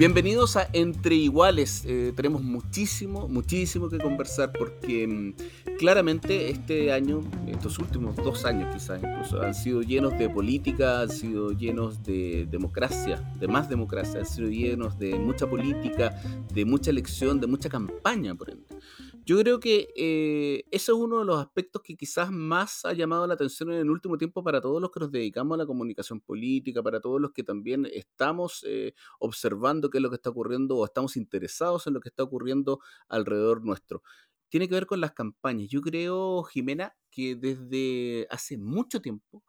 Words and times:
Bienvenidos 0.00 0.56
a 0.56 0.66
Entre 0.72 1.14
Iguales. 1.14 1.84
Eh, 1.86 2.14
tenemos 2.16 2.42
muchísimo, 2.42 3.28
muchísimo 3.28 3.90
que 3.90 3.98
conversar 3.98 4.50
porque 4.50 5.06
mm, 5.06 5.76
claramente 5.78 6.48
este 6.48 6.90
año, 6.90 7.20
estos 7.46 7.78
últimos 7.78 8.16
dos 8.16 8.46
años 8.46 8.74
quizás 8.74 9.02
incluso, 9.02 9.42
han 9.42 9.54
sido 9.54 9.82
llenos 9.82 10.16
de 10.16 10.30
política, 10.30 11.02
han 11.02 11.10
sido 11.10 11.52
llenos 11.52 12.02
de 12.02 12.48
democracia, 12.50 13.22
de 13.38 13.46
más 13.46 13.68
democracia, 13.68 14.20
han 14.20 14.26
sido 14.26 14.48
llenos 14.48 14.98
de 14.98 15.18
mucha 15.18 15.46
política, 15.46 16.18
de 16.50 16.64
mucha 16.64 16.88
elección, 16.88 17.38
de 17.38 17.46
mucha 17.46 17.68
campaña, 17.68 18.34
por 18.34 18.48
ende. 18.48 18.64
Yo 19.30 19.38
creo 19.38 19.60
que 19.60 19.92
eh, 19.94 20.64
ese 20.72 20.90
es 20.90 20.98
uno 20.98 21.20
de 21.20 21.24
los 21.24 21.38
aspectos 21.40 21.82
que 21.82 21.96
quizás 21.96 22.32
más 22.32 22.84
ha 22.84 22.92
llamado 22.94 23.28
la 23.28 23.34
atención 23.34 23.70
en 23.70 23.78
el 23.78 23.88
último 23.88 24.18
tiempo 24.18 24.42
para 24.42 24.60
todos 24.60 24.82
los 24.82 24.90
que 24.90 24.98
nos 24.98 25.12
dedicamos 25.12 25.54
a 25.54 25.58
la 25.58 25.66
comunicación 25.66 26.20
política, 26.20 26.82
para 26.82 27.00
todos 27.00 27.20
los 27.20 27.30
que 27.30 27.44
también 27.44 27.86
estamos 27.92 28.64
eh, 28.66 28.92
observando 29.20 29.88
qué 29.88 29.98
es 29.98 30.02
lo 30.02 30.10
que 30.10 30.16
está 30.16 30.30
ocurriendo 30.30 30.76
o 30.76 30.84
estamos 30.84 31.16
interesados 31.16 31.86
en 31.86 31.94
lo 31.94 32.00
que 32.00 32.08
está 32.08 32.24
ocurriendo 32.24 32.80
alrededor 33.08 33.64
nuestro. 33.64 34.02
Tiene 34.48 34.66
que 34.66 34.74
ver 34.74 34.86
con 34.86 35.00
las 35.00 35.12
campañas. 35.12 35.68
Yo 35.68 35.80
creo, 35.80 36.42
Jimena, 36.42 36.96
que 37.08 37.36
desde 37.36 38.26
hace 38.30 38.58
mucho 38.58 39.00
tiempo 39.00 39.44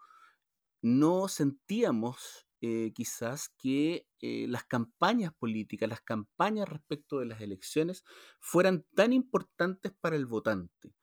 no 0.83 1.27
sentíamos 1.27 2.45
eh, 2.61 2.91
quizás 2.93 3.49
que 3.57 4.07
eh, 4.19 4.45
las 4.47 4.63
campañas 4.65 5.33
políticas, 5.33 5.89
las 5.89 6.01
campañas 6.01 6.69
respecto 6.69 7.19
de 7.19 7.25
las 7.25 7.41
elecciones 7.41 8.03
fueran 8.39 8.85
tan 8.95 9.13
importantes 9.13 9.91
para 9.99 10.15
el 10.15 10.25
votante. 10.27 10.93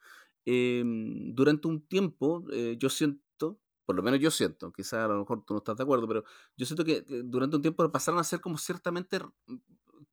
Em, 0.44 1.34
durante 1.34 1.68
un 1.68 1.86
tiempo, 1.86 2.44
eh, 2.52 2.76
yo 2.78 2.88
siento, 2.90 3.60
por 3.84 3.96
lo 3.96 4.02
menos 4.02 4.20
yo 4.20 4.30
siento, 4.30 4.72
quizás 4.72 5.04
a 5.04 5.08
lo 5.08 5.18
mejor 5.20 5.44
tú 5.44 5.54
no 5.54 5.58
estás 5.58 5.76
de 5.76 5.82
acuerdo, 5.82 6.08
pero 6.08 6.24
yo 6.56 6.66
siento 6.66 6.84
que 6.84 7.04
durante 7.24 7.56
un 7.56 7.62
tiempo 7.62 7.90
pasaron 7.92 8.20
a 8.20 8.24
ser 8.24 8.40
como 8.40 8.56
ciertamente 8.58 9.18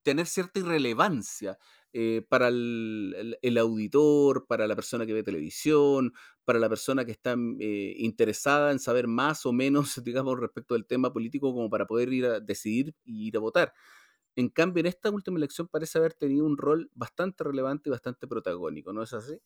tener 0.04 0.28
cierta 0.28 0.60
irrelevancia 0.60 1.58
eh, 1.98 2.26
para 2.28 2.50
el, 2.50 3.58
auditor, 3.58 4.48
para 4.48 4.68
la 4.68 4.76
persona 4.76 5.06
que 5.06 5.14
ve 5.14 5.24
televisión, 5.24 6.12
para 6.44 6.60
la 6.60 6.68
persona 6.68 7.06
que 7.06 7.14
está 7.14 7.38
mm, 7.38 7.56
eh, 7.62 7.96
interesada 8.00 8.74
en 8.74 8.80
saber 8.80 9.08
más 9.08 9.46
o 9.46 9.54
menos, 9.54 9.96
digamos, 10.04 10.38
respecto 10.38 10.74
del 10.74 10.86
tema 10.86 11.14
político 11.14 11.54
como 11.54 11.70
para 11.70 11.88
poder 11.88 12.12
ir 12.12 12.26
a 12.26 12.42
decidir 12.42 12.94
y 13.06 13.30
ir 13.30 13.38
a 13.38 13.40
votar. 13.40 13.74
En 14.36 14.50
cambio, 14.50 14.82
en 14.82 14.88
esta 14.88 15.10
última 15.10 15.38
elección 15.38 15.70
parece 15.70 15.98
haber 15.98 16.14
tenido 16.14 16.46
un 16.46 16.58
rol 16.58 16.92
bastante 16.96 17.46
relevante 17.46 17.88
y 17.88 17.92
bastante 17.92 18.28
protagónico, 18.28 18.92
¿no 18.92 19.02
es 19.02 19.14
así? 19.14 19.40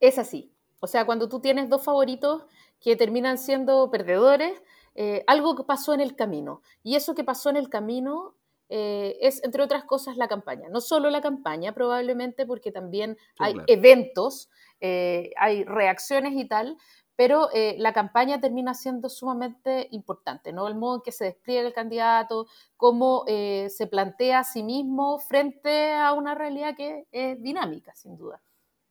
Es 0.00 0.16
así. 0.16 0.50
O 0.80 0.86
sea, 0.86 1.04
cuando 1.04 1.28
tú 1.28 1.40
tienes 1.40 1.68
dos 1.68 1.84
favoritos 1.84 2.44
que 2.80 2.96
terminan 2.96 3.36
siendo 3.36 3.90
perdedores, 3.90 4.62
eh, 4.94 5.24
algo 5.26 5.66
pasó 5.66 5.92
en 5.92 6.00
el 6.00 6.16
camino. 6.16 6.62
Y 6.82 6.96
eso 6.96 7.14
que 7.14 7.22
pasó 7.22 7.50
en 7.50 7.56
el 7.56 7.68
camino 7.68 8.34
eh, 8.74 9.18
es, 9.20 9.44
entre 9.44 9.62
otras 9.62 9.84
cosas, 9.84 10.16
la 10.16 10.28
campaña. 10.28 10.70
No 10.70 10.80
solo 10.80 11.10
la 11.10 11.20
campaña, 11.20 11.74
probablemente, 11.74 12.46
porque 12.46 12.72
también 12.72 13.18
hay 13.38 13.54
eventos, 13.66 14.48
eh, 14.80 15.30
hay 15.36 15.64
reacciones 15.64 16.32
y 16.32 16.46
tal, 16.46 16.78
pero 17.14 17.50
eh, 17.52 17.76
la 17.76 17.92
campaña 17.92 18.40
termina 18.40 18.72
siendo 18.72 19.10
sumamente 19.10 19.88
importante, 19.90 20.54
¿no? 20.54 20.66
El 20.68 20.74
modo 20.76 20.96
en 20.96 21.02
que 21.02 21.12
se 21.12 21.26
despliega 21.26 21.68
el 21.68 21.74
candidato, 21.74 22.46
cómo 22.78 23.26
se 23.26 23.86
plantea 23.90 24.38
a 24.38 24.44
sí 24.44 24.62
mismo 24.62 25.18
frente 25.18 25.92
a 25.92 26.14
una 26.14 26.34
realidad 26.34 26.74
que 26.74 27.04
es 27.12 27.42
dinámica, 27.42 27.94
sin 27.94 28.16
duda. 28.16 28.40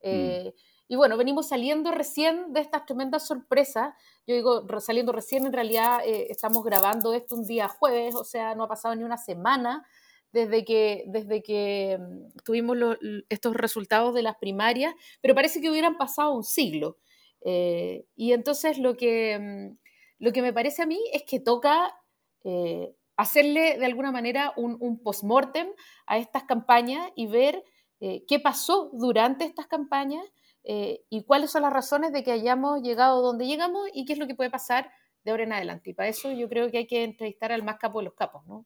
Mm. 0.04 0.50
Y 0.92 0.98
bueno, 0.98 1.16
venimos 1.16 1.48
saliendo 1.48 1.90
recién 1.92 2.52
de 2.52 2.60
estas 2.60 2.86
tremendas 2.86 3.26
sorpresas. 3.26 3.96
Yo 4.28 4.36
digo, 4.36 4.68
saliendo 4.82 5.14
recién, 5.14 5.46
en 5.46 5.54
realidad 5.54 6.02
eh, 6.06 6.28
estamos 6.30 6.66
grabando 6.66 7.14
esto 7.14 7.36
un 7.36 7.48
día 7.48 7.70
jueves, 7.70 8.14
o 8.14 8.26
sea, 8.26 8.56
no 8.56 8.66
ha 8.66 8.68
pasado 8.68 8.94
ni 8.94 9.06
una 9.06 9.16
semana 9.16 9.88
desde 10.34 10.66
que, 10.66 11.06
desde 11.08 11.42
que 11.44 11.98
mm, 11.98 12.40
tuvimos 12.44 12.78
estos 13.30 13.56
resultados 13.56 14.14
de 14.14 14.22
las 14.22 14.36
primarias, 14.36 14.94
pero 15.22 15.34
parece 15.34 15.62
que 15.62 15.70
hubieran 15.70 15.98
pasado 15.98 16.34
un 16.34 16.44
siglo. 16.44 16.98
Eh, 17.46 18.04
y 18.18 18.34
entonces 18.34 18.78
lo 18.78 18.98
que, 18.98 19.40
mm, 19.40 19.78
lo 20.20 20.34
que 20.34 20.42
me 20.42 20.52
parece 20.52 20.82
a 20.82 20.88
mí 20.88 21.00
es 21.14 21.24
que 21.24 21.40
toca 21.40 21.96
eh, 22.44 22.94
hacerle 23.16 23.78
de 23.78 23.86
alguna 23.86 24.12
manera 24.12 24.52
un, 24.58 24.76
un 24.82 25.02
post-mortem 25.02 25.70
a 26.06 26.18
estas 26.18 26.44
campañas 26.44 27.12
y 27.16 27.28
ver 27.28 27.64
qué 28.28 28.40
pasó 28.40 28.90
durante 28.94 29.46
estas 29.46 29.68
campañas 29.68 30.26
eh, 30.64 31.04
y 31.10 31.24
cuáles 31.26 31.52
son 31.52 31.64
las 31.64 31.74
razones 31.74 32.12
de 32.14 32.24
que 32.24 32.32
hayamos 32.32 32.82
llegado 32.82 33.22
donde 33.22 33.48
llegamos 33.48 33.90
y 33.94 34.06
qué 34.06 34.14
es 34.14 34.20
lo 34.20 34.28
que 34.28 34.36
puede 34.36 34.50
pasar 34.50 34.92
de 35.24 35.32
ahora 35.32 35.44
en 35.44 35.54
adelante. 35.54 35.92
Y 35.92 35.94
para 35.94 36.10
eso 36.10 36.32
yo 36.32 36.50
creo 36.50 36.72
que 36.72 36.80
hay 36.80 36.88
que 36.88 37.04
entrevistar 37.04 37.52
al 37.52 37.64
más 37.64 37.78
capo 37.78 38.00
de 38.00 38.06
los 38.06 38.14
capos, 38.14 38.46
¿no? 38.46 38.66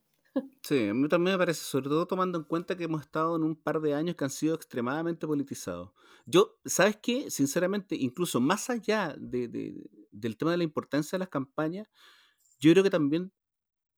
Sí, 0.63 0.89
a 0.89 0.93
mí 0.93 1.07
también 1.07 1.35
me 1.35 1.37
parece, 1.37 1.63
sobre 1.63 1.89
todo 1.89 2.07
tomando 2.07 2.39
en 2.39 2.43
cuenta 2.43 2.75
que 2.75 2.85
hemos 2.85 3.01
estado 3.01 3.35
en 3.35 3.43
un 3.43 3.55
par 3.55 3.79
de 3.81 3.93
años 3.93 4.15
que 4.15 4.23
han 4.23 4.31
sido 4.31 4.55
extremadamente 4.55 5.27
politizados. 5.27 5.91
Yo, 6.25 6.57
¿sabes 6.65 6.97
qué? 7.01 7.29
Sinceramente, 7.29 7.95
incluso 7.95 8.41
más 8.41 8.69
allá 8.69 9.15
de, 9.17 9.47
del 10.11 10.37
tema 10.37 10.51
de 10.51 10.57
la 10.57 10.63
importancia 10.63 11.17
de 11.17 11.19
las 11.19 11.29
campañas, 11.29 11.87
yo 12.59 12.71
creo 12.71 12.83
que 12.83 12.89
también 12.89 13.31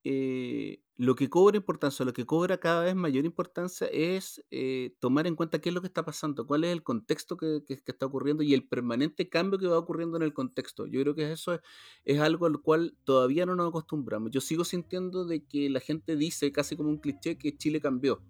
eh, 0.09 0.79
lo 0.95 1.15
que 1.15 1.29
cobra 1.29 1.57
importancia, 1.57 2.05
lo 2.05 2.13
que 2.13 2.25
cobra 2.25 2.61
cada 2.61 2.85
vez 2.85 2.95
mayor 2.95 3.25
importancia 3.25 3.87
es 3.87 4.41
eh, 4.51 4.95
tomar 5.01 5.27
en 5.27 5.35
cuenta 5.35 5.59
qué 5.59 5.67
es 5.67 5.75
lo 5.75 5.81
que 5.81 5.87
está 5.87 6.05
pasando, 6.05 6.47
cuál 6.47 6.63
es 6.63 6.71
el 6.71 6.81
contexto 6.81 7.35
que, 7.35 7.61
está 7.67 8.05
ocurriendo 8.05 8.41
y 8.41 8.53
el 8.53 8.65
permanente 8.65 9.27
cambio 9.27 9.59
que 9.59 9.67
va 9.67 9.77
ocurriendo 9.77 10.15
en 10.15 10.23
el 10.23 10.33
contexto. 10.33 10.87
Yo 10.87 11.01
creo 11.01 11.13
que 11.13 11.29
eso 11.29 11.59
es, 12.05 12.19
algo 12.21 12.45
al 12.45 12.61
cual 12.61 12.95
todavía 13.03 13.45
no 13.45 13.57
nos 13.57 13.67
acostumbramos. 13.67 14.31
Yo 14.31 14.39
sigo 14.39 14.63
sintiendo 14.63 15.25
de 15.25 15.43
que 15.43 15.69
la 15.69 15.81
gente 15.81 16.15
dice 16.15 16.53
casi 16.53 16.77
como 16.77 16.87
un 16.87 16.99
cliché 16.99 17.37
que 17.37 17.57
Chile 17.57 17.81
cambió, 17.81 18.21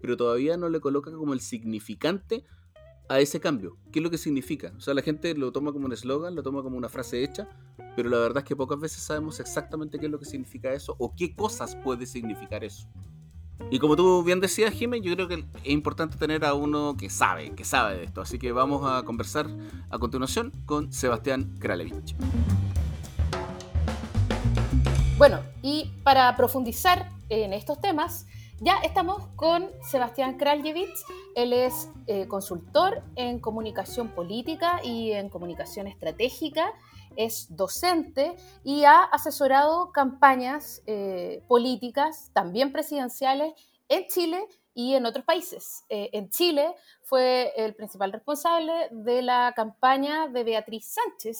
pero 0.00 0.16
todavía 0.16 0.56
no 0.56 0.68
le 0.68 0.80
coloca 0.80 1.12
como 1.12 1.34
el 1.34 1.40
significante 1.40 2.44
a 3.08 3.20
ese 3.20 3.40
cambio. 3.40 3.76
¿Qué 3.92 3.98
es 3.98 4.02
lo 4.02 4.10
que 4.10 4.18
significa? 4.18 4.72
O 4.76 4.80
sea, 4.80 4.94
la 4.94 5.02
gente 5.02 5.34
lo 5.34 5.52
toma 5.52 5.72
como 5.72 5.86
un 5.86 5.92
eslogan, 5.92 6.34
lo 6.34 6.42
toma 6.42 6.62
como 6.62 6.76
una 6.76 6.88
frase 6.88 7.22
hecha, 7.22 7.48
pero 7.94 8.08
la 8.08 8.18
verdad 8.18 8.38
es 8.38 8.44
que 8.44 8.56
pocas 8.56 8.78
veces 8.78 9.02
sabemos 9.02 9.40
exactamente 9.40 9.98
qué 9.98 10.06
es 10.06 10.12
lo 10.12 10.18
que 10.18 10.24
significa 10.24 10.72
eso 10.72 10.96
o 10.98 11.14
qué 11.14 11.34
cosas 11.34 11.76
puede 11.76 12.06
significar 12.06 12.64
eso. 12.64 12.88
Y 13.70 13.78
como 13.78 13.96
tú 13.96 14.22
bien 14.22 14.40
decías, 14.40 14.72
Jiménez, 14.72 15.06
yo 15.06 15.14
creo 15.14 15.28
que 15.28 15.34
es 15.34 15.70
importante 15.70 16.18
tener 16.18 16.44
a 16.44 16.54
uno 16.54 16.96
que 16.96 17.08
sabe, 17.08 17.52
que 17.52 17.64
sabe 17.64 17.96
de 17.96 18.04
esto. 18.04 18.20
Así 18.20 18.38
que 18.38 18.52
vamos 18.52 18.82
a 18.84 19.02
conversar 19.02 19.46
a 19.88 19.98
continuación 19.98 20.52
con 20.66 20.92
Sebastián 20.92 21.56
Kralevich. 21.58 22.14
Bueno, 25.16 25.40
y 25.62 25.90
para 26.04 26.36
profundizar 26.36 27.08
en 27.30 27.54
estos 27.54 27.80
temas, 27.80 28.26
ya 28.60 28.78
estamos 28.82 29.26
con 29.36 29.70
Sebastián 29.82 30.38
Kraljevich. 30.38 31.04
Él 31.34 31.52
es 31.52 31.90
eh, 32.06 32.26
consultor 32.26 33.02
en 33.14 33.38
comunicación 33.38 34.08
política 34.14 34.80
y 34.82 35.12
en 35.12 35.28
comunicación 35.28 35.86
estratégica. 35.86 36.72
Es 37.16 37.54
docente 37.54 38.36
y 38.64 38.84
ha 38.84 39.02
asesorado 39.02 39.92
campañas 39.92 40.82
eh, 40.86 41.42
políticas, 41.48 42.30
también 42.32 42.72
presidenciales, 42.72 43.52
en 43.88 44.06
Chile 44.08 44.46
y 44.74 44.94
en 44.94 45.06
otros 45.06 45.24
países. 45.24 45.84
Eh, 45.88 46.10
en 46.12 46.30
Chile 46.30 46.74
fue 47.02 47.52
el 47.56 47.74
principal 47.74 48.12
responsable 48.12 48.88
de 48.90 49.22
la 49.22 49.52
campaña 49.54 50.28
de 50.28 50.44
Beatriz 50.44 50.94
Sánchez 50.94 51.38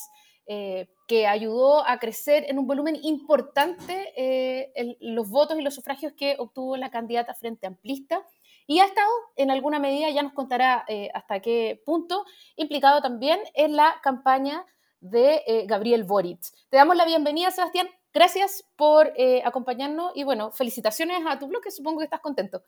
que 1.06 1.26
ayudó 1.26 1.86
a 1.86 1.98
crecer 1.98 2.44
en 2.48 2.58
un 2.58 2.66
volumen 2.66 2.96
importante 3.02 4.12
eh, 4.16 4.96
los 5.00 5.28
votos 5.28 5.58
y 5.58 5.62
los 5.62 5.74
sufragios 5.74 6.12
que 6.12 6.36
obtuvo 6.38 6.76
la 6.76 6.90
candidata 6.90 7.34
frente 7.34 7.66
amplista 7.66 8.22
y 8.66 8.80
ha 8.80 8.86
estado 8.86 9.10
en 9.36 9.50
alguna 9.50 9.78
medida, 9.78 10.10
ya 10.10 10.22
nos 10.22 10.32
contará 10.32 10.84
eh, 10.88 11.08
hasta 11.14 11.40
qué 11.40 11.80
punto, 11.86 12.24
implicado 12.56 13.00
también 13.00 13.38
en 13.54 13.76
la 13.76 14.00
campaña 14.02 14.64
de 15.00 15.64
Gabriel 15.68 16.02
Boric. 16.02 16.40
Te 16.68 16.76
damos 16.78 16.96
la 16.96 17.04
bienvenida, 17.04 17.52
Sebastián. 17.52 17.88
Gracias 18.12 18.64
por 18.74 19.12
acompañarnos 19.44 20.10
y 20.16 20.24
bueno, 20.24 20.50
felicitaciones 20.50 21.18
a 21.28 21.38
tu 21.38 21.46
blog, 21.46 21.62
que 21.62 21.70
supongo 21.70 21.98
que 21.98 22.04
estás 22.04 22.20
contento. 22.20 22.64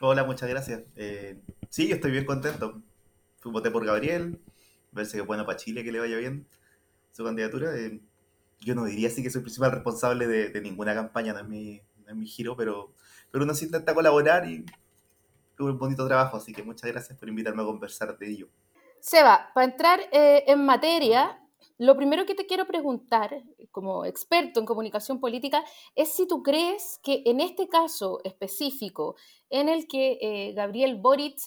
Hola, 0.00 0.24
muchas 0.24 0.48
gracias. 0.48 0.84
sí, 1.68 1.92
estoy 1.92 2.12
bien 2.12 2.24
contento. 2.24 2.80
Voté 3.44 3.70
por 3.70 3.84
Gabriel, 3.84 4.40
verse 4.92 5.16
que 5.16 5.20
es 5.20 5.26
bueno 5.26 5.44
para 5.44 5.58
Chile, 5.58 5.84
que 5.84 5.92
le 5.92 5.98
vaya 5.98 6.16
bien 6.16 6.46
su 7.14 7.24
candidatura. 7.24 7.76
Eh, 7.76 8.00
yo 8.60 8.74
no 8.74 8.84
diría 8.84 9.08
así 9.08 9.22
que 9.22 9.30
soy 9.30 9.40
el 9.40 9.44
principal 9.44 9.70
responsable 9.70 10.26
de, 10.26 10.60
ninguna 10.60 10.94
campaña, 10.94 11.32
no 11.32 11.40
es 11.40 11.46
mi, 11.46 11.80
en 12.06 12.18
mi 12.18 12.26
giro, 12.26 12.56
pero, 12.56 12.92
pero 13.30 13.44
uno 13.44 13.54
sí 13.54 13.66
intenta 13.66 13.94
colaborar 13.94 14.48
y 14.48 14.64
tuve 15.56 15.70
un 15.70 15.78
bonito 15.78 16.06
trabajo, 16.06 16.36
así 16.36 16.52
que 16.52 16.62
muchas 16.62 16.90
gracias 16.90 17.16
por 17.18 17.28
invitarme 17.28 17.62
a 17.62 17.66
conversar 17.66 18.18
de 18.18 18.30
ello. 18.30 18.48
Seba, 19.00 19.50
para 19.54 19.66
entrar 19.66 20.00
eh, 20.12 20.44
en 20.46 20.64
materia, 20.64 21.38
lo 21.78 21.96
primero 21.96 22.26
que 22.26 22.34
te 22.34 22.46
quiero 22.46 22.66
preguntar, 22.66 23.42
como 23.70 24.04
experto 24.04 24.58
en 24.58 24.66
comunicación 24.66 25.20
política, 25.20 25.62
es 25.94 26.12
si 26.12 26.26
tú 26.26 26.42
crees 26.42 26.98
que 27.02 27.22
en 27.26 27.40
este 27.40 27.68
caso 27.68 28.20
específico, 28.24 29.14
en 29.50 29.68
el 29.68 29.86
que 29.86 30.18
eh, 30.20 30.52
Gabriel 30.54 30.96
Boric 30.96 31.38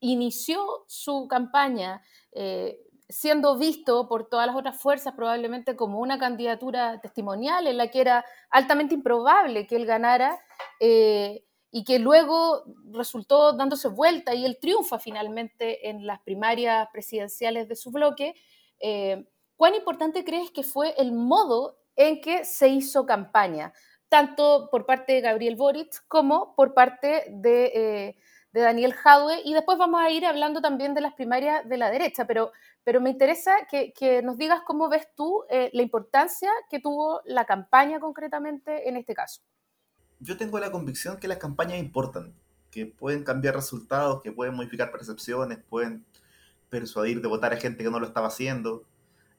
inició 0.00 0.84
su 0.86 1.26
campaña 1.28 2.02
eh, 2.32 2.80
siendo 3.08 3.56
visto 3.56 4.06
por 4.08 4.28
todas 4.28 4.46
las 4.46 4.56
otras 4.56 4.80
fuerzas 4.80 5.14
probablemente 5.14 5.76
como 5.76 6.00
una 6.00 6.18
candidatura 6.18 7.00
testimonial 7.00 7.66
en 7.66 7.78
la 7.78 7.88
que 7.88 8.00
era 8.02 8.24
altamente 8.50 8.94
improbable 8.94 9.66
que 9.66 9.76
él 9.76 9.86
ganara 9.86 10.38
eh, 10.78 11.44
y 11.70 11.84
que 11.84 11.98
luego 11.98 12.64
resultó 12.92 13.52
dándose 13.52 13.88
vuelta 13.88 14.34
y 14.34 14.44
él 14.44 14.58
triunfa 14.60 14.98
finalmente 14.98 15.88
en 15.88 16.06
las 16.06 16.20
primarias 16.20 16.88
presidenciales 16.92 17.68
de 17.68 17.76
su 17.76 17.90
bloque. 17.90 18.34
Eh, 18.80 19.24
¿Cuán 19.56 19.74
importante 19.74 20.24
crees 20.24 20.50
que 20.50 20.62
fue 20.62 20.94
el 20.98 21.12
modo 21.12 21.78
en 21.96 22.20
que 22.20 22.44
se 22.44 22.68
hizo 22.68 23.04
campaña, 23.06 23.72
tanto 24.08 24.68
por 24.70 24.86
parte 24.86 25.14
de 25.14 25.20
Gabriel 25.20 25.56
Boric 25.56 26.06
como 26.06 26.54
por 26.54 26.74
parte 26.74 27.24
de, 27.30 27.72
eh, 27.74 28.16
de 28.58 28.64
Daniel 28.64 28.92
Jadwe? 28.92 29.40
Y 29.44 29.54
después 29.54 29.78
vamos 29.78 30.00
a 30.00 30.10
ir 30.10 30.26
hablando 30.26 30.60
también 30.60 30.94
de 30.94 31.00
las 31.00 31.14
primarias 31.14 31.68
de 31.68 31.78
la 31.78 31.90
derecha, 31.90 32.26
pero 32.26 32.52
pero 32.88 33.02
me 33.02 33.10
interesa 33.10 33.52
que, 33.70 34.22
nos 34.22 34.38
digas 34.38 34.62
cómo 34.66 34.88
ves 34.88 35.08
tú 35.14 35.44
eh, 35.50 35.68
la 35.74 35.82
importancia 35.82 36.50
que 36.70 36.80
tuvo 36.80 37.20
la 37.26 37.44
campaña 37.44 38.00
concretamente 38.00 38.88
en 38.88 38.96
este 38.96 39.12
caso. 39.12 39.42
Yo 40.20 40.38
tengo 40.38 40.58
la 40.58 40.72
convicción 40.72 41.18
que 41.18 41.28
las 41.28 41.36
campañas 41.36 41.78
importan, 41.78 42.32
que 42.70 42.86
pueden 42.86 43.24
cambiar 43.24 43.56
resultados, 43.56 44.22
que 44.22 44.32
pueden 44.32 44.54
modificar 44.54 44.90
percepciones, 44.90 45.58
pueden 45.68 46.06
persuadir 46.70 47.20
de 47.20 47.28
votar 47.28 47.52
a 47.52 47.58
gente 47.58 47.84
que 47.84 47.90
no 47.90 48.00
lo 48.00 48.06
estaba 48.06 48.28
haciendo, 48.28 48.84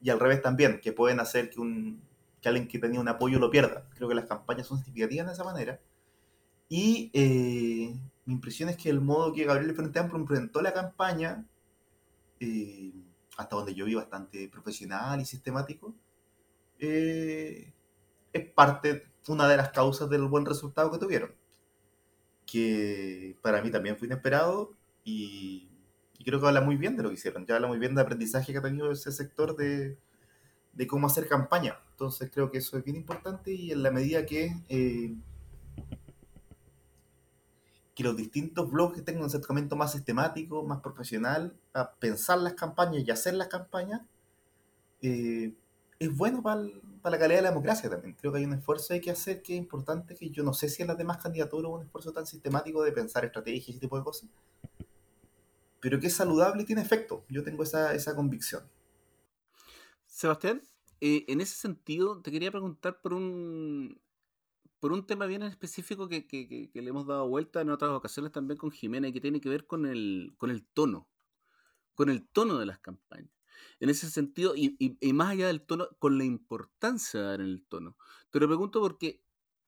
y 0.00 0.10
al 0.10 0.20
revés 0.20 0.42
también, 0.42 0.80
que 0.80 0.92
pueden 0.92 1.18
hacer 1.18 1.50
que, 1.50 1.60
un, 1.60 2.00
que 2.40 2.48
alguien 2.48 2.68
que 2.68 2.78
tenía 2.78 3.00
un 3.00 3.08
apoyo 3.08 3.40
lo 3.40 3.50
pierda. 3.50 3.84
Creo 3.96 4.08
que 4.08 4.14
las 4.14 4.26
campañas 4.26 4.68
son 4.68 4.78
significativas 4.78 5.26
de 5.26 5.32
esa 5.32 5.42
manera. 5.42 5.80
Y 6.68 7.10
eh, 7.14 7.98
mi 8.24 8.34
impresión 8.34 8.68
es 8.68 8.76
que 8.76 8.90
el 8.90 9.00
modo 9.00 9.32
que 9.32 9.44
Gabriel 9.44 9.74
Frente 9.74 9.98
Amplio 9.98 10.20
enfrentó 10.20 10.60
la 10.62 10.72
campaña 10.72 11.44
eh, 12.40 12.92
hasta 13.36 13.56
donde 13.56 13.74
yo 13.74 13.84
vi 13.84 13.94
bastante 13.94 14.48
profesional 14.48 15.20
y 15.20 15.24
sistemático, 15.24 15.94
eh, 16.78 17.72
es 18.32 18.50
parte, 18.52 19.04
una 19.28 19.48
de 19.48 19.56
las 19.56 19.70
causas 19.70 20.08
del 20.10 20.26
buen 20.26 20.46
resultado 20.46 20.90
que 20.90 20.98
tuvieron. 20.98 21.34
Que 22.46 23.36
para 23.42 23.62
mí 23.62 23.70
también 23.70 23.96
fue 23.96 24.06
inesperado 24.06 24.74
y, 25.04 25.68
creo 26.24 26.40
que 26.40 26.46
habla 26.46 26.60
muy 26.60 26.76
bien 26.76 26.96
de 26.96 27.02
lo 27.02 27.08
que 27.08 27.14
hicieron. 27.14 27.46
Ya 27.46 27.56
habla 27.56 27.68
muy 27.68 27.78
bien 27.78 27.94
de 27.94 28.02
aprendizaje 28.02 28.52
que 28.52 28.58
ha 28.58 28.62
tenido 28.62 28.90
ese 28.90 29.12
sector 29.12 29.56
de, 29.56 29.98
de 30.72 30.86
cómo 30.86 31.06
hacer 31.06 31.28
campaña. 31.28 31.78
Entonces 31.92 32.30
creo 32.32 32.50
que 32.50 32.58
eso 32.58 32.78
es 32.78 32.84
bien 32.84 32.96
importante 32.96 33.52
y 33.52 33.72
en 33.72 33.82
la 33.82 33.90
medida 33.90 34.26
que 34.26 34.54
eh, 34.68 35.14
que 38.00 38.04
los 38.04 38.16
distintos 38.16 38.70
blogs 38.70 39.04
tengan 39.04 39.24
un 39.24 39.26
acercamiento 39.26 39.76
más 39.76 39.92
sistemático, 39.92 40.62
más 40.62 40.80
profesional, 40.80 41.54
a 41.74 41.92
pensar 41.96 42.38
las 42.38 42.54
campañas 42.54 43.04
y 43.06 43.10
hacer 43.10 43.34
las 43.34 43.48
campañas, 43.48 44.00
eh, 45.02 45.52
es 45.98 46.16
bueno 46.16 46.42
para, 46.42 46.62
la 46.62 47.18
calidad 47.18 47.36
de 47.36 47.42
la 47.42 47.50
democracia 47.50 47.90
también. 47.90 48.16
Creo 48.18 48.32
que 48.32 48.38
hay 48.38 48.46
un 48.46 48.54
esfuerzo 48.54 48.94
hay 48.94 49.02
que 49.02 49.10
hacer 49.10 49.42
que 49.42 49.52
es 49.52 49.58
importante, 49.58 50.14
que 50.14 50.30
yo 50.30 50.42
no 50.42 50.54
sé 50.54 50.70
si 50.70 50.80
en 50.80 50.88
las 50.88 50.96
demás 50.96 51.18
candidaturas 51.18 51.68
hubo 51.68 51.76
un 51.76 51.84
esfuerzo 51.84 52.10
tan 52.10 52.26
sistemático 52.26 52.82
de 52.82 52.92
pensar 52.92 53.22
estrategias 53.26 53.68
y 53.68 53.70
ese 53.72 53.80
tipo 53.80 53.98
de 53.98 54.04
cosas, 54.04 54.30
pero 55.78 56.00
que 56.00 56.06
es 56.06 56.14
saludable 56.14 56.62
y 56.62 56.64
tiene 56.64 56.80
efecto. 56.80 57.26
Yo 57.28 57.44
tengo 57.44 57.64
esa, 57.64 57.92
esa 57.92 58.16
convicción. 58.16 58.62
Sebastián, 60.06 60.62
eh, 61.02 61.26
en 61.28 61.42
ese 61.42 61.54
sentido, 61.54 62.22
te 62.22 62.30
quería 62.30 62.50
preguntar 62.50 63.02
por 63.02 63.12
un, 63.12 64.00
por 64.80 64.92
un 64.92 65.06
tema 65.06 65.26
bien 65.26 65.42
específico 65.42 66.08
que, 66.08 66.70
le 66.72 66.88
hemos 66.88 67.06
dado 67.06 67.28
vuelta 67.28 67.60
en 67.60 67.70
otras 67.70 67.90
ocasiones 67.90 68.32
también 68.32 68.56
con 68.56 68.70
Jimena 68.70 69.08
y 69.08 69.12
que 69.12 69.20
tiene 69.20 69.40
que 69.40 69.50
ver 69.50 69.66
con 69.66 69.86
el, 69.86 70.34
con 70.38 70.50
el 70.50 70.66
tono, 70.66 71.06
con 71.94 72.08
el 72.08 72.26
tono 72.26 72.58
de 72.58 72.66
las 72.66 72.78
campañas. 72.80 73.30
En 73.78 73.90
ese 73.90 74.10
sentido, 74.10 74.54
y, 74.56 74.96
más 75.12 75.30
allá 75.30 75.46
del 75.48 75.60
tono, 75.60 75.88
con 75.98 76.16
la 76.16 76.24
importancia 76.24 77.20
de 77.20 77.26
dar 77.26 77.40
en 77.40 77.46
el 77.46 77.62
tono. 77.66 77.96
Te 78.30 78.40
lo 78.40 78.46
pregunto 78.46 78.80
porque 78.80 79.22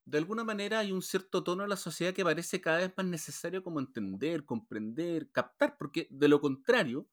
de 0.06 0.19
alguna 0.19 0.44
manera 0.44 0.79
hay 0.79 0.93
un 0.93 1.03
cierto 1.03 1.44
tono 1.44 1.62
en 1.62 1.69
la 1.69 1.76
sociedad 1.76 2.15
que 2.15 2.25
parece 2.25 2.62
cada 2.62 2.79
vez 2.79 2.93
más 2.97 3.06
necesario 3.06 3.62
como 3.62 3.81
entender, 3.81 4.47
comprender, 4.47 5.31
captar, 5.31 5.76
porque 5.79 6.08
de 6.11 6.29
lo 6.29 6.41
contrario, 6.41 7.06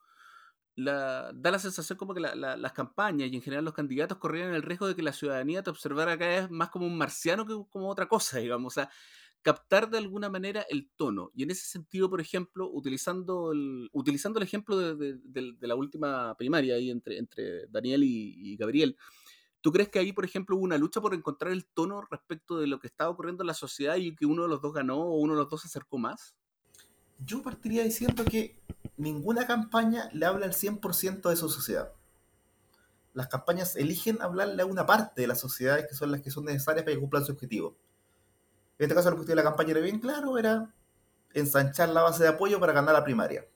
da 0.86 1.34
la 1.34 1.60
sensación 1.60 1.98
como 1.98 2.14
que 2.14 2.22
las 2.22 2.74
campañas 2.74 3.30
y 3.30 3.36
en 3.36 3.42
general 3.42 3.66
los 3.66 3.74
candidatos 3.74 4.18
corrían 4.18 4.54
el 4.54 4.64
riesgo 4.64 4.88
de 4.88 4.96
que 4.96 5.02
la 5.02 5.14
ciudadanía 5.14 5.64
te 5.64 5.70
observara 5.70 6.18
cada 6.18 6.42
vez 6.42 6.52
más 6.52 6.70
como 6.70 6.86
un 6.86 6.98
marciano 6.98 7.46
que 7.46 7.54
como 7.70 7.90
otra 7.90 8.08
cosa, 8.08 8.40
digamos. 8.40 8.74
O 8.74 8.76
sea, 8.76 8.90
captar 9.42 9.90
de 9.90 9.98
alguna 9.98 10.30
manera 10.30 10.66
el 10.70 10.90
tono. 10.96 11.32
Y 11.34 11.44
en 11.44 11.52
ese 11.52 11.66
sentido, 11.66 12.10
por 12.10 12.22
ejemplo, 12.22 12.70
utilizando 12.72 13.52
el, 13.52 13.90
utilizando 13.94 14.40
el 14.40 14.44
ejemplo 14.44 14.78
de, 14.78 15.20
la 15.62 15.76
última 15.76 16.36
primaria 16.38 16.76
ahí 16.76 16.90
entre, 16.90 17.18
entre 17.18 17.68
Daniel 17.68 18.04
y, 18.04 18.56
Gabriel, 18.58 18.98
¿tú 19.62 19.72
crees 19.72 19.90
que 19.90 20.00
ahí, 20.00 20.12
por 20.12 20.26
ejemplo, 20.26 20.56
hubo 20.56 20.64
una 20.64 20.78
lucha 20.78 21.02
por 21.02 21.14
encontrar 21.14 21.52
el 21.52 21.66
tono 21.66 22.02
respecto 22.10 22.60
de 22.60 22.68
lo 22.68 22.80
que 22.80 22.88
estaba 22.88 23.10
ocurriendo 23.10 23.44
en 23.44 23.48
la 23.48 23.54
sociedad 23.54 23.96
y 23.96 24.16
que 24.16 24.26
uno 24.26 24.44
de 24.44 24.50
los 24.50 24.62
dos 24.62 24.74
ganó 24.74 24.98
o 25.00 25.18
uno 25.18 25.34
de 25.34 25.40
los 25.40 25.50
dos 25.50 25.62
se 25.62 25.68
acercó 25.68 25.98
más? 25.98 26.36
Yo 27.20 27.42
partiría 27.42 27.84
diciendo 27.84 28.24
que 28.24 28.60
ninguna 29.00 29.48
campaña 29.48 30.10
le 30.14 30.26
habla 30.26 30.46
al 30.46 30.54
100% 30.54 31.30
de 31.30 31.36
su 31.36 31.50
sociedad. 31.50 31.94
Las 33.14 33.28
campañas 33.28 33.76
eligen 33.76 34.22
hablarle 34.22 34.62
a 34.62 34.66
una 34.66 34.86
parte 34.86 35.22
de 35.22 35.28
las 35.28 35.40
sociedades 35.40 35.88
que 35.88 35.96
son 35.96 36.12
las 36.12 36.22
que 36.22 36.30
son 36.30 36.46
necesarias 36.46 36.84
para 36.84 36.94
que 36.94 37.00
cumplan 37.00 37.26
su 37.26 37.32
objetivo. 37.32 37.76
En 38.78 38.86
este 38.86 38.96
caso, 38.96 39.08
el 39.08 39.14
objetivo 39.14 39.36
de 39.36 39.44
la 39.44 39.50
campaña 39.50 39.72
era 39.72 39.80
bien 39.80 40.00
claro, 40.00 40.38
era 40.38 40.74
ensanchar 41.34 41.90
la 41.90 42.02
base 42.02 42.24
de 42.24 42.30
apoyo 42.30 42.60
para 42.60 42.74
ganar 42.74 42.94
la 42.94 43.04
primaria. 43.04 43.48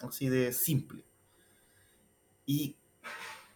Así 0.00 0.28
de 0.28 0.52
simple. 0.52 1.04
Y 2.46 2.76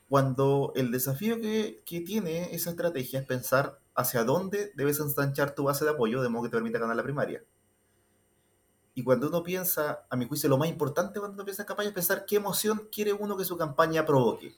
cuando 0.08 0.72
el 0.76 0.90
desafío 0.92 1.40
que, 1.40 1.82
que, 1.84 2.00
tiene 2.00 2.54
esa 2.54 2.70
estrategia 2.70 3.20
es 3.20 3.26
pensar 3.26 3.80
hacia 3.94 4.25
dónde 4.25 4.73
debes 4.76 5.00
ensanchar 5.00 5.54
tu 5.54 5.64
base 5.64 5.85
de 5.85 5.90
apoyo 5.90 6.23
de 6.23 6.28
modo 6.28 6.44
que 6.44 6.50
te 6.50 6.56
permita 6.56 6.78
ganar 6.78 6.97
la 6.97 7.02
primaria. 7.02 7.42
Y 8.94 9.02
cuando 9.04 9.28
uno 9.28 9.42
piensa, 9.42 10.06
a 10.11 10.16
mi 10.16 10.26
juicio, 10.26 10.49
lo 10.49 10.58
más 10.58 10.68
importante 10.68 11.18
cuando 11.18 11.34
uno 11.34 11.44
piensa 11.44 11.62
en 11.62 11.66
campaña 11.66 11.88
es 11.88 11.94
pensar 11.94 12.26
qué 12.26 12.37
emoción 12.37 12.88
quiere 12.92 13.12
uno 13.12 13.37
que 13.37 13.44
su 13.44 13.56
campaña 13.56 14.04
provoque. 14.04 14.54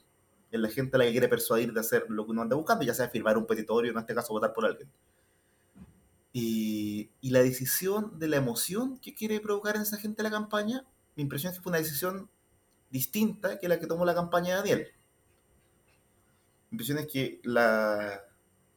En 0.51 0.63
la 0.63 0.69
gente 0.69 0.97
a 0.97 0.99
la 0.99 1.05
que 1.05 1.13
quiere 1.13 1.29
persuadir 1.29 1.73
de 1.73 1.81
hacer 1.81 2.07
lo 2.09 2.25
que 2.25 2.33
uno 2.33 2.43
anda 2.43 2.57
buscando, 2.57 2.85
ya 2.85 2.95
sea 2.95 3.09
firmar 3.09 3.39
un 3.39 3.47
petitorio, 3.47 3.93
en 3.93 3.99
este 3.99 4.15
caso 4.15 4.33
votar 4.33 4.53
por 4.53 4.67
alguien. 4.67 4.91
Y, 6.33 7.11
y 7.21 7.31
la 7.31 7.43
decisión 7.43 8.19
de 8.19 8.27
la 8.29 8.37
emoción 8.37 8.99
que 8.99 9.15
quiere 9.15 9.41
provocar 9.41 9.77
en 9.77 9.83
esa 9.83 9.99
gente 9.99 10.23
la 10.25 10.31
campaña, 10.31 10.85
mi 11.17 11.23
impresión 11.23 11.53
es 11.53 11.59
que 11.59 11.63
fue 11.63 11.71
una 11.71 11.79
decisión 11.79 12.29
distinta 12.91 13.59
que 13.59 13.69
la 13.69 13.79
que 13.79 13.87
tomó 13.87 14.05
la 14.05 14.15
campaña 14.15 14.51
de 14.51 14.57
Daniel. 14.57 14.89
Mi 16.71 16.77
impresión 16.77 16.99
es 16.99 17.07
que 17.07 17.41
la, 17.45 18.21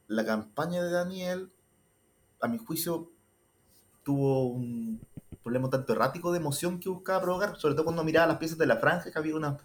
la 0.08 0.26
campaña 0.26 0.84
de 0.84 0.92
Daniel, 0.92 1.52
a 2.42 2.48
mi 2.48 2.60
juicio, 2.60 3.12
tuvo 4.04 4.48
un, 4.48 5.02
problema 5.48 5.70
tanto 5.70 5.94
errático 5.94 6.34
de 6.34 6.40
emoción 6.40 6.78
que 6.78 6.90
buscaba 6.90 7.22
provocar, 7.22 7.56
sobre 7.56 7.74
todo 7.74 7.86
cuando 7.86 8.04
miraba 8.04 8.28
las 8.28 8.38
piezas 8.38 8.58
de 8.58 8.66
la 8.66 8.78
franja, 8.78 9.10
que 9.10 9.18
había 9.18 9.34
unas, 9.34 9.62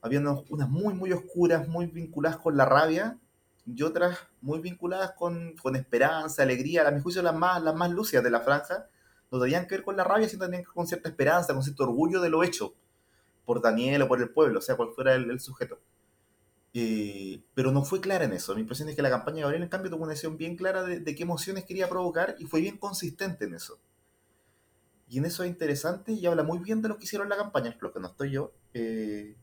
había 0.00 0.20
unas, 0.20 0.68
muy, 0.68 0.94
muy 0.94 1.12
oscuras, 1.12 1.66
muy 1.66 1.86
vinculadas 1.86 2.38
con 2.38 2.56
la 2.56 2.64
rabia, 2.64 3.18
y 3.66 3.82
otras 3.82 4.18
muy 4.40 4.60
vinculadas 4.60 5.12
con, 5.12 5.56
con 5.60 5.74
esperanza, 5.74 6.44
alegría, 6.44 6.86
a 6.86 6.92
mi 6.92 7.00
juicio 7.00 7.22
las 7.22 7.34
más, 7.34 7.60
las 7.60 7.74
más 7.74 7.90
lúcidas 7.90 8.22
de 8.22 8.30
la 8.30 8.40
franja, 8.40 8.86
no 9.32 9.40
tenían 9.40 9.66
que 9.66 9.76
ver 9.76 9.84
con 9.84 9.96
la 9.96 10.04
rabia, 10.04 10.28
sino 10.28 10.44
tenían 10.44 10.62
que 10.62 10.68
ver 10.68 10.74
con 10.74 10.86
cierta 10.86 11.08
esperanza, 11.08 11.54
con 11.54 11.64
cierto 11.64 11.82
orgullo 11.82 12.20
de 12.20 12.30
lo 12.30 12.44
hecho 12.44 12.72
por 13.44 13.60
Daniel 13.60 14.02
o 14.02 14.08
por 14.08 14.20
el 14.20 14.30
pueblo, 14.30 14.60
o 14.60 14.62
sea, 14.62 14.76
cual 14.76 14.90
fuera 14.94 15.14
el, 15.14 15.40
sujeto. 15.40 15.80
Eh, 16.72 17.42
pero 17.52 17.72
no 17.72 17.82
fue 17.82 18.00
clara 18.00 18.26
en 18.26 18.32
eso. 18.32 18.54
Mi 18.54 18.60
impresión 18.60 18.88
es 18.88 18.94
que 18.94 19.02
la 19.02 19.10
campaña 19.10 19.38
de 19.38 19.42
Gabriel, 19.42 19.64
en 19.64 19.68
cambio, 19.68 19.90
tuvo 19.90 20.04
una 20.04 20.10
decisión 20.10 20.36
bien 20.36 20.56
clara 20.56 20.84
de, 20.84 21.00
de, 21.00 21.14
qué 21.16 21.24
emociones 21.24 21.64
quería 21.64 21.88
provocar 21.88 22.36
y 22.38 22.44
fue 22.44 22.60
bien 22.60 22.78
consistente 22.78 23.46
en 23.46 23.54
eso. 23.54 23.80
Y 25.10 25.18
en 25.18 25.24
eso 25.24 25.42
es 25.42 25.50
interesante 25.50 26.12
y 26.12 26.24
habla 26.24 26.44
muy 26.44 26.60
bien 26.60 26.82
de 26.82 26.88
lo 26.88 26.96
que 26.96 27.02
hicieron 27.02 27.26
en 27.26 27.30
la 27.30 27.36
campaña, 27.36 27.76
lo 27.80 27.92
que 27.92 27.98
no 27.98 28.06
estoy 28.06 28.30
yo, 28.30 28.52
eh, 28.72 29.36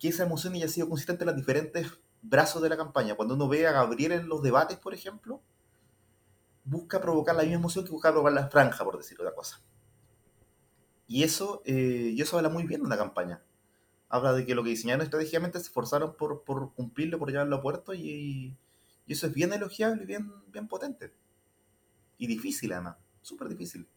que 0.00 0.08
esa 0.08 0.24
emoción 0.24 0.54
haya 0.54 0.66
sido 0.66 0.88
consistente 0.88 1.22
en 1.22 1.28
los 1.28 1.36
diferentes 1.36 1.86
brazos 2.20 2.60
de 2.60 2.68
la 2.68 2.76
campaña. 2.76 3.14
Cuando 3.14 3.36
uno 3.36 3.48
ve 3.48 3.64
a 3.64 3.70
Gabriel 3.70 4.10
en 4.10 4.28
los 4.28 4.42
debates, 4.42 4.76
por 4.76 4.92
ejemplo, 4.92 5.40
busca 6.64 7.00
provocar 7.00 7.36
la 7.36 7.42
misma 7.42 7.58
emoción 7.58 7.84
que 7.84 7.92
busca 7.92 8.10
provocar 8.10 8.32
la 8.32 8.48
franja, 8.48 8.82
por 8.82 8.98
decirlo 8.98 9.22
una 9.22 9.36
cosa. 9.36 9.60
Y 11.06 11.22
eso, 11.22 11.62
eh, 11.64 12.10
y 12.12 12.20
eso 12.20 12.36
habla 12.36 12.48
muy 12.48 12.64
bien 12.64 12.80
de 12.80 12.86
una 12.88 12.96
campaña. 12.96 13.40
Habla 14.08 14.32
de 14.32 14.44
que 14.44 14.56
lo 14.56 14.64
que 14.64 14.70
diseñaron 14.70 15.02
estratégicamente 15.02 15.60
se 15.60 15.66
esforzaron 15.66 16.16
por, 16.16 16.42
por 16.42 16.74
cumplirlo, 16.74 17.20
por 17.20 17.30
llevarlo 17.30 17.54
a 17.54 17.62
puerto, 17.62 17.94
y, 17.94 18.56
y, 19.06 19.12
eso 19.12 19.28
es 19.28 19.32
bien 19.32 19.52
elogiable 19.52 20.02
y 20.02 20.06
bien, 20.06 20.32
bien 20.48 20.66
potente. 20.66 21.14
y 22.18 22.26
difícil 22.26 22.72
además, 22.72 22.96
súper 23.22 23.48
difícil. 23.48 23.88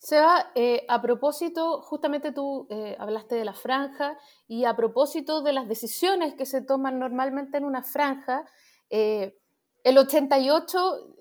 Seba, 0.00 0.50
eh, 0.54 0.86
a 0.88 1.02
propósito, 1.02 1.82
justamente 1.82 2.32
tú 2.32 2.66
eh, 2.70 2.96
hablaste 2.98 3.34
de 3.34 3.44
la 3.44 3.52
franja 3.52 4.16
y 4.48 4.64
a 4.64 4.74
propósito 4.74 5.42
de 5.42 5.52
las 5.52 5.68
decisiones 5.68 6.34
que 6.34 6.46
se 6.46 6.62
toman 6.62 6.98
normalmente 6.98 7.58
en 7.58 7.66
una 7.66 7.82
franja, 7.82 8.46
eh, 8.88 9.36
el 9.84 9.98
88 9.98 11.16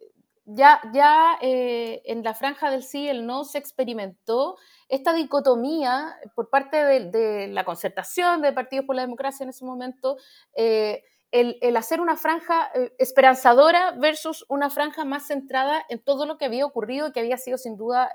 ya, 0.46 0.80
ya 0.94 1.38
en 1.42 2.24
la 2.24 2.34
franja 2.34 2.72
del 2.72 2.84
sí, 2.84 3.08
el 3.08 3.28
no 3.28 3.44
se 3.44 3.58
experimentó 3.58 4.58
esta 4.88 5.14
dicotomía 5.14 6.18
por 6.34 6.50
parte 6.50 6.78
de, 6.78 7.48
la 7.50 7.66
concertación 7.66 8.42
de 8.42 8.54
partidos 8.54 8.86
por 8.86 8.96
la 8.96 9.04
democracia 9.04 9.44
en 9.44 9.50
ese 9.50 9.64
momento, 9.64 10.18
el, 10.56 11.04
el, 11.32 11.78
hacer 11.78 12.02
una 12.02 12.18
franja 12.18 12.72
esperanzadora 12.98 13.92
versus 13.92 14.44
una 14.50 14.72
franja 14.72 15.06
más 15.06 15.28
centrada 15.28 15.86
en 15.88 16.00
todo 16.00 16.26
lo 16.26 16.38
que 16.38 16.46
había 16.46 16.66
ocurrido 16.66 17.08
y 17.10 17.12
que 17.12 17.20
había 17.20 17.38
sido 17.38 17.60
sin 17.60 17.78
duda 17.78 18.12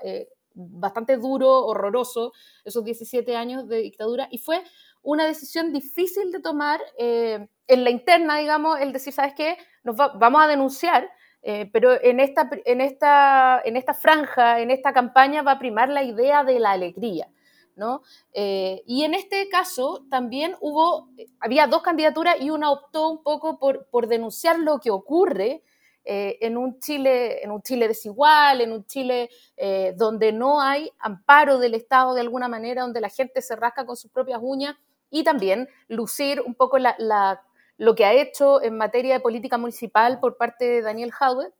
bastante 0.55 1.17
duro, 1.17 1.65
horroroso, 1.65 2.31
esos 2.63 2.83
17 2.83 3.35
años 3.35 3.67
de 3.67 3.77
dictadura, 3.77 4.27
y 4.31 4.39
fue 4.39 4.63
una 5.03 5.27
decisión 5.27 5.71
difícil 5.71 6.31
de 6.31 6.39
tomar 6.39 6.81
eh, 6.97 7.47
en 7.67 7.83
la 7.83 7.89
interna, 7.91 8.37
digamos, 8.37 8.79
el 8.79 8.91
decir, 8.91 9.13
¿sabes 9.13 9.33
qué? 9.35 9.57
Nos 9.83 9.95
vamos 9.95 10.41
a 10.41 10.47
denunciar, 10.47 11.09
eh, 11.43 11.69
pero 11.71 12.01
en 12.01 12.19
esta, 12.19 12.49
en, 12.65 12.81
esta, 12.81 13.61
en 13.63 13.77
esta 13.77 13.93
franja, 13.93 14.59
en 14.61 14.71
esta 14.71 14.93
campaña 14.93 15.43
va 15.43 15.51
a 15.51 15.59
primar 15.59 15.89
la 15.89 16.03
idea 16.03 16.43
de 16.43 16.59
la 16.59 16.71
alegría. 16.71 17.29
¿no? 17.75 18.01
Eh, 18.33 18.83
y 18.87 19.03
en 19.03 19.13
este 19.13 19.49
caso 19.49 20.05
también 20.09 20.55
hubo, 20.61 21.09
había 21.39 21.67
dos 21.67 21.81
candidaturas 21.81 22.37
y 22.39 22.49
una 22.49 22.71
optó 22.71 23.09
un 23.09 23.21
poco 23.21 23.59
por, 23.59 23.87
por 23.89 24.07
denunciar 24.07 24.59
lo 24.59 24.79
que 24.79 24.91
ocurre 24.91 25.61
eh, 26.07 26.37
en, 26.41 26.55
un 26.55 26.79
Chile, 26.79 27.43
en 27.43 27.49
un 27.49 27.63
Chile 27.63 27.87
desigual, 27.87 28.61
en 28.61 28.71
un 28.71 28.85
Chile 28.85 29.31
eh, 29.57 29.95
donde 29.97 30.31
no 30.31 30.61
hay 30.61 30.91
amparo 30.99 31.57
del 31.57 31.73
Estado 31.73 32.13
de 32.13 32.21
alguna 32.21 32.47
manera, 32.47 32.83
donde 32.83 33.01
la 33.01 33.09
gente 33.09 33.41
se 33.41 33.55
rasca 33.55 33.87
con 33.87 33.97
sus 33.97 34.11
propias 34.11 34.39
uñas 34.39 34.75
y 35.09 35.23
también 35.23 35.67
lucir 35.87 36.41
un 36.41 36.53
poco 36.53 36.77
lo 36.77 37.95
que 37.95 38.05
ha 38.05 38.13
hecho 38.13 38.61
en 38.61 38.77
materia 38.77 39.15
de 39.15 39.19
política 39.19 39.57
municipal 39.57 40.19
por 40.19 40.37
parte 40.37 40.65
de 40.65 40.81
Daniel 40.83 41.11
Howard 41.19 41.53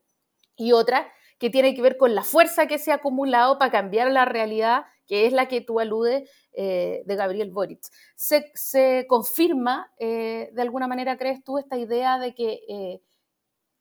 y 0.56 0.74
otra 0.74 1.12
que 1.40 1.50
tiene 1.50 1.74
que 1.74 1.82
ver 1.82 1.98
con 1.98 2.14
la 2.14 2.24
fuerza 2.24 2.68
que 2.68 2.78
se 2.78 2.92
ha 2.92 2.96
acumulado 2.96 3.58
para 3.58 3.72
cambiar 3.72 4.12
la 4.12 4.25
realidad, 4.25 4.86
que 5.08 5.25
es 5.25 5.34
la 5.34 5.48
que 5.48 5.62
tú 5.62 5.80
aludes 5.80 6.30
eh, 6.54 7.02
de 7.04 7.16
Gabriel 7.16 7.50
Boric. 7.50 7.82
Se, 8.16 8.52
se 8.54 9.06
confirma, 9.10 9.92
de 10.00 10.62
alguna 10.62 10.88
manera, 10.88 11.18
crees 11.18 11.44
tú, 11.44 11.58
esta 11.58 11.78
idea 11.78 12.20
de 12.20 12.36
que 12.36 13.02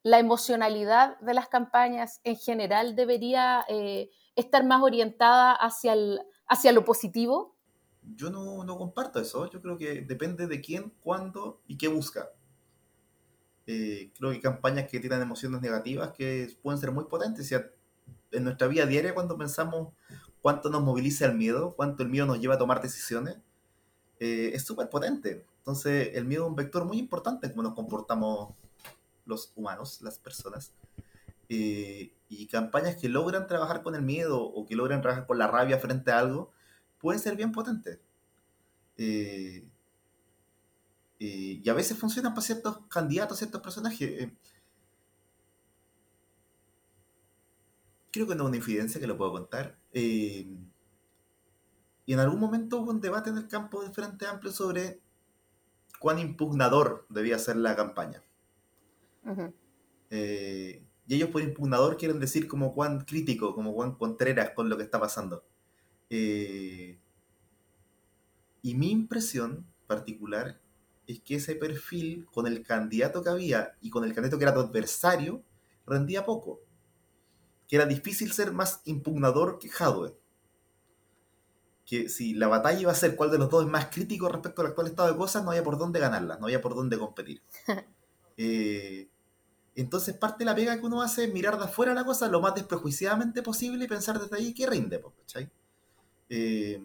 la 0.04 0.18
emocionalidad 0.18 1.18
de 1.20 1.34
las 1.34 1.49
campañas 1.49 2.20
en 2.25 2.37
general 2.37 2.94
debería 2.94 3.64
eh, 3.68 4.11
estar 4.37 4.64
más 4.64 4.82
orientada 4.82 5.52
hacia, 5.54 5.94
el, 5.94 6.20
hacia 6.46 6.73
lo 6.73 6.84
positivo? 6.84 7.56
Yo 8.14 8.28
no, 8.28 8.62
no, 8.64 8.76
comparto 8.76 9.18
eso. 9.18 9.50
Yo 9.50 9.62
creo 9.62 9.78
que 9.78 10.02
depende 10.02 10.46
de 10.46 10.61
quién, 10.61 10.92
cuándo 11.00 11.62
y 11.66 11.78
qué 11.78 11.88
busca. 11.88 12.28
Eh, 13.66 14.12
creo 14.18 14.30
que 14.30 14.42
campañas 14.42 14.90
que 14.90 15.00
tienen 15.00 15.23
emociones 15.23 15.62
negativas 15.62 16.12
que 16.12 16.54
pueden 16.62 16.78
ser 16.78 16.92
muy 16.92 17.04
potentes. 17.04 17.50
en 17.50 18.44
nuestra 18.44 18.68
vida 18.68 18.84
diaria, 18.84 19.14
cuando 19.14 19.38
pensamos 19.38 19.94
cuánto 20.42 20.68
nos 20.68 20.82
moviliza 20.82 21.25
el 21.25 21.34
miedo, 21.34 21.73
cuánto 21.75 22.02
el 22.02 22.11
miedo 22.11 22.26
nos 22.26 22.40
lleva 22.40 22.56
a 22.56 22.58
tomar 22.58 22.82
decisiones, 22.82 23.38
eh, 24.20 24.50
es 24.52 24.66
súper 24.66 24.90
potente. 24.90 25.46
Entonces, 25.58 26.11
el 26.12 26.26
miedo 26.26 26.44
es 26.44 26.50
un 26.50 26.56
vector 26.56 26.84
muy 26.84 26.99
importante 26.99 27.46
en 27.46 27.52
cómo 27.52 27.62
nos 27.62 27.75
comportamos 27.75 28.54
los 29.26 29.52
humanos, 29.56 30.00
las 30.02 30.18
personas, 30.18 30.72
eh, 31.48 32.12
y 32.28 32.46
campañas 32.48 32.96
que 32.96 33.08
logran 33.08 33.46
trabajar 33.46 33.82
con 33.82 33.94
el 33.94 34.02
miedo 34.02 34.42
o 34.42 34.66
que 34.66 34.76
logran 34.76 35.02
trabajar 35.02 35.26
con 35.26 35.38
la 35.38 35.46
rabia 35.46 35.78
frente 35.78 36.10
a 36.10 36.18
algo, 36.18 36.52
pueden 36.98 37.20
ser 37.20 37.36
bien 37.36 37.52
potentes. 37.52 38.00
Eh, 38.96 39.68
eh, 41.20 41.60
y 41.62 41.68
a 41.68 41.74
veces 41.74 41.98
funcionan 41.98 42.34
para 42.34 42.46
ciertos 42.46 42.78
candidatos, 42.88 43.38
ciertos 43.38 43.62
personajes. 43.62 44.32
creo 48.10 48.28
que 48.28 48.34
no 48.36 48.44
es 48.44 48.48
una 48.48 48.56
infidencia 48.58 49.00
que 49.00 49.08
lo 49.08 49.16
puedo 49.16 49.32
contar. 49.32 49.76
y 49.92 50.56
en 52.12 52.20
algún 52.20 52.40
momento 52.40 52.80
hubo 52.80 52.90
un 52.90 53.00
debate 53.00 53.30
en 53.30 53.38
el 53.38 53.48
campo 53.48 53.82
del 53.82 53.92
Frente 53.92 54.26
Amplio 54.26 54.52
sobre 54.52 55.00
cuán 55.98 56.18
impugnador 56.18 57.06
debía 57.08 57.38
ser 57.38 57.56
la 57.56 57.76
campaña. 57.76 58.22
Eh, 60.10 60.84
y 61.06 61.14
ellos 61.14 61.30
por 61.30 61.42
impugnador 61.42 61.96
quieren 61.96 62.20
decir 62.20 62.48
como 62.48 62.70
Juan 62.70 63.04
crítico, 63.04 63.54
como 63.54 63.72
Juan 63.72 63.94
Contreras 63.94 64.50
con 64.50 64.68
lo 64.68 64.76
que 64.76 64.84
está 64.84 65.00
pasando. 65.00 65.44
Eh, 66.10 66.98
y 68.62 68.74
mi 68.74 68.90
impresión 68.90 69.66
particular 69.86 70.60
es 71.06 71.20
que 71.20 71.36
ese 71.36 71.54
perfil 71.54 72.26
con 72.32 72.46
el 72.46 72.62
candidato 72.62 73.22
que 73.22 73.28
había 73.28 73.76
y 73.80 73.90
con 73.90 74.04
el 74.04 74.14
candidato 74.14 74.38
que 74.38 74.44
era 74.44 74.54
tu 74.54 74.60
adversario 74.60 75.42
rendía 75.86 76.24
poco. 76.24 76.60
Que 77.68 77.76
era 77.76 77.86
difícil 77.86 78.32
ser 78.32 78.52
más 78.52 78.80
impugnador 78.84 79.58
que 79.58 79.68
Jadwe. 79.68 80.16
Que 81.84 82.08
si 82.08 82.32
la 82.32 82.48
batalla 82.48 82.80
iba 82.80 82.92
a 82.92 82.94
ser 82.94 83.16
cuál 83.16 83.30
de 83.30 83.38
los 83.38 83.50
dos 83.50 83.64
es 83.64 83.70
más 83.70 83.86
crítico 83.86 84.28
respecto 84.28 84.62
al 84.62 84.68
actual 84.68 84.86
estado 84.86 85.12
de 85.12 85.18
cosas, 85.18 85.44
no 85.44 85.50
había 85.50 85.62
por 85.62 85.76
dónde 85.76 86.00
ganarla, 86.00 86.38
no 86.38 86.46
había 86.46 86.62
por 86.62 86.74
dónde 86.74 86.98
competir. 86.98 87.42
eh, 88.38 89.10
entonces 89.82 90.16
parte 90.16 90.40
de 90.40 90.44
la 90.46 90.54
pega 90.54 90.78
que 90.78 90.86
uno 90.86 91.02
hace 91.02 91.24
es 91.24 91.32
mirar 91.32 91.58
de 91.58 91.64
afuera 91.64 91.94
la 91.94 92.04
cosa 92.04 92.28
lo 92.28 92.40
más 92.40 92.54
desprejuiciadamente 92.54 93.42
posible 93.42 93.84
y 93.84 93.88
pensar 93.88 94.20
desde 94.20 94.36
ahí 94.36 94.54
que 94.54 94.66
rinde, 94.66 95.02
¿cachai? 95.20 95.50
Eh, 96.28 96.80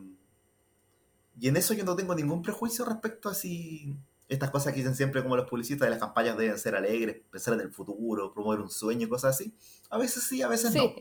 y 1.40 1.48
en 1.48 1.58
eso 1.58 1.74
yo 1.74 1.86
no 1.86 1.96
tengo 1.96 2.16
ningún 2.16 2.42
prejuicio 2.42 2.86
respecto 2.86 3.30
a 3.30 3.34
si 3.34 3.96
estas 4.28 4.52
cosas 4.52 4.74
que 4.74 4.80
dicen 4.80 4.96
siempre 4.96 5.24
como 5.24 5.36
los 5.36 5.50
publicistas 5.50 5.88
de 5.88 5.92
las 5.92 6.00
campañas 6.00 6.38
deben 6.38 6.58
ser 6.58 6.76
alegres, 6.76 7.18
pensar 7.32 7.54
en 7.56 7.62
el 7.62 7.72
futuro, 7.72 8.32
promover 8.34 8.60
un 8.60 8.70
sueño 8.70 9.08
y 9.08 9.10
cosas 9.10 9.36
así. 9.36 9.54
A 9.90 9.98
veces 9.98 10.24
sí, 10.24 10.42
a 10.42 10.48
veces 10.48 10.74
no. 10.76 10.94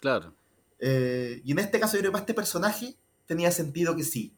Claro. 0.00 0.34
Eh, 0.78 1.42
y 1.44 1.52
en 1.52 1.58
este 1.58 1.78
caso 1.78 1.94
yo 1.94 2.00
creo 2.00 2.10
que 2.10 2.12
para 2.12 2.22
este 2.22 2.34
personaje 2.34 2.96
tenía 3.26 3.50
sentido 3.50 3.94
que 3.94 4.04
sí. 4.04 4.36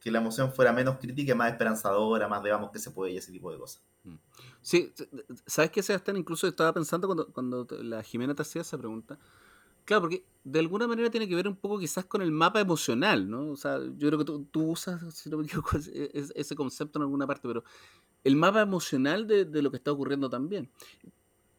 Que 0.00 0.10
la 0.10 0.18
emoción 0.18 0.52
fuera 0.52 0.72
menos 0.72 0.98
crítica, 0.98 1.34
más 1.34 1.52
esperanzadora, 1.52 2.26
más 2.26 2.42
de 2.42 2.50
vamos 2.50 2.70
que 2.70 2.78
se 2.78 2.90
puede 2.90 3.12
y 3.12 3.18
ese 3.18 3.30
tipo 3.30 3.52
de 3.52 3.58
cosas. 3.58 3.82
Mm. 4.04 4.16
Sí, 4.62 4.92
¿sabes 5.46 5.70
qué, 5.70 5.82
Sebastián? 5.82 6.16
Incluso 6.16 6.48
estaba 6.48 6.72
pensando 6.72 7.06
cuando, 7.06 7.26
cuando 7.32 7.66
la 7.82 8.02
Jimena 8.02 8.34
te 8.34 8.42
hacía 8.42 8.62
esa 8.62 8.78
pregunta. 8.78 9.18
Claro, 9.84 10.02
porque 10.02 10.24
de 10.44 10.58
alguna 10.60 10.86
manera 10.86 11.10
tiene 11.10 11.28
que 11.28 11.34
ver 11.34 11.48
un 11.48 11.56
poco 11.56 11.78
quizás 11.78 12.04
con 12.04 12.22
el 12.22 12.30
mapa 12.30 12.60
emocional, 12.60 13.28
¿no? 13.28 13.50
O 13.50 13.56
sea, 13.56 13.78
yo 13.96 14.08
creo 14.08 14.18
que 14.18 14.24
tú, 14.24 14.70
usas, 14.70 15.14
si 15.14 15.28
no 15.28 15.38
me 15.38 15.44
equivoco, 15.44 15.76
ese 15.76 16.54
concepto 16.54 16.98
en 16.98 17.02
alguna 17.02 17.26
parte, 17.26 17.48
pero 17.48 17.64
el 18.22 18.36
mapa 18.36 18.60
emocional 18.60 19.26
de, 19.26 19.44
lo 19.62 19.70
que 19.70 19.78
está 19.78 19.92
ocurriendo 19.92 20.30
también. 20.30 20.70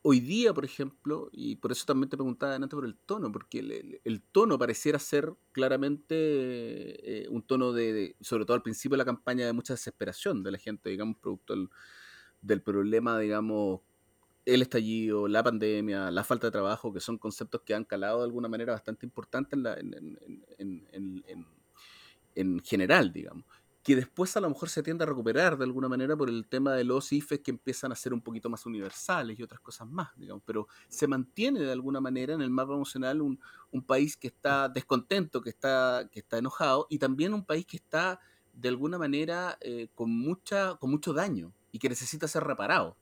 Hoy 0.03 0.19
día, 0.19 0.53
por 0.53 0.65
ejemplo, 0.65 1.29
y 1.31 1.57
por 1.57 1.71
eso 1.71 1.85
también 1.85 2.09
te 2.09 2.17
preguntaba 2.17 2.55
antes 2.55 2.69
por 2.71 2.85
el 2.85 2.97
tono, 2.97 3.31
porque 3.31 3.59
el, 4.03 4.21
tono 4.31 4.57
pareciera 4.57 4.97
ser 4.97 5.33
claramente 5.51 6.15
eh, 6.15 7.27
un 7.29 7.43
tono 7.43 7.71
de, 7.71 8.15
sobre 8.19 8.45
todo 8.45 8.55
al 8.55 8.63
principio 8.63 8.95
de 8.95 8.99
la 8.99 9.05
campaña, 9.05 9.45
de 9.45 9.53
mucha 9.53 9.73
desesperación 9.73 10.41
de 10.41 10.51
la 10.51 10.57
gente, 10.57 10.89
digamos, 10.89 11.17
producto 11.17 11.53
del, 11.55 11.69
del 12.41 12.61
problema, 12.63 13.19
digamos, 13.19 13.81
el 14.45 14.61
estallido, 14.61 15.27
la 15.27 15.43
pandemia, 15.43 16.11
la 16.11 16.23
falta 16.23 16.47
de 16.47 16.51
trabajo, 16.51 16.91
que 16.93 16.99
son 16.99 17.17
conceptos 17.17 17.61
que 17.61 17.75
han 17.75 17.85
calado 17.85 18.19
de 18.19 18.25
alguna 18.25 18.47
manera 18.47 18.73
bastante 18.73 19.05
importante 19.05 19.55
en, 22.35 22.59
general, 22.63 23.13
digamos. 23.13 23.45
Que 23.83 23.95
después 23.95 24.37
a 24.37 24.41
lo 24.41 24.49
mejor 24.49 24.69
se 24.69 24.83
tiende 24.83 25.03
a 25.03 25.07
recuperar 25.07 25.57
de 25.57 25.63
alguna 25.63 25.89
manera 25.89 26.15
por 26.15 26.29
el 26.29 26.45
tema 26.47 26.73
de 26.73 26.83
los 26.83 27.11
IFES 27.11 27.39
que 27.39 27.51
empiezan 27.51 27.91
a 27.91 27.95
ser 27.95 28.13
un 28.13 28.21
poquito 28.21 28.49
más 28.49 28.65
universales 28.65 29.39
y 29.39 29.43
otras 29.43 29.59
cosas 29.59 29.87
más, 29.87 30.09
digamos. 30.15 30.43
Pero 30.45 30.67
se 30.87 31.07
mantiene 31.07 31.61
de 31.61 31.71
alguna 31.71 31.99
manera 31.99 32.33
en 32.33 32.41
el 32.41 32.51
mapa 32.51 32.73
emocional 32.73 33.21
un, 33.21 33.39
país 33.87 34.15
que 34.17 34.27
está 34.27 34.69
descontento, 34.69 35.41
que 35.41 35.49
está, 35.49 36.07
que 36.11 36.19
está 36.19 36.37
enojado 36.37 36.85
y 36.89 36.99
también 36.99 37.33
un 37.33 37.43
país 37.43 37.65
que 37.65 37.77
está 37.77 38.19
de 38.53 38.69
alguna 38.69 38.97
manera 38.97 39.57
eh, 39.61 39.87
con, 39.95 40.11
mucha, 40.11 40.75
con 40.75 40.91
mucho 40.91 41.13
daño 41.13 41.53
y 41.71 41.79
que 41.79 41.89
necesita 41.89 42.27
ser 42.27 42.43
reparado. 42.43 42.97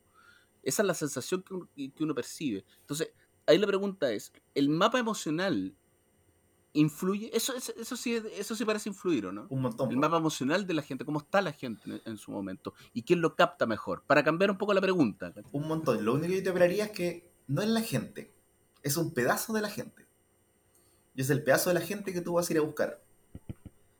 Esa 0.64 0.82
es 0.82 0.88
la 0.88 0.94
sensación 0.94 1.44
que 1.44 2.04
uno, 2.04 2.16
percibe. 2.16 2.66
Entonces, 2.82 3.12
ahí 3.46 3.58
la 3.58 3.68
pregunta 3.68 4.12
es, 4.12 4.32
¿el 4.54 4.70
mapa 4.70 5.00
emocional 5.00 5.76
influye? 6.74 7.32
Eso, 7.34 7.54
eso, 7.56 7.96
sí, 7.96 8.22
eso 8.38 8.56
sí 8.56 8.66
parece 8.66 8.90
influir, 8.90 9.26
¿o 9.28 9.32
no? 9.32 9.48
Un 9.50 9.62
montón. 9.62 9.90
El 9.90 9.98
mapa 9.98 10.18
emocional 10.18 10.68
de 10.68 10.74
la 10.74 10.82
gente, 10.82 11.06
cómo 11.06 11.20
está 11.20 11.42
la 11.42 11.54
gente 11.54 12.02
en, 12.06 12.18
su 12.18 12.32
momento 12.32 12.74
y 12.94 13.04
quién 13.04 13.22
lo 13.22 13.36
capta 13.36 13.66
mejor. 13.66 14.04
Para 14.06 14.24
cambiar 14.24 14.52
un 14.52 14.58
poco 14.58 14.74
la 14.74 14.82
pregunta. 14.82 15.34
Un 15.52 15.68
montón. 15.68 16.04
Lo 16.04 16.14
único 16.14 16.28
que 16.28 16.38
yo 16.38 16.44
te 16.44 16.50
operaría 16.50 16.86
es 16.86 16.92
que 16.92 17.32
no 17.48 17.62
es 17.62 17.70
la 17.70 17.82
gente, 17.82 18.34
es 18.84 18.98
un 18.98 19.14
pedazo 19.14 19.54
de 19.54 19.62
la 19.62 19.70
gente. 19.70 20.08
Y 21.16 21.22
es 21.22 21.30
el 21.30 21.44
pedazo 21.44 21.70
de 21.70 21.74
la 21.74 21.82
gente 21.82 22.14
que 22.14 22.22
tú 22.22 22.34
vas 22.34 22.50
a 22.50 22.54
ir 22.54 22.60
a 22.60 22.62
buscar. 22.62 23.02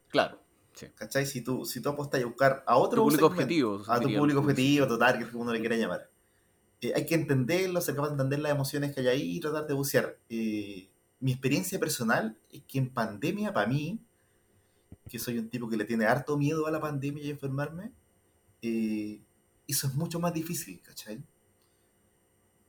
Claro. 0.10 0.40
¿Cachai? 0.96 1.26
Si 1.26 1.42
tú, 1.42 1.66
si 1.66 1.82
tú 1.82 1.90
apostas 1.90 2.22
a 2.22 2.26
buscar 2.26 2.64
a 2.66 2.78
otro 2.78 3.04
público 3.04 3.26
objetivo. 3.26 3.84
A 3.88 4.00
tu 4.00 4.14
público 4.14 4.40
objetivo, 4.40 4.88
total, 4.88 5.30
que 5.30 5.36
uno 5.36 5.52
le 5.52 5.60
quiera 5.60 5.76
llamar. 5.76 6.10
eh, 6.82 6.94
hay 6.96 7.06
que 7.06 7.16
entenderlo, 7.16 7.82
ser 7.82 7.96
capaz 7.96 8.08
de 8.08 8.14
entender 8.14 8.40
las 8.40 8.54
emociones 8.54 8.94
que 8.94 9.02
hay 9.02 9.08
ahí 9.08 9.38
y 9.38 9.40
tratar 9.42 9.68
de 9.68 9.74
bucear. 9.74 10.18
Eh, 10.30 10.90
mi 11.20 11.32
experiencia 11.32 11.80
personal 11.80 12.38
es 12.52 12.64
que 12.64 12.78
en 12.78 12.90
pandemia, 12.90 13.54
para 13.54 13.68
mí, 13.68 14.00
que 15.10 15.20
soy 15.20 15.38
un 15.38 15.50
tipo 15.50 15.68
que 15.70 15.78
le 15.78 15.86
tiene 15.86 16.06
harto 16.06 16.38
miedo 16.38 16.68
a 16.68 16.72
la 16.72 16.80
pandemia 16.80 17.24
y 17.24 17.30
enfermarme, 17.30 17.92
eh, 18.62 19.22
eso 19.68 19.88
es 19.88 19.96
mucho 19.96 20.20
más 20.20 20.34
difícil, 20.34 20.82
¿cachai? 20.82 21.24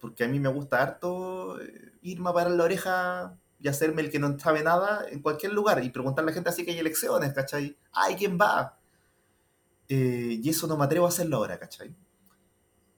Porque 0.00 0.24
a 0.24 0.28
mí 0.28 0.40
me 0.40 0.48
gusta 0.48 0.82
harto 0.82 1.60
eh, 1.60 1.92
irme 2.02 2.30
a 2.30 2.32
parar 2.32 2.52
la 2.52 2.64
oreja 2.64 3.38
y 3.60 3.68
hacerme 3.68 4.02
el 4.02 4.10
que 4.10 4.18
no 4.18 4.38
sabe 4.38 4.62
nada 4.62 5.06
en 5.10 5.20
cualquier 5.20 5.52
lugar 5.52 5.84
y 5.84 5.90
preguntarle 5.90 6.30
a 6.30 6.32
la 6.32 6.34
gente 6.34 6.50
así 6.50 6.64
que 6.64 6.72
hay 6.72 6.78
elecciones, 6.78 7.32
¿cachai? 7.32 7.76
¡Ay, 7.92 8.16
quién 8.16 8.38
va! 8.40 8.78
Eh, 9.88 10.40
y 10.42 10.48
eso 10.48 10.66
no 10.66 10.76
me 10.76 10.84
atrevo 10.84 11.06
a 11.06 11.10
hacerlo 11.10 11.36
ahora, 11.36 11.58
¿cachai? 11.58 11.94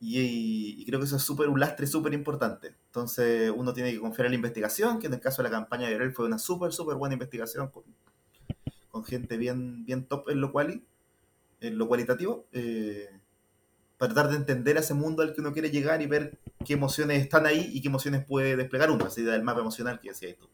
Y, 0.05 0.85
creo 0.85 0.99
que 0.99 1.07
eso 1.07 1.15
es 1.15 1.23
súper 1.23 1.49
un 1.49 1.61
lastre 1.61 1.87
súper 1.87 2.13
importante. 2.13 2.75
Entonces 2.87 3.53
uno 3.55 3.73
tiene 3.73 3.93
que 3.93 4.01
confiar 4.01 4.27
en 4.27 4.33
la 4.33 4.37
investigación, 4.37 4.99
que 4.99 5.07
en 5.07 5.15
el 5.15 5.21
caso 5.21 5.43
de 5.43 5.49
la 5.49 5.57
campaña 5.57 5.89
de 5.89 5.95
Ariel 5.95 6.13
fue 6.13 6.27
una 6.27 6.41
súper, 6.41 6.73
súper 6.73 6.97
buena 6.97 7.13
investigación 7.13 7.69
con, 7.69 7.85
con, 8.91 9.05
gente 9.05 9.37
bien, 9.37 9.85
bien 9.85 10.05
top 10.07 10.29
en 10.31 10.41
lo, 10.41 10.51
cual, 10.51 10.83
en 11.61 11.79
lo 11.79 11.87
cualitativo, 11.87 12.49
eh, 12.51 13.11
para 13.97 14.13
tratar 14.13 14.33
de 14.33 14.39
entender 14.39 14.77
ese 14.77 14.93
mundo 14.93 15.23
al 15.23 15.35
que 15.35 15.41
uno 15.41 15.53
quiere 15.53 15.71
llegar 15.71 16.03
y 16.03 16.07
ver 16.07 16.37
qué 16.65 16.73
emociones 16.73 17.23
están 17.23 17.47
ahí 17.47 17.71
y 17.73 17.81
qué 17.81 17.87
emociones 17.87 18.25
puede 18.25 18.57
desplegar 18.57 18.91
uno, 18.91 19.07
idea 19.17 19.35
del 19.35 19.45
mapa 19.45 19.61
emocional 19.61 20.01
que 20.01 20.09
decías 20.09 20.37
tú. 20.37 20.49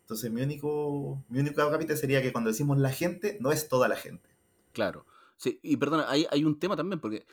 Entonces 0.00 0.32
mi 0.32 0.40
único, 0.40 1.22
mi 1.28 1.40
único 1.40 1.56
capítulo 1.70 1.98
sería 1.98 2.22
que 2.22 2.32
cuando 2.32 2.48
decimos 2.48 2.78
la 2.78 2.90
gente, 2.90 3.36
no 3.38 3.52
es 3.52 3.68
toda 3.68 3.86
la 3.86 3.96
gente. 3.96 4.30
Claro. 4.72 5.04
Sí, 5.36 5.60
y 5.62 5.76
perdona, 5.76 6.06
hay, 6.08 6.26
hay 6.30 6.42
un 6.44 6.58
tema 6.58 6.74
también, 6.74 7.00
porque 7.00 7.26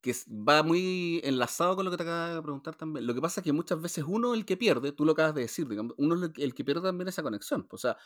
que 0.00 0.14
va 0.28 0.62
muy 0.62 1.20
enlazado 1.24 1.76
con 1.76 1.84
lo 1.84 1.90
que 1.90 1.96
te 1.96 2.02
acaba 2.04 2.34
de 2.34 2.42
preguntar 2.42 2.76
también. 2.76 3.06
Lo 3.06 3.14
que 3.14 3.20
pasa 3.20 3.40
es 3.40 3.44
que 3.44 3.52
muchas 3.52 3.80
veces 3.80 4.04
uno 4.06 4.34
el 4.34 4.44
que 4.44 4.56
pierde, 4.56 4.92
tú 4.92 5.04
lo 5.04 5.12
acabas 5.12 5.34
de 5.34 5.42
decir, 5.42 5.66
uno 5.96 6.24
es 6.24 6.30
el 6.36 6.54
que 6.54 6.64
pierde 6.64 6.82
también 6.82 7.08
esa 7.08 7.22
conexión. 7.22 7.66
O 7.70 7.78
sea, 7.78 7.96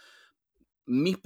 mis 0.87 1.19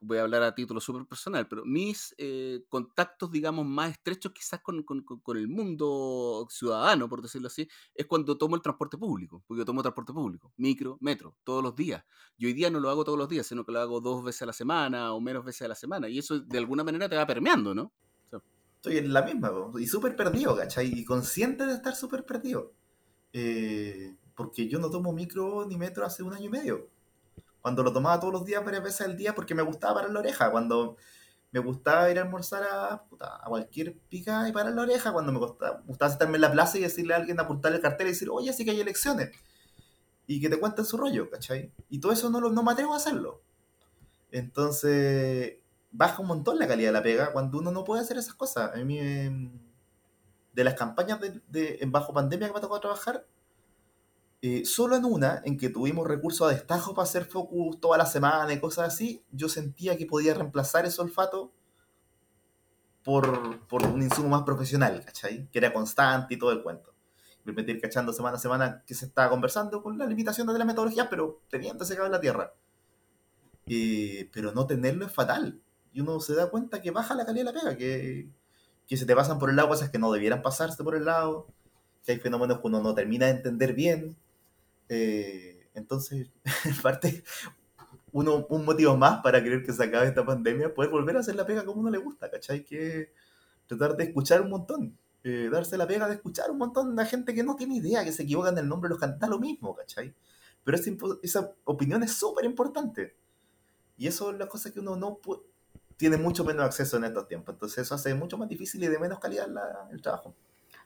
voy 0.00 0.18
a 0.18 0.22
hablar 0.22 0.42
a 0.42 0.54
título 0.54 0.80
súper 0.80 1.06
personal, 1.06 1.48
pero 1.48 1.64
mis 1.64 2.14
eh, 2.18 2.64
contactos, 2.68 3.30
digamos, 3.30 3.64
más 3.66 3.92
estrechos 3.92 4.32
quizás 4.32 4.60
con, 4.60 4.82
con, 4.82 5.02
con, 5.02 5.36
el 5.36 5.48
mundo 5.48 6.46
ciudadano, 6.50 7.08
por 7.08 7.22
decirlo 7.22 7.48
así, 7.48 7.68
es 7.94 8.06
cuando 8.06 8.36
tomo 8.36 8.56
el 8.56 8.62
transporte 8.62 8.98
público, 8.98 9.42
porque 9.46 9.60
yo 9.60 9.64
tomo 9.64 9.82
transporte 9.82 10.12
público, 10.12 10.52
micro, 10.56 10.98
metro, 11.00 11.36
todos 11.44 11.62
los 11.62 11.74
días. 11.74 12.04
Y 12.36 12.46
hoy 12.46 12.52
día 12.52 12.70
no 12.70 12.80
lo 12.80 12.90
hago 12.90 13.04
todos 13.04 13.18
los 13.18 13.28
días, 13.28 13.46
sino 13.46 13.64
que 13.64 13.72
lo 13.72 13.80
hago 13.80 14.00
dos 14.00 14.22
veces 14.22 14.42
a 14.42 14.46
la 14.46 14.52
semana 14.52 15.12
o 15.12 15.20
menos 15.20 15.44
veces 15.44 15.62
a 15.62 15.68
la 15.68 15.74
semana. 15.74 16.08
Y 16.08 16.18
eso 16.18 16.40
de 16.40 16.58
alguna 16.58 16.84
manera 16.84 17.08
te 17.08 17.16
va 17.16 17.26
permeando, 17.26 17.74
¿no? 17.74 17.92
Estoy 18.86 18.98
en 18.98 19.12
la 19.12 19.22
misma, 19.22 19.52
y 19.78 19.86
súper 19.86 20.14
perdido, 20.14 20.56
¿cachai? 20.56 20.86
Y 20.86 21.04
consciente 21.04 21.66
de 21.66 21.74
estar 21.74 21.96
súper 21.96 22.24
perdido. 22.24 22.72
Eh, 23.32 24.14
porque 24.34 24.68
yo 24.68 24.78
no 24.78 24.90
tomo 24.90 25.12
micro 25.12 25.66
ni 25.66 25.76
metro 25.76 26.06
hace 26.06 26.22
un 26.22 26.32
año 26.32 26.46
y 26.46 26.50
medio. 26.50 26.88
Cuando 27.60 27.82
lo 27.82 27.92
tomaba 27.92 28.20
todos 28.20 28.32
los 28.32 28.44
días, 28.44 28.64
varias 28.64 28.84
veces 28.84 29.00
al 29.00 29.16
día, 29.16 29.34
porque 29.34 29.54
me 29.54 29.62
gustaba 29.62 29.94
parar 29.94 30.10
la 30.10 30.20
oreja. 30.20 30.50
Cuando 30.52 30.96
me 31.50 31.60
gustaba 31.60 32.08
ir 32.10 32.18
a 32.18 32.22
almorzar 32.22 32.62
a, 32.62 33.04
cualquier 33.48 33.98
pica 34.08 34.48
y 34.48 34.52
parar 34.52 34.72
la 34.72 34.82
oreja. 34.82 35.12
Cuando 35.12 35.32
me 35.32 35.38
gustaba, 35.38 35.82
gustaba 35.84 36.10
sentarme 36.10 36.36
en 36.36 36.42
la 36.42 36.52
plaza 36.52 36.78
y 36.78 36.82
decirle 36.82 37.14
a 37.14 37.16
alguien, 37.16 37.40
apuntarle 37.40 37.78
el 37.78 37.82
cartel 37.82 38.06
y 38.06 38.10
decir, 38.10 38.28
oye, 38.30 38.52
sí 38.52 38.64
que 38.64 38.70
hay 38.70 38.80
elecciones. 38.80 39.30
Y 40.28 40.40
que 40.40 40.48
te 40.48 40.60
cuenten 40.60 40.84
su 40.84 40.96
rollo, 40.96 41.28
¿cachai? 41.28 41.72
Y 41.88 41.98
todo 41.98 42.12
eso 42.12 42.30
no, 42.30 42.40
lo, 42.40 42.50
no 42.50 42.62
me 42.62 42.72
atrevo 42.72 42.94
a 42.94 42.98
hacerlo. 42.98 43.42
Entonces, 44.30 45.58
baja 45.96 46.20
un 46.20 46.28
montón 46.28 46.58
la 46.58 46.68
calidad 46.68 46.90
de 46.90 46.92
la 46.92 47.02
pega 47.02 47.32
cuando 47.32 47.58
uno 47.58 47.70
no 47.70 47.84
puede 47.84 48.02
hacer 48.02 48.18
esas 48.18 48.34
cosas. 48.34 48.72
A 48.74 48.84
mí, 48.84 48.98
em, 48.98 49.50
de 50.52 50.64
las 50.64 50.74
campañas 50.74 51.20
de, 51.20 51.78
en 51.80 51.92
bajo 51.92 52.12
pandemia 52.12 52.48
que 52.48 52.52
me 52.52 52.58
ha 52.58 52.62
tocado 52.62 52.80
trabajar, 52.80 53.26
eh, 54.42 54.64
solo 54.64 54.96
en 54.96 55.04
una, 55.04 55.42
en 55.44 55.56
que 55.58 55.70
tuvimos 55.70 56.06
recursos 56.06 56.46
a 56.46 56.54
destajo 56.54 56.94
para 56.94 57.04
hacer 57.04 57.24
focus 57.24 57.80
toda 57.80 57.98
la 57.98 58.06
semana 58.06 58.52
y 58.52 58.60
cosas 58.60 58.88
así, 58.88 59.24
yo 59.32 59.48
sentía 59.48 59.96
que 59.96 60.06
podía 60.06 60.34
reemplazar 60.34 60.84
ese 60.86 61.00
olfato 61.00 61.52
por, 63.02 63.66
por 63.66 63.84
un 63.86 64.02
insumo 64.02 64.28
más 64.28 64.42
profesional, 64.42 65.02
¿cachai? 65.04 65.48
Que 65.50 65.58
era 65.58 65.72
constante 65.72 66.34
y 66.34 66.38
todo 66.38 66.52
el 66.52 66.62
cuento. 66.62 66.94
Permitir 67.44 67.80
cachando 67.80 68.12
semana 68.12 68.36
a 68.36 68.40
semana 68.40 68.84
que 68.86 68.94
se 68.94 69.06
estaba 69.06 69.30
conversando 69.30 69.82
con 69.82 69.96
las 69.96 70.08
limitaciones 70.08 70.52
de 70.52 70.58
la 70.58 70.64
metodología, 70.64 71.08
pero 71.08 71.40
teniendo 71.48 71.84
ese 71.84 71.94
cabo 71.94 72.06
en 72.06 72.12
la 72.12 72.20
tierra. 72.20 72.52
Eh, 73.66 74.28
pero 74.32 74.52
no 74.52 74.66
tenerlo 74.66 75.06
es 75.06 75.12
fatal 75.12 75.60
y 75.96 76.02
uno 76.02 76.20
se 76.20 76.34
da 76.34 76.50
cuenta 76.50 76.82
que 76.82 76.90
baja 76.90 77.14
la 77.14 77.24
calidad 77.24 77.46
de 77.46 77.52
la 77.52 77.58
pega, 77.58 77.74
que, 77.74 78.28
que 78.86 78.98
se 78.98 79.06
te 79.06 79.16
pasan 79.16 79.38
por 79.38 79.48
el 79.48 79.56
lado 79.56 79.68
cosas 79.68 79.88
que 79.88 79.98
no 79.98 80.12
debieran 80.12 80.42
pasarse 80.42 80.84
por 80.84 80.94
el 80.94 81.06
lado, 81.06 81.46
que 82.04 82.12
hay 82.12 82.18
fenómenos 82.18 82.60
que 82.60 82.66
uno 82.66 82.82
no 82.82 82.94
termina 82.94 83.24
de 83.24 83.32
entender 83.32 83.72
bien. 83.72 84.14
Eh, 84.90 85.70
entonces, 85.72 86.28
en 86.66 86.76
parte, 86.82 87.24
uno, 88.12 88.46
un 88.50 88.66
motivo 88.66 88.94
más 88.98 89.22
para 89.22 89.40
creer 89.42 89.64
que 89.64 89.72
se 89.72 89.84
acabe 89.84 90.06
esta 90.06 90.26
pandemia 90.26 90.74
poder 90.74 90.90
volver 90.90 91.16
a 91.16 91.20
hacer 91.20 91.34
la 91.34 91.46
pega 91.46 91.64
como 91.64 91.80
uno 91.80 91.88
le 91.88 91.96
gusta, 91.96 92.30
¿cachai? 92.30 92.62
Que 92.62 93.10
tratar 93.66 93.96
de 93.96 94.04
escuchar 94.04 94.42
un 94.42 94.50
montón, 94.50 94.98
eh, 95.24 95.48
darse 95.50 95.78
la 95.78 95.86
pega 95.86 96.08
de 96.08 96.16
escuchar 96.16 96.50
un 96.50 96.58
montón 96.58 96.94
de 96.94 97.06
gente 97.06 97.32
que 97.32 97.42
no 97.42 97.56
tiene 97.56 97.76
idea, 97.76 98.04
que 98.04 98.12
se 98.12 98.24
equivocan 98.24 98.52
en 98.52 98.64
el 98.64 98.68
nombre 98.68 98.90
los 98.90 98.98
cantantes, 98.98 99.30
lo 99.30 99.38
mismo, 99.38 99.74
¿cachai? 99.74 100.14
Pero 100.62 100.76
esa, 100.76 100.90
esa 101.22 101.52
opinión 101.64 102.02
es 102.02 102.12
súper 102.12 102.44
importante. 102.44 103.16
Y 103.96 104.08
eso 104.08 104.30
es 104.30 104.38
la 104.38 104.46
cosa 104.46 104.70
que 104.70 104.80
uno 104.80 104.94
no 104.94 105.16
puede 105.16 105.55
tiene 105.96 106.16
mucho 106.16 106.44
menos 106.44 106.64
acceso 106.64 106.96
en 106.96 107.04
estos 107.04 107.26
tiempos. 107.28 107.54
Entonces 107.54 107.78
eso 107.78 107.94
hace 107.94 108.14
mucho 108.14 108.38
más 108.38 108.48
difícil 108.48 108.82
y 108.84 108.88
de 108.88 108.98
menos 108.98 109.18
calidad 109.18 109.48
el 109.90 110.02
trabajo. 110.02 110.34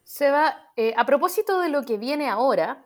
Seba, 0.05 0.73
eh, 0.77 0.94
a 0.96 1.07
propósito 1.07 1.61
de 1.61 1.68
lo 1.68 1.85
que 1.85 1.99
viene 1.99 2.29
ahora, 2.29 2.85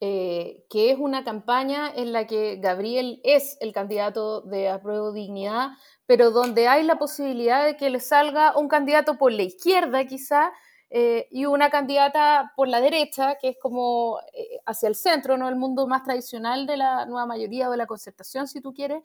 eh, 0.00 0.66
que 0.68 0.90
es 0.90 0.98
una 0.98 1.24
campaña 1.24 1.90
en 1.94 2.12
la 2.12 2.26
que 2.26 2.56
Gabriel 2.56 3.20
es 3.24 3.56
el 3.60 3.72
candidato 3.72 4.42
de 4.42 4.68
apruebo 4.68 5.12
dignidad, 5.12 5.70
pero 6.04 6.30
donde 6.30 6.68
hay 6.68 6.82
la 6.82 6.98
posibilidad 6.98 7.64
de 7.64 7.76
que 7.76 7.88
le 7.88 8.00
salga 8.00 8.56
un 8.56 8.68
candidato 8.68 9.16
por 9.16 9.32
la 9.32 9.42
izquierda 9.42 10.04
quizá 10.06 10.52
eh, 10.90 11.28
y 11.30 11.46
una 11.46 11.70
candidata 11.70 12.52
por 12.56 12.68
la 12.68 12.80
derecha, 12.80 13.36
que 13.40 13.48
es 13.48 13.56
como 13.60 14.20
hacia 14.66 14.88
el 14.88 14.94
centro, 14.94 15.36
¿no? 15.36 15.48
el 15.48 15.56
mundo 15.56 15.86
más 15.86 16.04
tradicional 16.04 16.66
de 16.66 16.76
la 16.76 17.06
nueva 17.06 17.26
mayoría 17.26 17.68
o 17.68 17.70
de 17.70 17.78
la 17.78 17.86
concertación, 17.86 18.46
si 18.46 18.60
tú 18.60 18.74
quieres. 18.74 19.02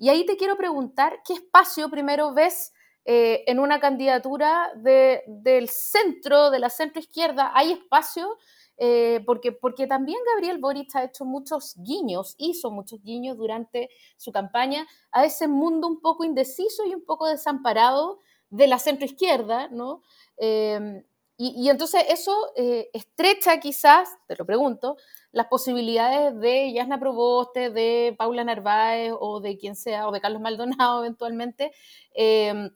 Y 0.00 0.08
ahí 0.08 0.24
te 0.24 0.38
quiero 0.38 0.56
preguntar, 0.56 1.20
¿qué 1.26 1.34
espacio 1.34 1.90
primero 1.90 2.32
ves 2.32 2.72
eh, 3.04 3.44
en 3.46 3.58
una 3.58 3.80
candidatura 3.80 4.72
del 4.74 5.68
centro, 5.68 6.50
de 6.50 6.58
la 6.58 6.70
centro 6.70 7.00
izquierda? 7.00 7.52
¿Hay 7.54 7.72
espacio? 7.72 8.38
Eh, 8.78 9.22
porque, 9.26 9.52
porque 9.52 9.86
también 9.86 10.18
Gabriel 10.32 10.56
Boric 10.56 10.96
ha 10.96 11.04
hecho 11.04 11.26
muchos 11.26 11.74
guiños, 11.76 12.34
hizo 12.38 12.70
muchos 12.70 13.02
guiños 13.02 13.36
durante 13.36 13.90
su 14.16 14.32
campaña 14.32 14.86
a 15.12 15.26
ese 15.26 15.48
mundo 15.48 15.86
un 15.86 16.00
poco 16.00 16.24
indeciso 16.24 16.86
y 16.86 16.94
un 16.94 17.04
poco 17.04 17.28
desamparado 17.28 18.20
de 18.48 18.68
la 18.68 18.78
centro 18.78 19.04
izquierda, 19.04 19.68
¿no? 19.68 20.00
Eh, 20.38 21.04
y, 21.36 21.68
entonces 21.68 22.04
eso 22.08 22.52
estrecha 22.92 23.60
quizás, 23.60 24.08
te 24.26 24.36
lo 24.36 24.44
pregunto, 24.46 24.96
las 25.32 25.46
posibilidades 25.46 26.38
de 26.40 26.72
Yasna 26.72 26.98
Proboste, 26.98 27.70
de 27.70 28.14
Paula 28.18 28.44
Narváez 28.44 29.12
o 29.18 29.40
de 29.40 29.56
quien 29.56 29.76
sea, 29.76 30.08
o 30.08 30.12
de 30.12 30.20
Carlos 30.20 30.40
Maldonado 30.40 31.00
eventualmente. 31.04 31.72
Em, 32.14 32.70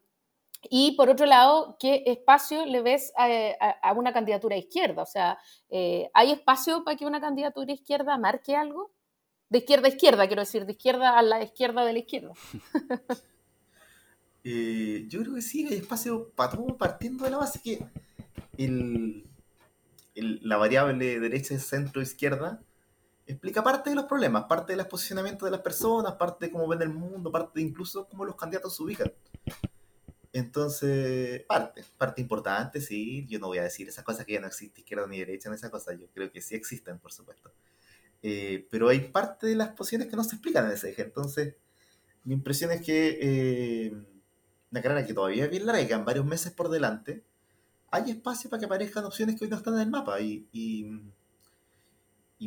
y 0.71 0.93
por 0.93 1.11
otro 1.11 1.27
lado, 1.27 1.77
¿qué 1.79 2.05
espacio 2.07 2.64
le 2.64 2.81
ves 2.81 3.12
a, 3.17 3.93
una 3.93 4.12
candidatura 4.12 4.57
izquierda? 4.57 5.03
O 5.03 5.07
sea, 5.07 5.38
eh, 5.69 6.11
¿hay 6.14 6.33
espacio 6.33 6.85
para 6.85 6.97
que 6.97 7.05
una 7.05 7.21
candidatura 7.21 7.73
izquierda 7.73 8.17
marque 8.17 8.57
algo? 8.57 8.93
De 9.51 9.59
izquierda 9.59 9.87
a 9.87 9.90
izquierda, 9.90 10.27
quiero 10.27 10.43
decir, 10.43 10.64
de 10.64 10.73
izquierda 10.73 11.19
a 11.19 11.23
la 11.23 11.43
izquierda 11.43 11.85
de 11.85 11.93
la 11.93 11.99
izquierda. 11.99 12.33
Eh, 14.47 15.07
yo 15.09 15.23
creo 15.23 15.37
que 15.37 15.40
sí, 15.40 15.67
hay 15.67 15.79
espacio 15.79 16.31
para 16.35 16.51
todo 16.51 16.77
partiendo 16.77 17.25
de 17.25 17.31
la 17.31 17.38
base 17.38 17.62
que 17.64 17.83
el, 18.59 19.25
la 20.14 20.57
variable 20.57 21.20
derecha, 21.20 21.59
centro, 21.59 22.03
izquierda, 22.03 22.62
explica 23.27 23.62
parte 23.62 23.90
de 23.90 23.96
los 23.96 24.05
problemas, 24.05 24.44
parte 24.44 24.77
del 24.77 24.87
posicionamiento 24.87 25.44
de 25.44 25.50
las 25.50 25.61
personas, 25.61 26.14
parte 26.14 26.46
de 26.46 26.53
cómo 26.53 26.68
ven 26.68 26.83
el 26.83 26.90
mundo, 26.90 27.33
parte 27.33 27.61
de 27.61 27.66
incluso 27.66 28.07
cómo 28.09 28.24
los 28.24 28.37
candidatos 28.37 28.77
se 28.77 28.83
ubican. 28.83 29.12
Entonces, 30.33 31.42
parte, 31.44 31.85
parte 31.96 32.20
importante, 32.20 32.81
sí. 32.81 33.24
Yo 33.29 33.38
no 33.38 33.46
voy 33.46 33.59
a 33.59 33.62
decir 33.62 33.88
esas 33.88 34.05
cosas 34.05 34.27
que 34.27 34.33
ya 34.33 34.40
no 34.40 34.48
existe 34.48 34.81
izquierda 34.81 35.07
ni 35.07 35.18
derecha 35.18 35.48
en 35.48 35.55
esas 35.55 35.70
cosas, 35.70 35.98
yo 35.98 36.09
creo 36.12 36.31
que 36.33 36.42
sí 36.42 36.57
existen, 36.57 36.98
por 36.98 37.12
supuesto. 37.12 37.53
Eh, 38.20 38.66
pero 38.70 38.88
hay 38.88 39.00
parte 39.00 39.46
de 39.46 39.55
las 39.55 39.70
posiciones 39.70 40.09
que 40.09 40.16
no 40.16 40.24
se 40.24 40.37
explican 40.37 40.66
en 40.66 40.72
ese 40.72 40.90
eje. 40.90 41.03
Entonces, 41.03 41.55
mi 42.24 42.35
impresión 42.35 42.72
es 42.72 42.83
que 42.83 43.18
eh, 43.20 43.92
una 44.72 44.83
carrera 44.83 45.07
que 45.07 45.14
todavía 45.14 45.44
es 45.44 45.50
bien 45.50 45.66
larga, 45.66 45.87
quedan 45.87 46.05
varios 46.05 46.27
meses 46.27 46.53
por 46.53 46.68
delante, 46.68 47.22
hay 47.95 48.11
espacio 48.11 48.51
para 48.51 48.59
que 48.59 48.67
aparezcan 48.67 49.05
opciones 49.05 49.37
que 49.37 49.45
hoy 49.45 49.51
no 49.51 49.57
están 49.57 49.75
en 49.75 49.81
el 49.81 49.91
mapa. 49.91 50.21
Y, 50.21 50.49
y, 50.53 50.89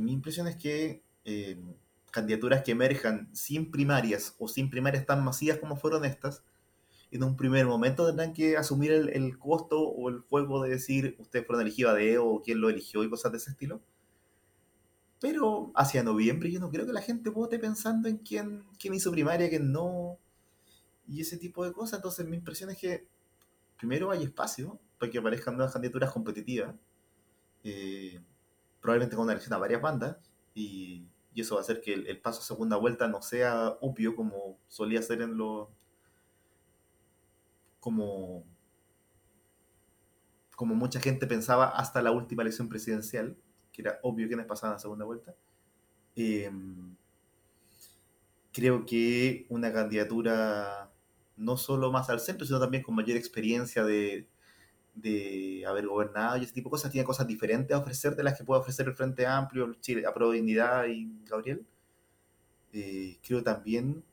mi 0.01 0.11
impresión 0.11 0.47
es 0.47 0.57
que 0.57 1.01
eh, 1.25 1.57
candidaturas 2.11 2.63
que 2.63 2.71
emerjan 2.71 3.29
sin 3.33 3.71
primarias 3.71 4.35
o 4.37 4.47
sin 4.47 4.69
primarias 4.69 5.05
tan 5.05 5.23
masivas 5.23 5.57
como 5.57 5.75
fueron 5.75 6.05
estas, 6.05 6.43
en 7.09 7.23
un 7.23 7.37
primer 7.37 7.65
momento 7.65 8.05
tendrán 8.05 8.33
que 8.33 8.57
asumir 8.57 8.91
el, 8.91 9.39
costo 9.39 9.79
o 9.81 10.09
el 10.09 10.21
fuego 10.23 10.61
de 10.61 10.69
decir 10.69 11.15
ustedes 11.17 11.47
fueron 11.47 11.65
elegidos 11.65 11.93
a 11.93 11.95
DEO 11.95 12.25
o 12.27 12.41
quién 12.41 12.59
lo 12.59 12.69
eligió 12.69 13.03
y 13.03 13.09
cosas 13.09 13.31
de 13.31 13.37
ese 13.37 13.51
estilo. 13.51 13.81
Pero 15.19 15.71
hacia 15.73 16.03
noviembre 16.03 16.51
yo 16.51 16.59
no 16.59 16.69
creo 16.69 16.85
que 16.85 16.93
la 16.93 17.01
gente 17.01 17.29
vote 17.29 17.57
pensando 17.57 18.07
en 18.09 18.17
quién, 18.17 18.65
quién 18.77 18.93
hizo 18.93 19.11
primaria, 19.11 19.49
quién 19.49 19.71
no, 19.71 20.19
y 21.07 21.21
ese 21.21 21.37
tipo 21.37 21.65
de 21.65 21.71
cosas. 21.71 21.99
Entonces 21.99 22.27
mi 22.27 22.35
impresión 22.35 22.69
es 22.69 22.77
que 22.77 23.07
primero 23.77 24.11
hay 24.11 24.23
espacio 24.23 24.79
para 24.97 25.11
que 25.11 25.17
aparezcan 25.17 25.55
nuevas 25.55 25.73
candidaturas 25.73 26.11
competitivas, 26.11 26.75
eh, 27.63 28.21
probablemente 28.81 29.15
con 29.15 29.23
una 29.23 29.33
elección 29.33 29.53
a 29.53 29.57
varias 29.57 29.81
bandas, 29.81 30.17
y, 30.53 31.07
eso 31.35 31.53
va 31.53 31.61
a 31.61 31.63
hacer 31.63 31.81
que 31.81 31.93
el, 31.93 32.19
paso 32.19 32.41
a 32.41 32.43
segunda 32.43 32.77
vuelta 32.77 33.07
no 33.07 33.21
sea 33.21 33.77
obvio 33.81 34.15
como 34.15 34.57
solía 34.67 35.03
ser 35.03 35.21
en 35.21 35.37
los 35.37 35.67
como, 37.79 38.43
como 40.55 40.73
mucha 40.73 40.99
gente 40.99 41.27
pensaba 41.27 41.69
hasta 41.69 42.01
la 42.01 42.09
última 42.09 42.41
elección 42.41 42.69
presidencial, 42.69 43.37
que 43.71 43.83
era 43.83 43.99
obvio 44.01 44.27
quienes 44.27 44.47
pasaban 44.47 44.77
a 44.77 44.79
segunda 44.79 45.05
vuelta. 45.05 45.35
Em, 46.15 46.95
creo 48.51 48.87
que 48.87 49.45
una 49.49 49.71
candidatura 49.71 50.91
no 51.35 51.55
solo 51.55 51.91
más 51.91 52.09
al 52.09 52.19
centro, 52.19 52.47
sino 52.47 52.59
también 52.59 52.81
con 52.81 52.95
mayor 52.95 53.15
experiencia 53.15 53.83
de, 53.83 54.27
de 54.97 55.63
haber 55.65 55.87
gobernado 55.87 56.37
y 56.37 56.43
ese 56.43 56.53
tipo 56.53 56.69
de 56.69 56.71
cosas, 56.71 56.91
tiene 56.91 57.05
cosas 57.05 57.27
diferentes 57.27 57.75
a 57.75 57.79
ofrecer 57.79 58.15
de 58.15 58.23
las 58.23 58.37
que 58.37 58.43
puede 58.43 58.61
ofrecer 58.61 58.87
el 58.87 58.95
Frente 58.95 59.25
Amplio, 59.25 59.73
Chile, 59.75 60.05
a 60.05 60.13
Pro 60.13 60.31
Dignidad 60.31 60.85
y 60.87 61.09
Gabriel. 61.25 61.65
Eh, 62.73 63.17
creo 63.25 63.43
también 63.43 64.03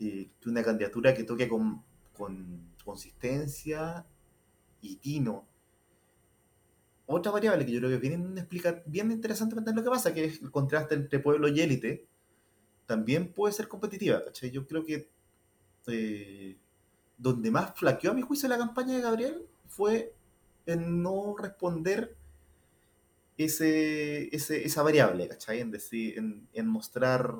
eh, 0.00 0.28
que 0.40 0.48
una 0.48 0.62
candidatura 0.62 1.14
que 1.14 1.24
toque 1.24 1.48
con 1.48 1.82
con 2.16 2.74
consistencia 2.84 4.06
y 4.80 4.96
tino. 4.96 5.46
Otra 7.06 7.30
variable 7.30 7.64
que 7.64 7.72
yo 7.72 7.78
creo 7.78 7.90
que 7.90 8.08
bien, 8.08 8.36
explica, 8.36 8.82
bien 8.86 9.12
interesante 9.12 9.54
lo 9.54 9.82
que 9.82 9.90
pasa, 9.90 10.12
que 10.12 10.24
es 10.24 10.42
el 10.42 10.50
contraste 10.50 10.94
entre 10.94 11.20
pueblo 11.20 11.48
y 11.48 11.60
élite, 11.60 12.06
también 12.86 13.32
puede 13.32 13.52
ser 13.52 13.68
competitiva. 13.68 14.22
Yo 14.52 14.66
creo 14.66 14.84
que 14.84 15.08
eh, 15.86 16.56
donde 17.16 17.50
más 17.50 17.78
flaqueó 17.78 18.10
a 18.10 18.14
mi 18.14 18.22
juicio 18.22 18.48
la 18.48 18.58
campaña 18.58 18.94
de 18.96 19.02
Gabriel 19.02 19.46
fue 19.68 20.14
en 20.66 21.02
no 21.02 21.36
responder 21.38 22.16
ese, 23.38 24.34
esa 24.34 24.82
variable, 24.82 25.28
¿cachai? 25.28 25.60
En, 25.60 25.70
decir, 25.70 26.16
en, 26.52 26.66
mostrar 26.66 27.34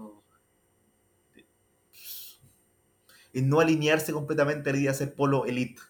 en 3.32 3.48
no 3.48 3.60
alinearse 3.60 4.12
completamente 4.12 4.72
la 4.72 4.78
idea 4.78 4.92
de 4.92 4.98
ser 4.98 5.14
polo 5.14 5.46
elite. 5.46 5.82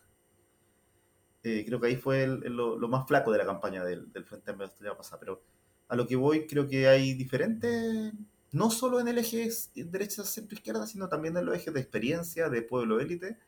Eh, 1.42 1.64
creo 1.64 1.81
que 1.81 1.87
ahí 1.88 1.96
fue 1.96 2.27
lo, 2.27 2.77
más 2.88 3.07
flaco 3.07 3.31
de 3.31 3.38
la 3.38 3.46
campaña 3.46 3.85
del, 3.85 4.11
Frente 4.25 4.51
Amplio 4.51 4.68
de 4.81 4.88
la 4.88 4.96
pasada. 4.96 5.20
Pero 5.20 5.42
a 5.88 5.96
lo 5.96 6.07
que 6.07 6.16
voy, 6.16 6.46
creo 6.46 6.68
que 6.68 6.88
hay 6.88 7.14
diferentes, 7.14 8.12
no 8.53 8.70
solo 8.70 8.99
en 9.01 9.09
el 9.09 9.18
eje 9.18 9.49
derecha, 9.75 10.25
centro, 10.25 10.57
izquierda, 10.57 10.87
sino 10.87 11.09
también 11.09 11.37
en 11.37 11.44
los 11.44 11.55
ejes 11.55 11.72
de 11.72 11.81
experiencia, 11.81 12.49
de 12.49 12.62
pueblo 12.62 13.01
élite. 13.01 13.38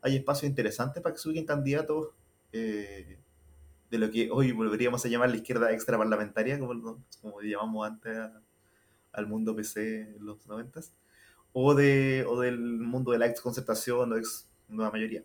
Hay 0.00 0.16
espacios 0.16 0.48
interesantes 0.48 1.02
para 1.02 1.14
que 1.14 1.18
suban 1.18 1.44
candidatos 1.44 2.08
eh, 2.56 3.18
de 3.90 3.98
lo 3.98 4.10
que 4.12 4.30
hoy 4.30 4.52
volveríamos 4.52 5.04
a 5.04 5.08
llamar 5.08 5.28
la 5.28 5.36
izquierda 5.36 5.72
extra 5.72 5.98
parlamentaria, 5.98 6.56
como, 6.56 7.02
como 7.20 7.40
llamamos 7.42 7.84
antes 7.84 8.16
al 9.12 9.26
mundo 9.26 9.56
PC 9.56 10.14
en 10.16 10.24
los 10.24 10.46
noventas 10.46 10.92
o, 11.52 11.74
de, 11.74 12.24
o 12.28 12.38
del 12.40 12.58
mundo 12.58 13.10
de 13.10 13.18
la 13.18 13.26
ex 13.26 13.40
concertación 13.40 14.12
o 14.12 14.16
ex 14.16 14.48
nueva 14.68 14.92
mayoría. 14.92 15.24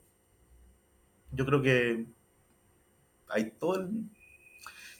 Yo 1.32 1.46
creo 1.46 1.62
que 1.62 2.08
hay 3.28 3.52
todo 3.52 3.76
el, 3.76 4.10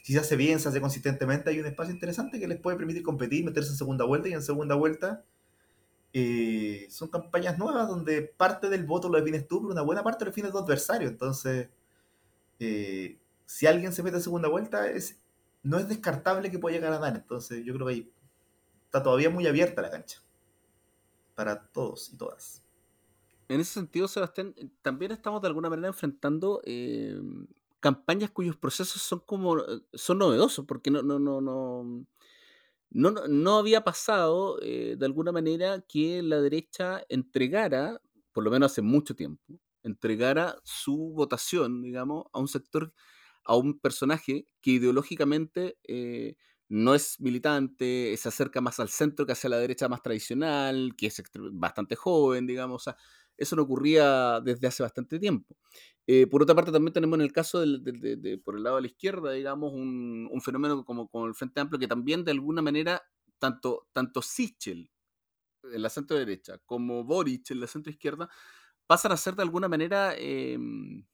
si 0.04 0.12
se 0.12 0.20
hace 0.20 0.36
bien, 0.36 0.60
se 0.60 0.68
hace 0.68 0.80
consistentemente, 0.80 1.50
hay 1.50 1.58
un 1.58 1.66
espacio 1.66 1.92
interesante 1.92 2.38
que 2.38 2.46
les 2.46 2.60
puede 2.60 2.76
permitir 2.76 3.02
competir, 3.02 3.44
meterse 3.44 3.70
en 3.70 3.76
segunda 3.76 4.04
vuelta 4.04 4.28
y 4.28 4.34
en 4.34 4.42
segunda 4.42 4.76
vuelta 4.76 5.24
eh, 6.12 6.86
son 6.90 7.08
campañas 7.08 7.58
nuevas 7.58 7.88
donde 7.88 8.22
parte 8.22 8.68
del 8.68 8.84
voto 8.84 9.08
lo 9.08 9.18
defines 9.18 9.48
tú, 9.48 9.60
pero 9.62 9.72
una 9.72 9.82
buena 9.82 10.04
parte 10.04 10.24
lo 10.24 10.30
defines 10.30 10.52
tu 10.52 10.58
adversario. 10.58 11.08
Entonces, 11.08 11.70
eh, 12.60 13.18
si 13.46 13.66
alguien 13.66 13.92
se 13.92 14.02
mete 14.02 14.18
en 14.18 14.22
segunda 14.22 14.48
vuelta, 14.48 14.86
no 15.62 15.78
es 15.78 15.88
descartable 15.88 16.50
que 16.50 16.58
pueda 16.58 16.76
llegar 16.76 16.92
a 16.92 16.98
ganar. 16.98 17.16
Entonces, 17.16 17.64
yo 17.64 17.74
creo 17.74 17.86
que 17.86 17.92
ahí 17.92 18.12
está 18.84 19.02
todavía 19.02 19.30
muy 19.30 19.46
abierta 19.46 19.82
la 19.82 19.90
cancha 19.90 20.20
para 21.34 21.66
todos 21.72 22.12
y 22.12 22.18
todas. 22.18 22.64
En 23.48 23.60
ese 23.60 23.72
sentido, 23.72 24.06
Sebastián, 24.06 24.54
también 24.82 25.10
estamos 25.10 25.40
de 25.40 25.48
alguna 25.48 25.70
manera 25.70 25.88
enfrentando 25.88 26.60
eh, 26.64 27.18
campañas 27.80 28.30
cuyos 28.30 28.56
procesos 28.56 29.02
son 29.02 29.20
como 29.20 29.58
eh, 29.58 29.80
son 29.94 30.18
novedosos, 30.18 30.66
porque 30.66 30.90
no, 30.90 31.02
no, 31.02 31.18
no, 31.18 31.40
no, 31.40 32.06
no, 32.90 33.10
no 33.26 33.56
había 33.56 33.82
pasado 33.82 34.58
de 34.58 34.98
alguna 35.00 35.32
manera 35.32 35.80
que 35.80 36.22
la 36.22 36.40
derecha 36.40 37.02
entregara, 37.08 38.00
por 38.32 38.44
lo 38.44 38.50
menos 38.50 38.70
hace 38.70 38.82
mucho 38.82 39.16
tiempo, 39.16 39.58
entregara 39.82 40.56
su 40.64 41.12
votación, 41.14 41.82
digamos, 41.82 42.26
a 42.32 42.40
un 42.40 42.48
sector, 42.48 42.92
a 43.44 43.56
un 43.56 43.78
personaje 43.80 44.46
que 44.60 44.72
ideológicamente 44.72 45.76
no 46.70 46.94
es 46.94 47.20
militante, 47.20 48.16
se 48.16 48.28
acerca 48.28 48.60
más 48.60 48.78
al 48.78 48.88
centro 48.88 49.26
que 49.26 49.32
hacia 49.32 49.50
la 49.50 49.58
derecha 49.58 49.88
más 49.88 50.02
tradicional, 50.02 50.94
que 50.96 51.08
es 51.08 51.20
bastante 51.52 51.96
joven, 51.96 52.46
digamos. 52.46 52.84
eso 53.36 53.56
no 53.56 53.62
ocurría 53.62 54.40
desde 54.40 54.68
hace 54.68 54.84
bastante 54.84 55.18
tiempo. 55.18 55.56
Eh, 56.06 56.28
por 56.28 56.42
otra 56.42 56.54
parte, 56.54 56.70
también 56.70 56.92
tenemos 56.92 57.18
en 57.18 57.22
el 57.22 57.32
caso 57.32 57.60
de, 57.60 58.40
por 58.44 58.56
el 58.56 58.62
lado 58.62 58.76
de 58.76 58.82
la 58.82 58.88
izquierda, 58.88 59.32
digamos, 59.32 59.72
un, 59.72 60.40
fenómeno 60.44 60.84
como, 60.84 61.08
como, 61.08 61.26
el 61.26 61.34
Frente 61.34 61.60
Amplio, 61.60 61.80
que 61.80 61.88
también 61.88 62.24
de 62.24 62.30
alguna 62.30 62.62
manera, 62.62 63.02
tanto, 63.38 63.88
tanto 63.92 64.22
Sichel, 64.22 64.92
en 65.64 65.82
la 65.82 65.90
centro 65.90 66.16
derecha, 66.16 66.58
como 66.66 67.02
Boric, 67.02 67.50
en 67.50 67.60
la 67.60 67.66
centro 67.66 67.90
izquierda, 67.90 68.30
pasan 68.90 69.12
a 69.12 69.16
ser 69.16 69.36
de 69.36 69.42
alguna 69.42 69.68
manera 69.68 70.16
em, 70.18 71.06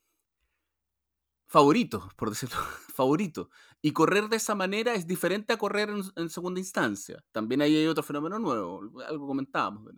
favorito, 1.46 2.08
por 2.16 2.30
decirlo, 2.30 2.56
favorito. 2.94 3.50
Y 3.82 3.92
correr 3.92 4.30
de 4.30 4.36
esa 4.36 4.54
manera 4.54 4.94
es 4.94 5.06
diferente 5.06 5.52
a 5.52 5.58
correr 5.58 5.90
en, 5.90 6.30
segunda 6.30 6.58
instancia. 6.58 7.22
También 7.32 7.60
ahí 7.60 7.76
hay 7.76 7.86
otro 7.86 8.02
fenómeno 8.02 8.38
nuevo, 8.38 8.80
algo 9.06 9.26
comentábamos. 9.26 9.92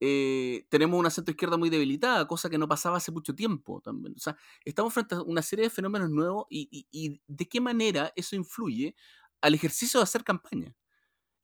Eh, 0.00 0.66
tenemos 0.68 0.98
una 0.98 1.10
centro 1.10 1.30
izquierda 1.30 1.56
muy 1.56 1.70
debilitada, 1.70 2.26
cosa 2.26 2.50
que 2.50 2.58
no 2.58 2.66
pasaba 2.66 2.96
hace 2.96 3.12
mucho 3.12 3.36
tiempo 3.36 3.80
también. 3.80 4.14
O 4.16 4.18
sea, 4.18 4.36
estamos 4.64 4.92
frente 4.92 5.14
a 5.14 5.22
una 5.22 5.42
serie 5.42 5.66
de 5.66 5.70
fenómenos 5.70 6.10
nuevos 6.10 6.46
y 6.50 7.20
de 7.28 7.48
qué 7.48 7.60
manera 7.60 8.12
eso 8.16 8.34
influye 8.34 8.96
al 9.40 9.54
ejercicio 9.54 10.00
de 10.00 10.04
hacer 10.04 10.24
campaña 10.24 10.74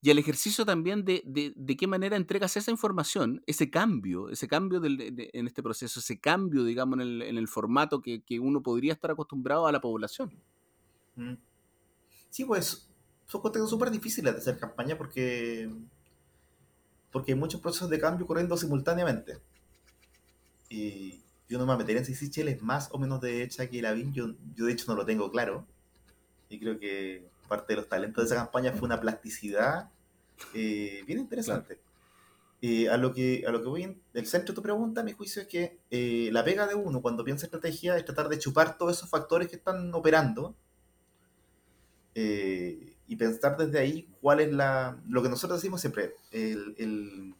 y 0.04 0.10
el 0.10 0.18
ejercicio 0.18 0.66
también 0.66 1.04
de, 1.04 1.22
de, 1.24 1.76
qué 1.76 1.86
manera 1.86 2.16
entregas 2.16 2.56
esa 2.56 2.72
información, 2.72 3.40
ese 3.46 3.70
cambio, 3.70 4.30
ese 4.30 4.48
cambio 4.48 4.80
del, 4.80 5.30
en 5.32 5.46
este 5.46 5.62
proceso, 5.62 6.00
ese 6.00 6.18
cambio, 6.18 6.64
digamos, 6.64 6.94
en 6.96 7.02
el, 7.02 7.22
en 7.22 7.38
el 7.38 7.46
formato 7.46 8.02
que, 8.02 8.20
que, 8.20 8.40
uno 8.40 8.64
podría 8.64 8.94
estar 8.94 9.12
acostumbrado 9.12 9.68
a 9.68 9.70
la 9.70 9.80
población. 9.80 10.32
Mm. 11.14 11.34
Sí, 12.30 12.44
pues 12.44 12.90
son 13.26 13.42
contextos 13.42 13.70
súper 13.70 13.92
difíciles 13.92 14.34
de 14.34 14.40
hacer 14.40 14.58
campaña 14.58 14.98
porque, 14.98 15.70
porque 17.12 17.32
hay 17.32 17.38
muchos 17.38 17.60
procesos 17.60 17.88
de 17.88 18.00
cambio 18.00 18.26
corriendo 18.26 18.56
simultáneamente. 18.56 19.38
Y 20.68 21.22
yo 21.48 21.58
no 21.58 21.66
me 21.66 21.76
metería 21.76 22.00
en 22.00 22.06
si 22.06 22.16
Sichel 22.16 22.48
es 22.48 22.60
más 22.60 22.88
o 22.90 22.98
menos 22.98 23.20
de 23.20 23.44
hecha 23.44 23.70
que 23.70 23.80
Lavín, 23.80 24.12
yo, 24.12 24.34
yo 24.56 24.64
de 24.66 24.72
hecho 24.72 24.86
no 24.88 24.96
lo 24.96 25.06
tengo 25.06 25.30
claro. 25.30 25.64
Y 26.48 26.58
creo 26.58 26.80
que 26.80 27.30
parte 27.48 27.72
de 27.72 27.76
los 27.78 27.88
talentos 27.88 28.24
de 28.24 28.26
esa 28.26 28.44
campaña 28.44 28.72
fue 28.72 28.86
una 28.86 29.00
plasticidad 29.00 29.90
eh, 30.54 31.02
bien 31.06 31.18
interesante. 31.18 31.78
Eh, 32.60 32.88
a, 32.88 32.96
lo 32.96 33.12
que, 33.12 33.44
a 33.46 33.50
lo 33.50 33.60
que 33.60 33.68
voy 33.68 33.82
en 33.82 34.00
el 34.14 34.26
centro 34.26 34.52
de 34.52 34.54
tu 34.54 34.62
pregunta, 34.62 35.02
mi 35.02 35.12
juicio 35.12 35.42
es 35.42 35.48
que 35.48 35.80
eh, 35.90 36.28
la 36.32 36.44
pega 36.44 36.66
de 36.66 36.76
uno 36.76 37.02
cuando 37.02 37.24
piensa 37.24 37.46
estrategia 37.46 37.96
es 37.96 38.04
tratar 38.04 38.28
de 38.28 38.38
chupar 38.38 38.78
todos 38.78 38.96
esos 38.96 39.10
factores 39.10 39.48
que 39.48 39.56
están 39.56 39.92
operando 39.94 40.54
y 42.14 43.16
pensar 43.16 43.56
desde 43.56 43.78
ahí 43.78 44.06
cuál 44.20 44.40
es 44.40 44.52
la. 44.52 44.98
Lo 45.08 45.22
que 45.22 45.30
nosotros 45.30 45.60
decimos 45.60 45.80
siempre, 45.80 46.14
el, 46.30 46.74
el, 46.76 47.34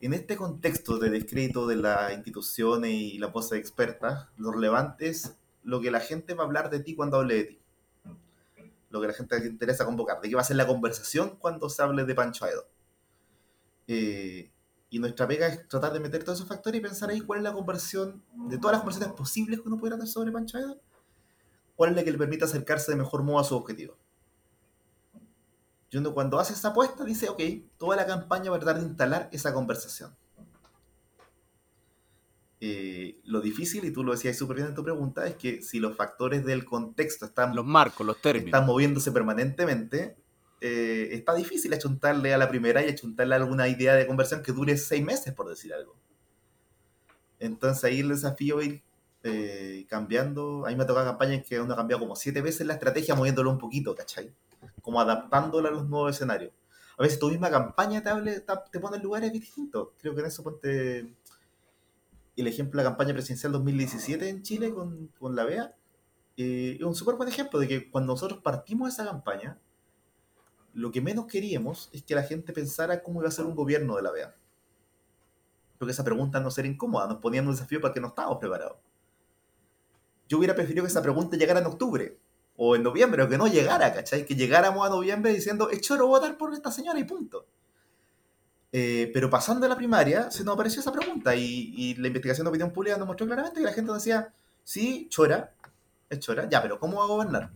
en 0.00 0.14
este 0.14 0.36
contexto 0.36 0.98
de 0.98 1.10
descrédito 1.10 1.66
de 1.66 1.76
las 1.76 2.14
instituciones 2.14 2.92
y 2.92 3.18
la 3.18 3.32
pose 3.32 3.56
de 3.56 3.60
expertas, 3.60 4.28
lo 4.36 4.52
relevante 4.52 5.08
es 5.08 5.34
lo 5.64 5.80
que 5.80 5.90
la 5.90 6.00
gente 6.00 6.34
va 6.34 6.44
a 6.44 6.46
hablar 6.46 6.70
de 6.70 6.80
ti 6.80 6.94
cuando 6.94 7.18
hable 7.18 7.34
de 7.34 7.44
ti 7.44 7.63
lo 8.94 9.00
que 9.00 9.08
la 9.08 9.12
gente 9.12 9.38
le 9.40 9.46
interesa 9.46 9.84
convocar, 9.84 10.20
de 10.20 10.28
qué 10.28 10.34
va 10.36 10.40
a 10.40 10.44
ser 10.44 10.56
la 10.56 10.66
conversación 10.66 11.36
cuando 11.38 11.68
se 11.68 11.82
hable 11.82 12.04
de 12.04 12.14
Pancho 12.14 12.44
Aedo. 12.44 12.68
Eh, 13.88 14.52
y 14.88 15.00
nuestra 15.00 15.26
pega 15.26 15.48
es 15.48 15.66
tratar 15.68 15.92
de 15.92 15.98
meter 15.98 16.22
todos 16.22 16.38
esos 16.38 16.48
factores 16.48 16.78
y 16.78 16.82
pensar 16.82 17.10
ahí 17.10 17.20
cuál 17.20 17.40
es 17.40 17.42
la 17.42 17.52
conversión, 17.52 18.22
de 18.48 18.56
todas 18.58 18.74
las 18.74 18.82
conversaciones 18.82 19.16
posibles 19.16 19.60
que 19.60 19.66
uno 19.66 19.78
pudiera 19.78 19.96
hacer 19.96 20.08
sobre 20.08 20.30
Pancho 20.30 20.58
Aedo, 20.58 20.80
cuál 21.74 21.90
es 21.90 21.96
la 21.96 22.04
que 22.04 22.12
le 22.12 22.18
permite 22.18 22.44
acercarse 22.44 22.92
de 22.92 22.96
mejor 22.96 23.24
modo 23.24 23.40
a 23.40 23.44
su 23.44 23.56
objetivo. 23.56 23.96
Y 25.90 25.96
uno 25.96 26.14
cuando 26.14 26.38
hace 26.38 26.52
esa 26.52 26.68
apuesta 26.68 27.04
dice, 27.04 27.28
ok, 27.28 27.40
toda 27.76 27.96
la 27.96 28.06
campaña 28.06 28.50
va 28.50 28.56
a 28.56 28.60
tratar 28.60 28.80
de 28.80 28.86
instalar 28.86 29.28
esa 29.32 29.52
conversación. 29.52 30.16
Eh, 32.60 33.20
lo 33.24 33.40
difícil, 33.40 33.84
y 33.84 33.92
tú 33.92 34.04
lo 34.04 34.12
decías 34.12 34.36
súper 34.36 34.56
bien 34.56 34.68
en 34.68 34.74
tu 34.74 34.84
pregunta, 34.84 35.26
es 35.26 35.34
que 35.34 35.62
si 35.62 35.78
los 35.78 35.96
factores 35.96 36.44
del 36.44 36.64
contexto 36.64 37.26
están, 37.26 37.54
los 37.54 37.64
marcos, 37.66 38.06
los 38.06 38.20
términos, 38.20 38.46
están 38.46 38.66
moviéndose 38.66 39.12
permanentemente, 39.12 40.16
eh, 40.60 41.10
está 41.12 41.34
difícil 41.34 41.74
achuntarle 41.74 42.32
a 42.32 42.38
la 42.38 42.48
primera 42.48 42.82
y 42.82 42.88
achuntarle 42.88 43.34
a 43.34 43.38
alguna 43.38 43.68
idea 43.68 43.94
de 43.94 44.06
conversión 44.06 44.42
que 44.42 44.52
dure 44.52 44.76
seis 44.78 45.04
meses, 45.04 45.34
por 45.34 45.48
decir 45.48 45.74
algo. 45.74 45.94
Entonces 47.38 47.84
ahí 47.84 48.00
el 48.00 48.08
desafío 48.08 48.60
es 48.60 48.68
ir 48.68 48.82
eh, 49.24 49.86
cambiando. 49.88 50.64
A 50.64 50.70
mí 50.70 50.76
me 50.76 50.84
ha 50.84 50.86
tocado 50.86 51.06
campañas 51.06 51.44
que 51.46 51.60
uno 51.60 51.74
ha 51.74 51.76
cambiado 51.76 52.00
como 52.00 52.16
siete 52.16 52.40
veces 52.40 52.66
la 52.66 52.74
estrategia 52.74 53.14
moviéndolo 53.14 53.50
un 53.50 53.58
poquito, 53.58 53.94
¿cachai? 53.94 54.32
Como 54.80 55.00
adaptándola 55.00 55.68
a 55.68 55.72
los 55.72 55.88
nuevos 55.88 56.14
escenarios. 56.14 56.52
A 56.96 57.02
veces 57.02 57.18
tu 57.18 57.28
misma 57.28 57.50
campaña 57.50 58.02
te, 58.02 58.40
te 58.70 58.80
pone 58.80 58.96
en 58.96 59.02
lugares 59.02 59.32
distintos. 59.32 59.88
Creo 60.00 60.14
que 60.14 60.20
en 60.20 60.26
eso 60.28 60.42
ponte 60.42 61.14
el 62.36 62.46
ejemplo 62.46 62.78
de 62.78 62.84
la 62.84 62.90
campaña 62.90 63.12
presidencial 63.12 63.52
2017 63.52 64.28
en 64.28 64.42
Chile 64.42 64.72
con, 64.72 65.08
con 65.18 65.36
la 65.36 65.44
BEA. 65.44 65.74
Eh, 66.36 66.76
es 66.78 66.84
un 66.84 66.94
súper 66.94 67.14
buen 67.14 67.28
ejemplo 67.28 67.60
de 67.60 67.68
que 67.68 67.90
cuando 67.90 68.12
nosotros 68.12 68.40
partimos 68.42 68.92
esa 68.92 69.04
campaña, 69.04 69.58
lo 70.72 70.90
que 70.90 71.00
menos 71.00 71.26
queríamos 71.26 71.90
es 71.92 72.02
que 72.02 72.14
la 72.14 72.24
gente 72.24 72.52
pensara 72.52 73.02
cómo 73.02 73.20
iba 73.20 73.28
a 73.28 73.32
ser 73.32 73.44
un 73.44 73.54
gobierno 73.54 73.96
de 73.96 74.02
la 74.02 74.10
BEA. 74.10 74.34
Porque 75.78 75.92
esa 75.92 76.04
pregunta 76.04 76.40
no 76.40 76.50
ser 76.50 76.66
incómoda, 76.66 77.06
nos 77.06 77.18
ponían 77.18 77.46
un 77.46 77.52
desafío 77.52 77.80
para 77.80 77.94
que 77.94 78.00
no 78.00 78.08
estábamos 78.08 78.38
preparados. 78.38 78.78
Yo 80.28 80.38
hubiera 80.38 80.54
preferido 80.54 80.84
que 80.84 80.90
esa 80.90 81.02
pregunta 81.02 81.36
llegara 81.36 81.60
en 81.60 81.66
octubre 81.66 82.18
o 82.56 82.76
en 82.76 82.82
noviembre, 82.82 83.22
o 83.22 83.28
que 83.28 83.38
no 83.38 83.46
llegara, 83.46 83.92
¿cachai? 83.92 84.24
Que 84.24 84.34
llegáramos 84.34 84.86
a 84.86 84.90
noviembre 84.90 85.32
diciendo, 85.32 85.70
es 85.70 85.80
choro 85.80 86.06
votar 86.06 86.36
por 86.38 86.52
esta 86.54 86.70
señora 86.70 86.98
y 86.98 87.04
punto. 87.04 87.46
Eh, 88.76 89.08
pero 89.14 89.30
pasando 89.30 89.66
a 89.66 89.68
la 89.68 89.76
primaria, 89.76 90.32
se 90.32 90.42
nos 90.42 90.54
apareció 90.54 90.80
esa 90.80 90.90
pregunta 90.90 91.36
y, 91.36 91.94
la 91.94 92.08
investigación 92.08 92.44
de 92.44 92.48
opinión 92.48 92.72
pública 92.72 92.96
nos 92.96 93.06
mostró 93.06 93.24
claramente 93.24 93.60
que 93.60 93.66
la 93.66 93.72
gente 93.72 93.92
decía, 93.92 94.34
sí, 94.64 95.06
chora, 95.10 95.52
es 96.10 96.18
chora, 96.18 96.48
ya, 96.50 96.60
pero 96.60 96.80
¿cómo 96.80 96.98
va 96.98 97.04
a 97.04 97.06
gobernar? 97.06 97.50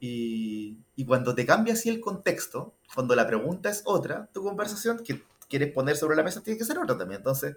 Y, 0.00 0.76
cuando 1.06 1.32
te 1.32 1.46
cambia 1.46 1.74
así 1.74 1.88
el 1.88 2.00
contexto, 2.00 2.74
cuando 2.92 3.14
la 3.14 3.24
pregunta 3.24 3.70
es 3.70 3.82
otra, 3.84 4.28
tu 4.32 4.42
conversación 4.42 4.98
que 5.04 5.22
quieres 5.48 5.72
poner 5.72 5.96
sobre 5.96 6.16
la 6.16 6.24
mesa 6.24 6.42
tiene 6.42 6.58
que 6.58 6.64
ser 6.64 6.78
otra 6.78 6.98
también. 6.98 7.20
Entonces, 7.20 7.56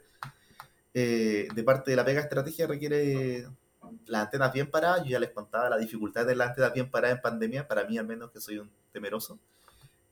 eh, 0.94 1.48
de 1.56 1.64
parte 1.64 1.90
de 1.90 1.98
la 1.98 2.06
pega 2.06 2.22
estrategia 2.22 2.68
requiere 2.68 3.48
las 4.06 4.26
antenas 4.26 4.54
bien 4.54 4.70
paradas. 4.70 5.06
Yo 5.06 5.10
ya 5.10 5.20
les 5.20 5.32
contaba 5.32 5.72
la 5.72 5.78
dificultad 5.78 6.24
de 6.24 6.36
las 6.36 6.50
antenas 6.50 6.74
bien 6.74 6.92
paradas 6.92 7.18
en 7.18 7.22
pandemia, 7.24 7.68
para 7.68 7.84
mí 7.84 7.98
al 7.98 8.06
menos 8.06 8.30
que 8.30 8.40
soy 8.40 8.60
un 8.60 8.70
temeroso. 8.92 9.40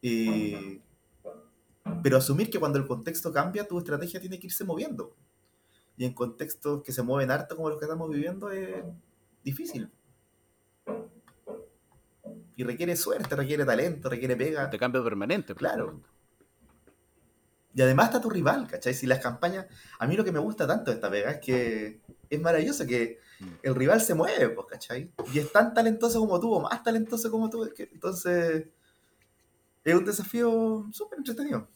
Eh, 0.02 0.82
pero 2.02 2.18
asumir 2.18 2.50
que 2.50 2.60
cuando 2.60 2.80
el 2.80 2.88
contexto 2.88 3.32
cambia, 3.32 3.68
tu 3.68 3.78
estrategia 3.78 4.20
tiene 4.20 4.40
que 4.40 4.48
irse 4.48 4.64
moviendo. 4.64 5.16
Y 5.98 6.06
en 6.06 6.14
contextos 6.14 6.82
que 6.84 6.92
se 6.92 7.04
mueven 7.04 7.32
harto 7.32 7.56
como 7.56 7.70
los 7.70 7.78
que 7.78 7.86
estamos 7.86 8.10
viviendo 8.10 8.50
es 8.50 8.84
difícil 9.44 9.92
y 12.56 12.64
requiere 12.64 12.96
suerte, 12.96 13.36
requiere 13.36 13.66
talento, 13.66 14.10
requiere 14.10 14.36
pega. 14.36 14.68
De 14.68 14.78
cambio 14.78 15.04
permanente. 15.04 15.56
Pues, 15.56 15.60
claro. 15.60 16.02
Y 17.74 17.82
además 17.82 18.08
está 18.08 18.22
tu 18.22 18.30
rival, 18.30 18.68
¿cachai? 18.68 18.94
Si 18.94 19.08
las 19.08 19.20
campañas. 19.20 19.66
A 20.00 20.06
mí 20.06 20.16
lo 20.16 20.24
que 20.24 20.32
me 20.32 20.40
gusta 20.40 20.68
tanto 20.68 20.92
de 20.92 20.96
esta 20.96 21.10
pega 21.10 21.32
es 21.32 21.40
que 21.40 22.02
es 22.30 22.42
maravilloso 22.42 22.86
que 22.86 23.20
mm. 23.40 23.50
el 23.64 23.76
rival 23.76 24.02
se 24.02 24.14
mueve, 24.14 24.50
pues, 24.50 24.68
¿cachai? 24.68 25.12
Y 25.34 25.40
es 25.40 25.52
tan 25.52 25.74
talentoso 25.74 26.20
como 26.20 26.40
tú, 26.40 26.54
o 26.54 26.60
más 26.60 26.84
talentoso 26.84 27.32
como 27.32 27.50
tú. 27.50 27.70
entonces. 27.78 28.68
Es 29.84 29.96
un 29.96 30.06
desafío 30.06 30.86
súper 30.92 31.18
entretenido. 31.18 31.68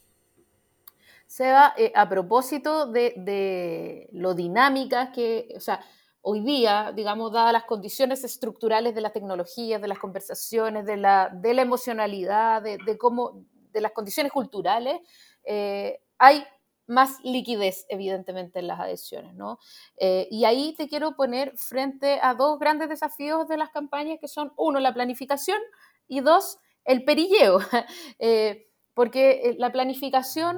Seba, 1.28 1.74
eh, 1.78 1.92
a 1.96 2.08
propósito 2.08 2.88
de, 2.88 3.14
de, 3.18 4.10
lo 4.12 4.34
dinámicas 4.34 5.10
que. 5.14 5.50
O 5.56 5.60
sea, 5.60 5.84
hoy 6.28 6.42
día, 6.42 6.92
digamos, 6.96 7.32
dadas 7.32 7.54
las 7.54 7.66
condiciones 7.66 8.24
estructurales 8.24 8.96
de 8.96 9.02
las 9.02 9.14
tecnologías, 9.14 9.80
de 9.82 9.88
las 9.88 10.00
conversaciones, 10.00 10.86
de 10.86 10.98
la, 10.98 11.30
de 11.32 11.54
la 11.54 11.62
emocionalidad, 11.62 12.64
de, 12.64 12.98
cómo, 12.98 13.46
de 13.72 13.82
las 13.82 13.92
condiciones 13.92 14.32
culturales, 14.32 15.00
eh, 15.44 16.00
hay 16.18 16.44
más 16.88 17.20
liquidez, 17.24 17.86
evidentemente, 17.90 18.58
en 18.60 18.68
las 18.68 18.80
adhesiones, 18.80 19.36
¿no? 19.36 19.60
Eh, 19.98 20.28
y 20.32 20.46
ahí 20.46 20.74
te 20.76 20.88
quiero 20.88 21.16
poner 21.16 21.56
frente 21.58 22.20
a 22.22 22.34
dos 22.34 22.58
grandes 22.60 22.90
desafíos 22.90 23.48
de 23.48 23.58
las 23.58 23.70
campañas, 23.70 24.18
que 24.20 24.28
son, 24.28 24.52
uno, 24.58 24.80
la 24.80 24.94
planificación 24.96 25.60
y 26.08 26.22
dos, 26.22 26.58
el 26.86 27.04
perilleo. 27.06 27.60
Eh, 28.20 28.68
porque 28.95 29.41
eh, 29.43 29.55
la 29.60 29.73
planificación, 29.73 30.58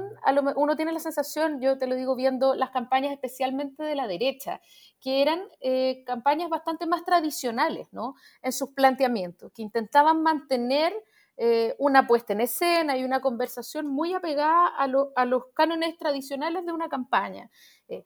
uno 0.56 0.76
tiene 0.76 0.94
la 0.94 1.00
sensación, 1.00 1.60
yo 1.60 1.78
te 1.80 1.88
lo 1.88 1.96
digo 1.96 2.16
viendo 2.16 2.54
las 2.54 2.70
campañas 2.70 3.12
especialmente 3.12 3.82
de 3.84 3.96
la 3.96 4.08
derecha, 4.08 4.62
que 5.02 5.24
eran 5.24 5.42
eh, 5.60 6.04
campañas 6.06 6.48
bastante 6.48 6.86
más 6.86 7.04
tradicionales 7.04 7.88
¿no? 7.92 8.14
en 8.44 8.54
sus 8.54 8.70
planteamientos, 8.70 9.52
que 9.54 9.64
intentaban 9.64 10.22
mantener 10.22 10.94
eh, 11.36 11.76
una 11.80 12.06
puesta 12.06 12.34
en 12.34 12.42
escena 12.42 12.96
y 12.96 13.04
una 13.04 13.22
conversación 13.22 13.88
muy 13.88 14.14
apegada 14.14 14.68
a, 14.68 14.88
a 15.16 15.26
los 15.26 15.48
cánones 15.56 15.98
tradicionales 15.98 16.64
de 16.64 16.72
una 16.72 16.90
campaña. 16.90 17.50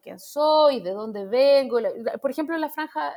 quién 0.01 0.19
soy, 0.19 0.79
de 0.79 0.91
dónde 0.91 1.25
vengo. 1.25 1.79
por 2.21 2.31
ejemplo, 2.31 2.57
la 2.57 2.69
franja, 2.69 3.15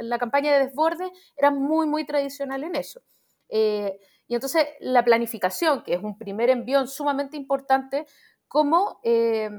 la 0.00 0.18
campaña 0.18 0.52
de 0.52 0.66
desborde 0.66 1.10
era 1.34 1.50
muy, 1.50 1.86
muy 1.86 2.04
tradicional 2.04 2.62
en 2.64 2.76
eso. 2.76 3.00
Y 4.32 4.34
entonces 4.34 4.66
la 4.80 5.04
planificación, 5.04 5.82
que 5.82 5.92
es 5.92 6.02
un 6.02 6.16
primer 6.16 6.48
envión 6.48 6.88
sumamente 6.88 7.36
importante, 7.36 8.06
cómo, 8.48 8.98
eh, 9.02 9.50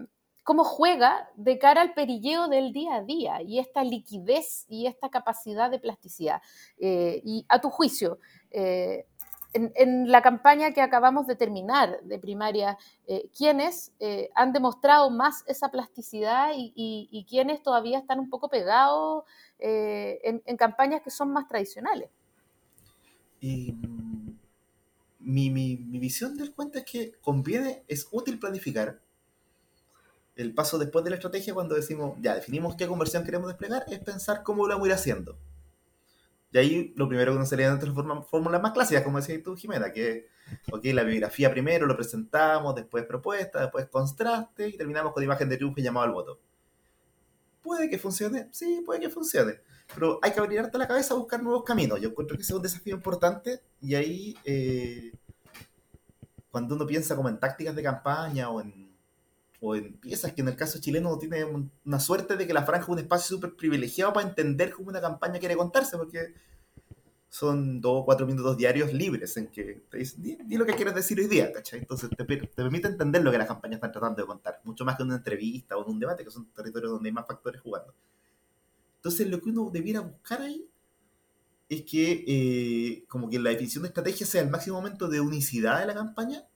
cómo 0.41 0.63
juega 0.63 1.29
de 1.35 1.59
cara 1.59 1.81
al 1.81 1.93
perilleo 1.93 2.47
del 2.47 2.73
día 2.73 2.95
a 2.95 3.03
día 3.03 3.39
y 3.43 3.59
esta 3.59 3.83
liquidez 3.83 4.65
y 4.67 4.87
esta 4.87 5.09
capacidad 5.11 5.69
de 5.69 5.77
plasticidad. 5.77 6.41
Eh, 6.79 7.21
y 7.23 7.45
a 7.49 7.61
tu 7.61 7.69
juicio, 7.69 8.17
eh, 8.49 9.05
en, 9.53 10.11
la 10.11 10.23
campaña 10.23 10.73
que 10.73 10.81
acabamos 10.81 11.27
de 11.27 11.35
terminar 11.35 12.01
de 12.01 12.17
primaria, 12.17 12.75
¿quiénes 13.37 13.93
han 14.33 14.53
demostrado 14.53 15.11
más 15.11 15.43
esa 15.45 15.69
plasticidad 15.69 16.53
y, 16.55 16.73
y, 16.75 17.25
quiénes 17.29 17.61
todavía 17.61 17.99
están 17.99 18.19
un 18.19 18.31
poco 18.31 18.49
pegados 18.49 19.23
en, 19.59 20.41
en, 20.43 20.57
campañas 20.57 21.03
que 21.03 21.11
son 21.11 21.31
más 21.31 21.47
tradicionales? 21.47 22.09
Y 23.39 23.75
mi, 25.23 25.49
mi, 25.49 25.77
mi, 25.77 25.99
visión 25.99 26.37
del 26.37 26.53
cuento 26.53 26.77
es 26.79 26.85
que 26.85 27.13
conviene, 27.21 27.83
es 27.87 28.07
útil 28.11 28.39
planificar. 28.39 28.99
El 30.35 30.53
paso 30.53 30.77
después 30.77 31.03
de 31.03 31.11
la 31.11 31.17
estrategia, 31.17 31.53
cuando 31.53 31.75
decimos, 31.75 32.17
ya 32.21 32.35
definimos 32.35 32.75
qué 32.75 32.87
conversión 32.87 33.23
queremos 33.23 33.47
desplegar, 33.47 33.85
es 33.87 33.99
pensar 33.99 34.43
cómo 34.43 34.67
lo 34.67 34.73
vamos 34.73 34.85
a 34.85 34.89
ir 34.89 34.93
haciendo. 34.93 35.37
Y 36.51 36.57
ahí 36.57 36.93
lo 36.95 37.07
primero 37.07 37.33
que 37.33 37.39
nos 37.39 37.49
sería 37.49 37.69
dentro 37.69 37.91
de 37.91 38.21
fórmulas 38.23 38.61
más 38.61 38.73
clásicas, 38.73 39.03
como 39.03 39.17
decías 39.17 39.41
tú, 39.43 39.55
Jimena, 39.55 39.91
que 39.91 40.27
ok, 40.71 40.85
la 40.85 41.03
biografía 41.03 41.51
primero, 41.51 41.85
lo 41.85 41.95
presentamos, 41.95 42.75
después 42.75 43.05
propuesta, 43.05 43.61
después 43.61 43.87
contraste 43.87 44.69
y 44.69 44.77
terminamos 44.77 45.13
con 45.13 45.23
imagen 45.23 45.49
de 45.49 45.57
triunfo 45.57 45.79
y 45.79 45.83
llamado 45.83 46.05
al 46.05 46.13
voto. 46.13 46.39
¿Puede 47.63 47.89
que 47.89 47.97
funcione? 47.97 48.49
Sí, 48.51 48.83
puede 48.85 48.99
que 48.99 49.09
funcione 49.09 49.59
pero 49.93 50.19
hay 50.21 50.31
que 50.31 50.39
abrirte 50.39 50.77
la 50.77 50.87
cabeza 50.87 51.13
a 51.13 51.17
buscar 51.17 51.41
nuevos 51.41 51.63
caminos. 51.63 51.99
Yo 52.01 52.09
encuentro 52.09 52.35
que 52.35 52.43
ese 52.43 52.53
es 52.53 52.57
un 52.57 52.63
desafío 52.63 52.95
importante 52.95 53.61
y 53.81 53.95
ahí, 53.95 54.35
eh, 54.43 55.13
cuando 56.51 56.75
uno 56.75 56.85
piensa 56.85 57.15
como 57.15 57.29
en 57.29 57.39
tácticas 57.39 57.75
de 57.75 57.83
campaña 57.83 58.49
o 58.49 58.61
en, 58.61 58.95
o 59.59 59.75
en 59.75 59.93
piezas 59.97 60.33
que 60.33 60.41
en 60.41 60.49
el 60.49 60.55
caso 60.55 60.79
chileno 60.79 61.17
tiene 61.17 61.45
una 61.85 61.99
suerte 61.99 62.35
de 62.35 62.45
que 62.45 62.53
la 62.53 62.63
franja 62.63 62.83
es 62.83 62.89
un 62.89 62.99
espacio 62.99 63.35
súper 63.35 63.55
privilegiado 63.55 64.13
para 64.13 64.27
entender 64.27 64.71
cómo 64.71 64.89
una 64.89 65.01
campaña 65.01 65.39
quiere 65.39 65.55
contarse, 65.55 65.97
porque 65.97 66.33
son 67.33 67.81
dos 67.81 68.01
o 68.01 68.05
cuatro 68.05 68.27
minutos 68.27 68.55
diarios 68.55 68.93
libres 68.93 69.35
en 69.37 69.47
que 69.47 69.85
te 69.89 69.97
dicen, 69.97 70.21
di, 70.21 70.55
lo 70.55 70.67
que 70.67 70.75
quieres 70.75 70.93
decir 70.93 71.19
hoy 71.19 71.25
día, 71.25 71.51
¿cachai? 71.51 71.79
Entonces 71.79 72.07
te, 72.15 72.25
te, 72.25 72.45
permite 72.45 72.87
entender 72.87 73.23
lo 73.23 73.31
que 73.31 73.39
las 73.39 73.47
campañas 73.47 73.77
están 73.77 73.91
tratando 73.91 74.21
de 74.21 74.27
contar, 74.27 74.61
mucho 74.63 74.85
más 74.85 74.95
que 74.95 75.01
en 75.01 75.07
una 75.07 75.17
entrevista 75.17 75.75
o 75.75 75.83
en 75.83 75.93
un 75.93 75.99
debate, 75.99 76.23
que 76.23 76.29
son 76.29 76.45
territorios 76.53 76.91
donde 76.91 77.09
hay 77.09 77.13
más 77.13 77.25
factores 77.25 77.59
jugando. 77.59 77.91
Entonces 78.97 79.27
lo 79.27 79.41
que 79.41 79.49
uno 79.49 79.71
debiera 79.73 80.01
buscar 80.01 80.43
ahí 80.43 80.69
es 81.69 81.81
que 81.81 82.23
eh, 82.27 83.05
como 83.07 83.27
que 83.27 83.39
la 83.39 83.49
definición 83.49 83.81
de 83.81 83.87
estrategia 83.87 84.27
sea 84.27 84.43
el 84.43 84.51
máximo 84.51 84.77
momento 84.77 85.07
de 85.07 85.19
unicidad 85.19 85.79
de 85.79 85.87
la 85.87 85.95
campaña 85.95 86.47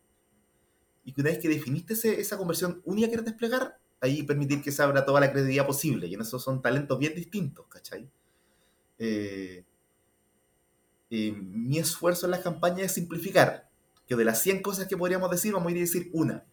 y 1.04 1.12
que 1.12 1.22
una 1.22 1.32
vez 1.32 1.40
que 1.40 1.50
definiste 1.50 1.96
esa 2.22 2.38
conversión 2.38 2.84
única 2.86 3.08
que 3.08 3.13
quieres 3.13 3.26
desplegar, 3.26 3.80
ahí 4.00 4.22
permitir 4.22 4.62
que 4.62 4.72
se 4.72 4.84
abra 4.84 5.04
toda 5.04 5.22
la 5.22 5.32
credibilidad 5.32 5.66
posible. 5.66 6.06
Y 6.06 6.13
en 6.13 6.22
eso 6.22 6.38
son 6.38 6.62
talentos 6.62 7.00
bien 7.00 7.16
distintos, 7.16 7.66
¿cachai? 7.66 8.08
Eh, 9.00 9.66
eh, 11.10 11.32
mi 11.32 11.80
esfuerzo 11.80 12.26
en 12.26 12.32
las 12.32 12.41
campañas 12.41 12.82
es 12.82 12.93
simplificar, 12.93 13.70
que 14.08 14.15
de 14.15 14.26
las 14.26 14.41
100 14.41 14.62
cosas 14.62 14.88
que 14.88 14.98
podríamos 14.98 15.30
decir, 15.32 15.54
vamos 15.54 15.70
a 15.70 15.72
ir 15.72 15.78
a 15.78 15.82
decir 15.82 16.10
una. 16.13 16.46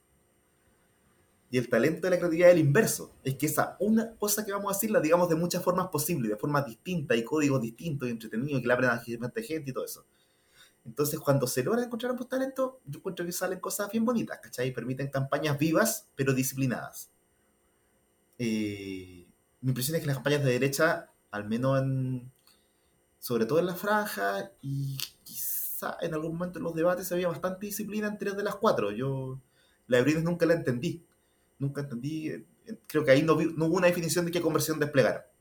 Y 1.50 1.58
el 1.58 1.68
talento 1.68 2.06
de 2.06 2.10
la 2.10 2.16
creatividad 2.18 2.48
es 2.48 2.54
el 2.54 2.60
inverso. 2.60 3.14
Es 3.22 3.36
que 3.36 3.46
esa 3.46 3.76
una 3.78 4.16
cosa 4.16 4.44
que 4.44 4.50
vamos 4.50 4.72
a 4.72 4.74
decir 4.74 4.90
la 4.90 5.00
digamos 5.00 5.28
de 5.28 5.36
muchas 5.36 5.62
formas 5.62 5.86
posibles, 5.88 6.30
de 6.30 6.36
formas 6.36 6.66
distintas 6.66 7.16
y 7.16 7.22
códigos 7.22 7.60
distintos 7.60 8.08
y 8.08 8.10
entretenidos 8.10 8.60
que 8.60 8.66
la 8.66 8.74
aprendan 8.74 9.00
gente 9.00 9.70
y 9.70 9.72
todo 9.72 9.84
eso. 9.84 10.04
Entonces, 10.84 11.18
cuando 11.20 11.46
se 11.46 11.62
logra 11.62 11.84
encontrar 11.84 12.10
ambos 12.10 12.28
talentos, 12.28 12.74
yo 12.84 12.98
encuentro 12.98 13.24
que 13.24 13.32
salen 13.32 13.60
cosas 13.60 13.90
bien 13.90 14.04
bonitas, 14.04 14.38
¿cachai? 14.42 14.72
Permiten 14.72 15.08
campañas 15.08 15.56
vivas, 15.58 16.08
pero 16.14 16.34
disciplinadas. 16.34 17.10
eh, 18.38 19.26
mi 19.60 19.68
impresión 19.70 19.94
es 19.96 20.02
que 20.02 20.08
las 20.08 20.16
campañas 20.16 20.44
de 20.44 20.50
derecha, 20.50 21.10
al 21.30 21.48
menos 21.48 21.80
en, 21.80 22.32
sobre 23.24 23.46
todo 23.46 23.58
en 23.58 23.64
la 23.64 23.74
franja 23.74 24.50
y 24.60 24.98
quizá 25.22 25.96
en 26.02 26.12
algún 26.12 26.34
momento 26.34 26.58
en 26.58 26.64
los 26.64 26.74
debates, 26.74 27.10
había 27.10 27.28
bastante 27.28 27.64
disciplina 27.64 28.06
en 28.06 28.18
tres 28.18 28.36
de 28.36 28.42
las 28.42 28.56
cuatro. 28.56 28.90
Yo 28.90 29.40
la 29.86 30.02
de 30.02 30.20
nunca 30.20 30.44
la 30.44 30.52
entendí. 30.52 31.02
Nunca 31.58 31.80
entendí. 31.80 32.28
Eh, 32.28 32.44
creo 32.86 33.02
que 33.02 33.12
ahí 33.12 33.22
no, 33.22 33.32
hubo 33.32 33.76
una 33.76 33.86
definición 33.86 34.26
de 34.26 34.30
qué 34.30 34.42
conversión 34.42 34.78
desplegar. 34.78 35.32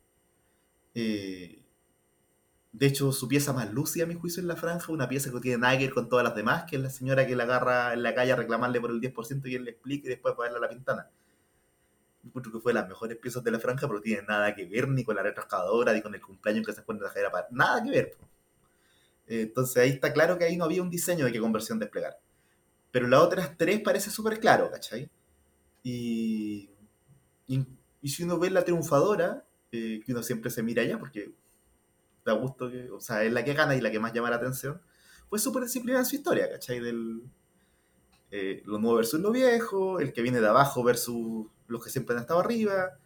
Eh, 0.95 1.61
de 2.71 2.85
hecho, 2.85 3.11
su 3.11 3.27
pieza 3.27 3.51
más 3.51 3.73
lúcida, 3.73 4.05
a 4.05 4.07
mi 4.07 4.15
juicio, 4.15 4.39
en 4.39 4.47
la 4.47 4.55
franja, 4.55 4.93
una 4.93 5.09
pieza 5.09 5.29
que 5.33 5.41
tiene 5.41 5.57
nada 5.57 5.77
con 5.93 6.07
todas 6.07 6.23
las 6.23 6.35
demás, 6.35 6.63
que 6.63 6.77
es 6.77 6.81
la 6.81 6.89
señora 6.89 7.27
que 7.27 7.35
la 7.35 7.43
agarra 7.43 7.91
en 7.91 8.01
la 8.01 8.15
calle 8.15 8.31
a 8.31 8.37
reclamarle 8.37 8.79
por 8.79 8.91
el 8.91 9.01
10% 9.01 9.45
y 9.49 9.55
él 9.55 9.65
le 9.65 9.71
explica 9.71 10.07
y 10.07 10.11
después 10.11 10.35
ponerle 10.35 10.59
a 10.59 10.61
la 10.61 10.69
pintana. 10.69 11.09
Encuentro 12.23 12.51
que 12.51 12.59
fue 12.59 12.73
de 12.73 12.79
las 12.79 12.87
mejores 12.87 13.17
piezas 13.17 13.43
de 13.43 13.51
la 13.51 13.59
franja, 13.59 13.87
pero 13.87 14.01
tiene 14.01 14.23
nada 14.23 14.55
que 14.55 14.65
ver 14.65 14.87
ni 14.87 15.03
con 15.03 15.15
la 15.15 15.23
retrascadora, 15.23 15.93
ni 15.93 16.01
con 16.01 16.15
el 16.15 16.21
cumpleaños 16.21 16.65
que 16.65 16.73
se 16.73 16.81
encuentra 16.81 17.11
en 17.13 17.23
la 17.23 17.31
para 17.31 17.47
Nada 17.51 17.83
que 17.83 17.89
ver. 17.89 18.17
entonces 19.27 19.77
ahí 19.77 19.89
está 19.89 20.13
claro 20.13 20.37
que 20.37 20.45
ahí 20.45 20.57
no 20.57 20.65
había 20.65 20.81
un 20.81 20.89
diseño 20.89 21.25
de 21.25 21.31
qué 21.31 21.39
conversión 21.39 21.79
desplegar. 21.79 22.19
Pero 22.91 23.07
las 23.07 23.21
otras 23.21 23.57
tres 23.57 23.81
parece 23.81 24.11
súper 24.11 24.39
claro, 24.39 24.69
¿cachai? 24.71 25.09
Y, 25.83 26.69
y, 27.47 28.09
si 28.09 28.23
uno 28.23 28.39
ve 28.39 28.49
la 28.49 28.63
triunfadora, 28.63 29.45
eh, 29.71 30.01
que 30.05 30.11
uno 30.11 30.23
siempre 30.23 30.49
se 30.49 30.63
mira 30.63 30.83
allá, 30.83 30.99
porque 30.99 31.33
da 32.23 32.33
gusto 32.33 32.69
que, 32.69 32.89
o 32.89 33.01
sea, 33.01 33.23
es 33.23 33.33
la 33.33 33.43
que 33.43 33.53
gana 33.53 33.75
y 33.75 33.81
la 33.81 33.91
que 33.91 33.99
más 33.99 34.13
llama 34.13 34.29
la 34.29 34.37
atención, 34.37 34.81
pues 35.29 35.41
súper 35.41 35.63
disciplinada 35.63 36.03
en 36.03 36.05
su 36.05 36.15
historia, 36.15 36.49
¿cachai? 36.49 36.79
Del, 36.79 37.23
eh, 38.35 38.63
lo 38.65 38.79
nuevo 38.79 38.97
versus 38.97 39.19
lo 39.19 39.31
viejo, 39.31 39.99
el 39.99 40.11
que 40.11 40.23
viene 40.23 40.41
de 40.41 40.47
abajo 40.47 40.83
versus 40.83 41.45
los 41.67 41.83
que 41.83 41.91
siempre 41.91 42.15
han 42.15 42.23
estado 42.23 42.39
arriba, 42.39 42.97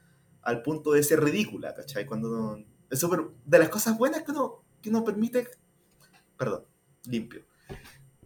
al 0.41 0.61
punto 0.61 0.93
de 0.93 1.03
ser 1.03 1.21
ridícula, 1.21 1.73
¿cachai? 1.73 2.05
Cuando 2.05 2.63
es 2.89 2.97
súper, 2.97 3.25
de 3.43 3.59
las 3.59 3.67
cosas 3.67 3.97
buenas 3.97 4.23
que 4.23 4.31
uno, 4.31 4.63
que 4.81 4.89
uno 4.89 5.03
permite, 5.03 5.49
perdón, 6.37 6.63
limpio. 7.03 7.43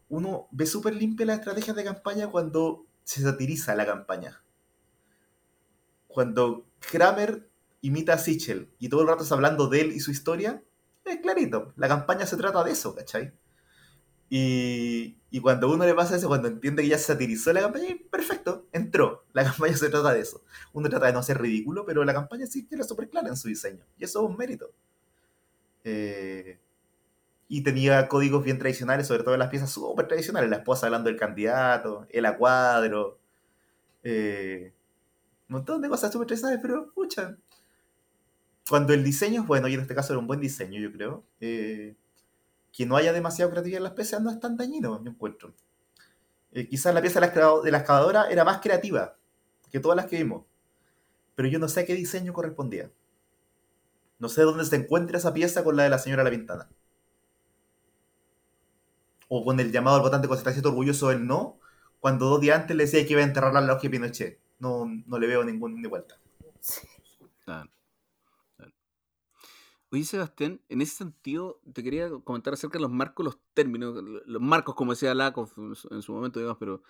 Uno 0.10 0.48
ve 0.52 0.68
súper 0.68 0.94
limpia 0.94 1.26
la 1.26 1.34
estrategia 1.34 1.74
de 1.74 1.84
campaña 1.84 2.28
cuando 2.28 2.86
se 3.04 3.24
satiriza 3.24 3.74
la 3.74 3.88
campaña. 3.88 4.44
Cuando 6.08 6.68
Kramer 6.80 7.50
imita 7.82 8.14
a 8.14 8.20
Sichel 8.20 8.70
y 8.78 8.90
todo 8.90 9.02
el 9.02 9.08
rato 9.08 9.24
está 9.24 9.34
hablando 9.34 9.70
de 9.70 9.82
él 9.82 9.92
y 9.92 10.02
su 10.02 10.12
historia, 10.12 10.64
es 11.04 11.20
clarito, 11.20 11.74
la 11.78 11.88
campaña 11.88 12.28
se 12.28 12.38
trata 12.38 12.64
de 12.64 12.74
eso, 12.74 12.94
¿cachai? 12.94 13.34
Y, 14.34 15.42
cuando 15.42 15.70
uno 15.70 15.86
le 15.86 15.94
pasa 15.94 16.16
eso, 16.16 16.30
cuando 16.30 16.48
entiende 16.48 16.84
que 16.84 16.88
ya 16.88 16.98
se 16.98 17.04
satirizó 17.04 17.52
la 17.52 17.60
campaña, 17.60 17.88
perfecto, 18.10 18.66
entró. 18.72 19.26
La 19.34 19.44
campaña 19.52 19.76
se 19.76 19.90
trata 19.90 20.14
de 20.14 20.22
eso. 20.22 20.42
Uno 20.72 20.90
trata 20.90 21.08
de 21.08 21.14
no 21.14 21.22
ser 21.22 21.42
ridículo, 21.42 21.86
pero 21.86 22.06
la 22.06 22.14
campaña 22.14 22.46
sí 22.48 22.66
era 22.72 22.86
súper 22.86 23.10
clara 23.10 23.28
en 23.28 23.36
su 23.36 23.50
diseño. 23.50 23.84
Y 23.98 24.06
eso 24.06 24.24
es 24.24 24.30
un 24.30 24.38
mérito. 24.38 24.72
Eh, 25.84 26.60
y 27.50 27.62
tenía 27.62 28.08
códigos 28.08 28.46
bien 28.46 28.58
tradicionales, 28.58 29.08
sobre 29.08 29.24
todo 29.24 29.34
en 29.34 29.40
las 29.40 29.50
piezas 29.50 29.70
súper 29.70 30.08
tradicionales. 30.08 30.50
La 30.50 30.58
esposa 30.58 30.86
hablando 30.86 31.10
del 31.10 31.20
candidato, 31.20 32.08
el 32.10 32.26
acuadro. 32.26 33.20
Eh, 34.02 34.72
un 35.50 35.56
montón 35.56 35.82
de 35.82 35.90
cosas 35.90 36.10
súper 36.10 36.28
tradicionales, 36.28 36.62
pero, 36.62 36.86
escucha, 36.86 37.36
cuando 38.70 38.94
el 38.94 39.04
diseño 39.04 39.42
es 39.42 39.48
bueno, 39.48 39.68
y 39.68 39.74
en 39.74 39.82
este 39.82 39.94
caso 39.94 40.14
era 40.14 40.20
un 40.20 40.28
buen 40.28 40.40
diseño, 40.40 40.80
yo 40.80 40.90
creo, 40.94 41.26
eh, 41.42 41.96
que 42.72 42.86
no 42.86 42.96
haya 42.96 43.14
demasiado 43.14 43.52
creatividad 43.52 43.78
en 43.78 43.84
las 43.84 43.94
piezas 43.94 44.22
no 44.22 44.32
es 44.32 44.40
tan 44.40 44.58
dañino, 44.58 45.04
yo 45.04 45.12
encuentro. 45.12 45.54
Eh, 46.52 46.68
quizás 46.68 46.94
la 46.94 47.02
pieza 47.02 47.20
de 47.20 47.72
la 47.72 47.78
excavadora 47.78 48.30
era 48.30 48.44
más 48.44 48.60
creativa 48.62 49.18
que 49.70 49.80
todas 49.80 49.96
las 49.96 50.06
que 50.06 50.18
vimos, 50.18 50.46
pero 51.36 51.48
yo 51.48 51.60
no 51.60 51.68
sé 51.68 51.86
qué 51.86 51.94
diseño 51.94 52.34
correspondía. 52.34 52.92
No 54.20 54.30
sé 54.30 54.44
dónde 54.44 54.66
se 54.66 54.76
encuentra 54.76 55.18
esa 55.18 55.34
pieza 55.34 55.64
con 55.64 55.76
la 55.76 55.84
de 55.84 55.90
la 55.90 55.98
señora 55.98 56.24
La 56.24 56.30
Pintana. 56.30 56.70
O 59.30 59.44
con 59.44 59.60
el 59.60 59.72
llamado 59.72 59.96
al 59.96 60.04
votante 60.04 60.28
con 60.28 60.38
cierto 60.38 60.70
orgulloso 60.70 61.10
del 61.10 61.26
no, 61.26 61.58
cuando 62.00 62.28
dos 62.28 62.42
días 62.42 62.60
antes 62.60 62.76
le 62.76 62.84
decía 62.84 63.06
que 63.06 63.14
iba 63.14 63.22
a 63.22 63.26
enterrar 63.26 63.54
la 63.54 63.62
logia 63.62 63.90
de 63.90 63.98
Pinochet. 63.98 64.40
No, 64.60 64.86
no 65.08 65.18
le 65.18 65.28
veo 65.28 65.44
ningún 65.44 65.82
de 65.82 65.88
vuelta. 65.88 66.20
Sí. 66.60 66.88
Oye, 69.94 70.06
Sebastián, 70.06 70.62
en 70.70 70.82
ese 70.82 70.96
sentido, 70.96 71.60
te 71.74 71.84
quería 71.84 72.10
comentar 72.24 72.54
acerca 72.54 72.78
de 72.78 72.84
los 72.84 72.92
marcos, 72.92 73.26
los 73.26 73.40
términos, 73.54 73.94
los 74.26 74.42
marcos, 74.42 74.74
como 74.74 74.94
decía 74.94 75.14
Lakoff 75.14 75.58
en 75.58 76.02
su 76.02 76.14
momento, 76.14 76.40
digamos, 76.40 76.58
pero 76.60 76.82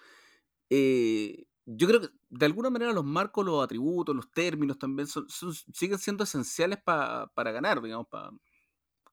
eh, 0.69 1.45
yo 1.65 1.87
creo 1.87 2.01
que 2.01 2.09
de 2.29 2.45
alguna 2.45 2.69
manera 2.69 2.93
los 2.93 3.03
marcos, 3.05 3.45
los 3.45 3.63
atributos, 3.63 4.15
los 4.15 4.31
términos 4.31 4.77
también 4.79 5.07
siguen 5.07 5.99
siendo 5.99 6.23
esenciales 6.25 6.79
para 6.79 7.51
ganar, 7.51 7.81
digamos, 7.81 8.07
para 8.07 8.31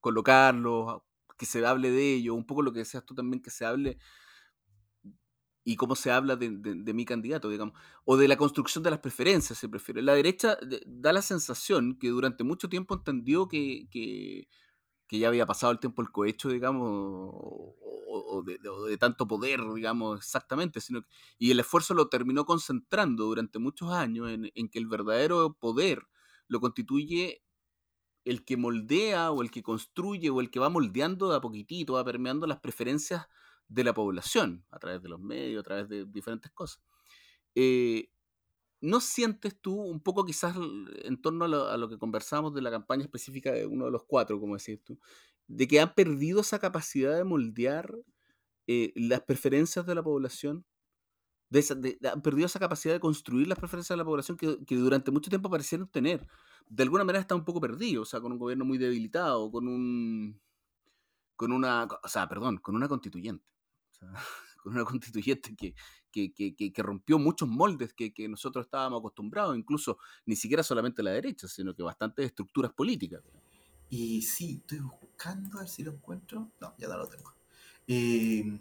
colocarlos, 0.00 1.02
que 1.38 1.46
se 1.46 1.64
hable 1.66 1.90
de 1.90 2.14
ellos, 2.14 2.36
un 2.36 2.46
poco 2.46 2.62
lo 2.62 2.72
que 2.72 2.80
decías 2.80 3.06
tú 3.06 3.14
también, 3.14 3.42
que 3.42 3.50
se 3.50 3.64
hable 3.64 3.98
y 5.68 5.76
cómo 5.76 5.96
se 5.96 6.10
habla 6.10 6.34
de, 6.34 6.94
mi 6.94 7.04
candidato, 7.04 7.50
digamos, 7.50 7.78
o 8.06 8.16
de 8.16 8.26
la 8.26 8.38
construcción 8.38 8.82
de 8.82 8.90
las 8.90 9.00
preferencias, 9.00 9.58
se 9.58 9.68
prefiere. 9.68 10.00
La 10.00 10.14
derecha 10.14 10.56
da 10.86 11.12
la 11.12 11.20
sensación 11.20 11.98
que 11.98 12.08
durante 12.08 12.42
mucho 12.42 12.70
tiempo 12.70 12.94
entendió 12.94 13.48
que, 13.48 13.86
que, 13.90 14.48
ya 15.10 15.28
había 15.28 15.44
pasado 15.44 15.70
el 15.70 15.78
tiempo 15.78 16.00
el 16.00 16.10
cohecho, 16.10 16.48
digamos, 16.48 16.88
o, 16.90 18.42
de, 18.46 18.96
tanto 18.96 19.28
poder, 19.28 19.60
digamos, 19.74 20.18
exactamente, 20.18 20.80
sino 20.80 21.02
y 21.38 21.50
el 21.50 21.60
esfuerzo 21.60 21.92
lo 21.92 22.08
terminó 22.08 22.46
concentrando 22.46 23.24
durante 23.24 23.58
muchos 23.58 23.92
años 23.92 24.30
en, 24.30 24.50
en 24.54 24.70
que 24.70 24.78
el 24.78 24.86
verdadero 24.86 25.52
poder 25.60 26.08
lo 26.46 26.60
constituye 26.60 27.42
el 28.24 28.42
que 28.46 28.56
moldea 28.56 29.32
o 29.32 29.42
el 29.42 29.50
que 29.50 29.62
construye 29.62 30.30
o 30.30 30.40
el 30.40 30.50
que 30.50 30.60
va 30.60 30.70
moldeando 30.70 31.28
de 31.28 31.36
a 31.36 31.40
poquitito, 31.42 31.92
va 31.92 32.04
permeando 32.04 32.46
las 32.46 32.60
preferencias 32.60 33.26
de 33.68 33.84
la 33.84 33.94
población, 33.94 34.64
a 34.70 34.78
través 34.78 35.02
de 35.02 35.08
los 35.08 35.20
medios, 35.20 35.60
a 35.60 35.64
través 35.64 35.88
de 35.88 36.04
diferentes 36.06 36.50
cosas. 36.52 36.82
Eh, 37.54 38.10
¿No 38.80 39.00
sientes 39.00 39.60
tú 39.60 39.74
un 39.74 40.00
poco 40.00 40.24
quizás 40.24 40.56
en 41.02 41.20
torno 41.20 41.44
a 41.46 41.76
lo, 41.76 41.88
que 41.88 41.98
conversamos 41.98 42.54
de 42.54 42.62
la 42.62 42.70
campaña 42.70 43.02
específica 43.02 43.52
de 43.52 43.66
uno 43.66 43.86
de 43.86 43.90
los 43.90 44.04
cuatro, 44.04 44.38
como 44.38 44.56
decís 44.56 44.80
tú, 44.84 44.98
de 45.48 45.66
que 45.66 45.80
han 45.80 45.94
perdido 45.94 46.40
esa 46.42 46.60
capacidad 46.60 47.16
de 47.16 47.24
moldear 47.24 47.92
eh, 48.68 48.92
las 48.94 49.22
preferencias 49.22 49.84
de 49.84 49.94
la 49.96 50.02
población? 50.02 50.64
De 51.50 51.98
han 52.12 52.22
perdido 52.22 52.46
esa 52.46 52.60
capacidad 52.60 52.94
de 52.94 53.00
construir 53.00 53.48
las 53.48 53.58
preferencias 53.58 53.96
de 53.96 53.98
la 53.98 54.04
población 54.04 54.36
que, 54.36 54.76
durante 54.76 55.10
mucho 55.10 55.30
tiempo 55.30 55.50
parecieron 55.50 55.88
tener. 55.88 56.26
De 56.68 56.82
alguna 56.82 57.04
manera 57.04 57.20
está 57.20 57.34
un 57.34 57.44
poco 57.44 57.60
perdido, 57.60 58.02
o 58.02 58.04
sea, 58.04 58.20
con 58.20 58.32
un 58.32 58.38
gobierno 58.38 58.64
muy 58.64 58.78
debilitado, 58.78 59.50
con 59.50 59.66
un 59.66 60.40
con 61.36 61.52
una, 61.52 61.84
o 61.84 62.08
sea, 62.08 62.28
perdón, 62.28 62.58
con 62.58 62.76
una 62.76 62.88
constituyente. 62.88 63.44
con 64.62 64.74
una 64.74 64.84
constituyente 64.84 65.54
que, 65.56 65.74
que, 66.12 66.82
rompió 66.82 67.18
muchos 67.18 67.48
moldes 67.48 67.92
que, 67.94 68.28
nosotros 68.28 68.66
estábamos 68.66 69.00
acostumbrados, 69.00 69.56
incluso 69.56 69.98
ni 70.26 70.36
siquiera 70.36 70.62
solamente 70.62 71.02
la 71.02 71.12
derecha, 71.12 71.46
sino 71.48 71.74
que 71.74 71.82
bastantes 71.82 72.26
estructuras 72.26 72.72
políticas. 72.72 73.22
Y 73.90 74.22
sí, 74.22 74.60
estoy 74.60 74.80
buscando 74.80 75.56
a 75.56 75.60
ver 75.60 75.68
si 75.68 75.82
lo 75.82 75.92
encuentro. 75.92 76.50
No, 76.60 76.74
ya 76.76 76.88
no 76.88 76.98
lo 76.98 77.08
tengo. 77.08 77.34
Em, 77.86 78.60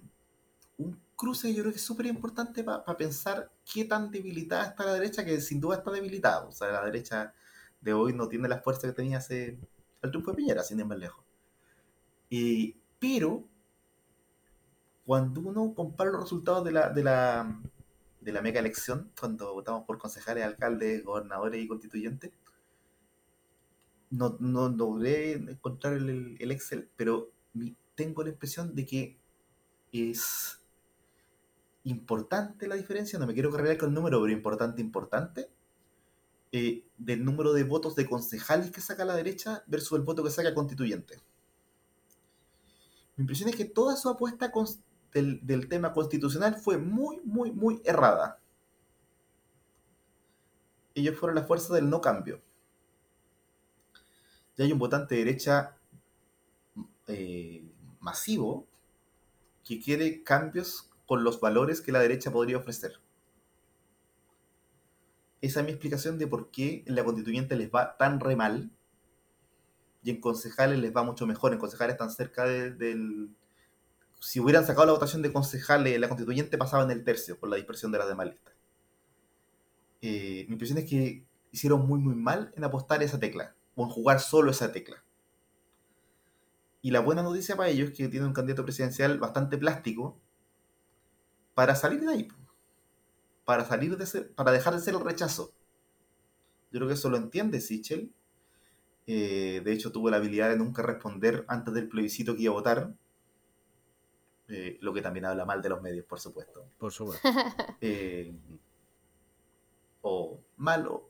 un 0.77 1.01
cruce 1.15 1.53
yo 1.53 1.63
creo 1.63 1.73
que 1.73 1.79
es 1.79 1.83
súper 1.83 2.05
importante 2.05 2.63
para 2.63 2.83
pensar 2.95 3.51
qué 3.65 3.83
tan 3.83 4.09
debilitada 4.09 4.67
está 4.67 4.85
la 4.85 4.93
derecha, 4.93 5.25
que 5.25 5.41
sin 5.41 5.59
duda 5.59 5.77
está 5.77 5.91
debilitada. 5.91 6.45
O 6.47 6.51
sea, 6.51 6.71
la 6.71 6.85
derecha 6.85 7.33
de 7.81 7.93
hoy 7.93 8.13
no 8.13 8.27
tiene 8.27 8.47
la 8.47 8.61
fuerza 8.61 8.87
que 8.87 8.93
tenía 8.93 9.17
hace 9.17 9.59
el 10.01 10.11
triunfo 10.11 10.31
de 10.31 10.37
Piñera, 10.37 10.63
sin 10.63 10.79
ir 10.79 10.85
más 10.85 10.97
lejos. 10.97 11.23
pero 12.99 13.47
cuando 15.07 15.39
uno 15.39 15.73
compara 15.73 16.11
los 16.11 16.23
resultados 16.23 16.65
de 16.65 16.73
la, 16.73 16.89
de 16.89 17.01
la, 17.01 17.61
de 18.19 18.31
la 18.33 18.41
mega 18.41 18.59
elección, 18.59 19.09
cuando 19.17 19.53
votamos 19.53 19.85
por 19.85 19.97
concejales, 19.97 20.43
alcaldes, 20.43 21.05
gobernadores 21.05 21.63
y 21.63 21.67
constituyentes, 21.67 22.33
no, 24.09 24.35
no 24.41 24.67
logré 24.67 25.31
encontrar 25.31 25.93
el, 25.93 26.35
el 26.37 26.51
Excel, 26.51 26.89
pero 26.97 27.31
tengo 27.95 28.21
la 28.21 28.29
impresión 28.31 28.75
de 28.75 28.85
que 28.85 29.17
es 29.93 30.59
importante 31.85 32.67
la 32.67 32.75
diferencia, 32.75 33.17
no 33.17 33.27
me 33.27 33.33
quiero 33.33 33.49
cargar 33.49 33.77
con 33.77 33.89
el 33.89 33.95
número, 33.95 34.21
pero 34.21 34.33
importante, 34.33 34.81
importante, 34.81 35.49
eh, 36.51 36.83
del 36.97 37.23
número 37.23 37.53
de 37.53 37.63
votos 37.63 37.95
de 37.95 38.05
concejales 38.05 38.71
que 38.71 38.81
saca 38.81 39.05
la 39.05 39.15
derecha 39.15 39.63
versus 39.67 39.97
el 39.97 40.03
voto 40.03 40.21
que 40.21 40.31
saca 40.31 40.53
constituyente. 40.53 41.21
Mi 43.15 43.23
impresión 43.23 43.47
es 43.47 43.55
que 43.55 43.65
toda 43.65 43.95
su 43.95 44.09
apuesta 44.09 44.51
del, 45.13 45.69
tema 45.69 45.93
constitucional 45.93 46.55
fue 46.55 46.77
muy, 46.77 47.19
muy, 47.23 47.51
muy 47.51 47.81
errada. 47.85 48.39
Ellos 50.93 51.17
fueron 51.17 51.35
la 51.35 51.43
fuerza 51.43 51.73
del 51.73 51.89
no 51.89 52.01
cambio. 52.01 52.41
Ya 54.57 54.65
hay 54.65 54.71
un 54.71 54.79
votante 54.79 55.15
de 55.15 55.25
derecha 55.25 55.77
eh, 57.07 57.71
masivo 57.99 58.67
que 59.63 59.79
quiere 59.79 60.23
cambios 60.23 60.89
con 61.05 61.23
los 61.23 61.39
valores 61.39 61.81
que 61.81 61.91
la 61.91 61.99
derecha 61.99 62.31
podría 62.31 62.57
ofrecer. 62.57 62.99
esa 65.41 65.59
es 65.59 65.65
mi 65.65 65.71
explicación 65.71 66.17
de 66.17 66.27
por 66.27 66.49
qué 66.51 66.83
en 66.87 66.95
la 66.95 67.03
constituyente 67.03 67.55
les 67.55 67.69
va 67.69 67.95
tan 67.97 68.19
re 68.19 68.35
mal 68.35 68.71
y 70.03 70.09
en 70.09 70.21
concejales 70.21 70.79
les 70.79 70.95
va 70.95 71.03
mucho 71.03 71.27
mejor. 71.27 71.53
En 71.53 71.59
concejales 71.59 71.93
están 71.93 72.11
cerca 72.11 72.45
del... 72.45 73.29
Si 74.19 74.39
hubieran 74.39 74.65
sacado 74.65 74.87
la 74.87 74.93
votación 74.93 75.21
de 75.21 75.31
concejales, 75.31 75.99
la 75.99 76.09
constituyente 76.09 76.57
pasaba 76.57 76.83
en 76.83 76.91
el 76.91 77.03
tercio 77.03 77.39
por 77.39 77.49
la 77.49 77.55
dispersión 77.55 77.91
de 77.91 77.99
las 77.99 78.07
demás 78.07 78.27
listas. 78.27 78.53
Eh, 80.01 80.45
mi 80.47 80.53
impresión 80.53 80.77
es 80.79 80.89
que 80.89 81.25
hicieron 81.51 81.87
muy, 81.87 81.99
muy 81.99 82.15
mal 82.15 82.51
en 82.55 82.63
apostar 82.63 83.01
esa 83.03 83.19
tecla 83.19 83.55
o 83.75 83.83
en 83.83 83.89
jugar 83.89 84.19
solo 84.19 84.51
esa 84.51 84.71
tecla. 84.71 85.03
Y 86.81 86.91
la 86.91 86.99
buena 86.99 87.23
noticia 87.23 87.55
para 87.55 87.69
ellos 87.69 87.89
es 87.89 87.97
que 87.97 88.07
tienen 88.07 88.29
un 88.29 88.33
candidato 88.33 88.63
presidencial 88.63 89.19
bastante 89.19 89.57
plástico 89.57 90.19
para 91.53 91.75
salir 91.75 92.01
de 92.01 92.09
ahí. 92.09 92.27
Para 93.45 93.65
salir 93.65 93.97
de 93.97 94.05
ser, 94.05 94.33
para 94.33 94.51
dejar 94.51 94.75
de 94.75 94.81
ser 94.81 94.93
el 94.93 95.01
rechazo. 95.01 95.51
Yo 96.71 96.79
creo 96.79 96.87
que 96.87 96.93
eso 96.93 97.09
lo 97.09 97.17
entiende 97.17 97.61
Sichel. 97.61 98.13
Eh, 99.07 99.61
de 99.63 99.73
hecho, 99.73 99.91
tuvo 99.91 100.09
la 100.09 100.17
habilidad 100.17 100.49
de 100.49 100.57
nunca 100.57 100.81
responder 100.81 101.45
antes 101.47 101.73
del 101.73 101.87
plebiscito 101.87 102.35
que 102.35 102.43
iba 102.43 102.51
a 102.51 102.57
votar. 102.57 102.93
Eh, 104.49 104.77
lo 104.81 104.93
que 104.93 105.01
también 105.01 105.25
habla 105.25 105.45
mal 105.45 105.61
de 105.61 105.69
los 105.69 105.81
medios, 105.81 106.05
por 106.05 106.19
supuesto. 106.19 106.65
Por 106.77 106.91
supuesto. 106.91 107.27
Eh, 107.81 108.33
o 110.01 110.39
malo 110.55 111.09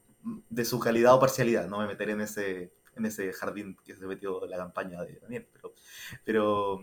de 0.49 0.65
su 0.65 0.79
calidad 0.79 1.13
o 1.13 1.19
parcialidad. 1.19 1.67
No 1.67 1.79
me 1.79 1.87
meteré 1.87 2.13
en 2.13 2.21
ese, 2.21 2.73
en 2.95 3.05
ese 3.05 3.31
jardín 3.31 3.77
que 3.85 3.95
se 3.95 4.05
metió 4.05 4.45
la 4.47 4.57
campaña 4.57 5.03
de 5.03 5.19
Daniel, 5.19 5.47
pero, 5.53 5.73
pero 6.25 6.81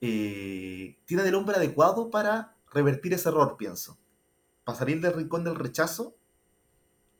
eh, 0.00 0.98
tiene 1.04 1.22
el 1.26 1.34
hombre 1.34 1.56
adecuado 1.56 2.10
para 2.10 2.56
revertir 2.72 3.14
ese 3.14 3.28
error, 3.28 3.56
pienso. 3.56 3.98
Para 4.64 4.78
salir 4.78 5.00
del 5.00 5.14
rincón 5.14 5.44
del 5.44 5.54
rechazo 5.54 6.16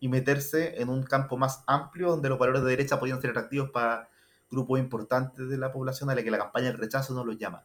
y 0.00 0.08
meterse 0.08 0.80
en 0.80 0.88
un 0.88 1.04
campo 1.04 1.36
más 1.36 1.62
amplio 1.68 2.08
donde 2.08 2.28
los 2.28 2.38
valores 2.38 2.64
de 2.64 2.70
derecha 2.70 2.98
podían 2.98 3.20
ser 3.20 3.30
atractivos 3.30 3.70
para 3.70 4.10
grupos 4.50 4.80
importantes 4.80 5.48
de 5.48 5.56
la 5.56 5.72
población 5.72 6.10
a 6.10 6.14
la 6.14 6.22
que 6.22 6.30
la 6.30 6.38
campaña 6.38 6.66
del 6.66 6.78
rechazo 6.78 7.14
no 7.14 7.24
los 7.24 7.38
llama. 7.38 7.64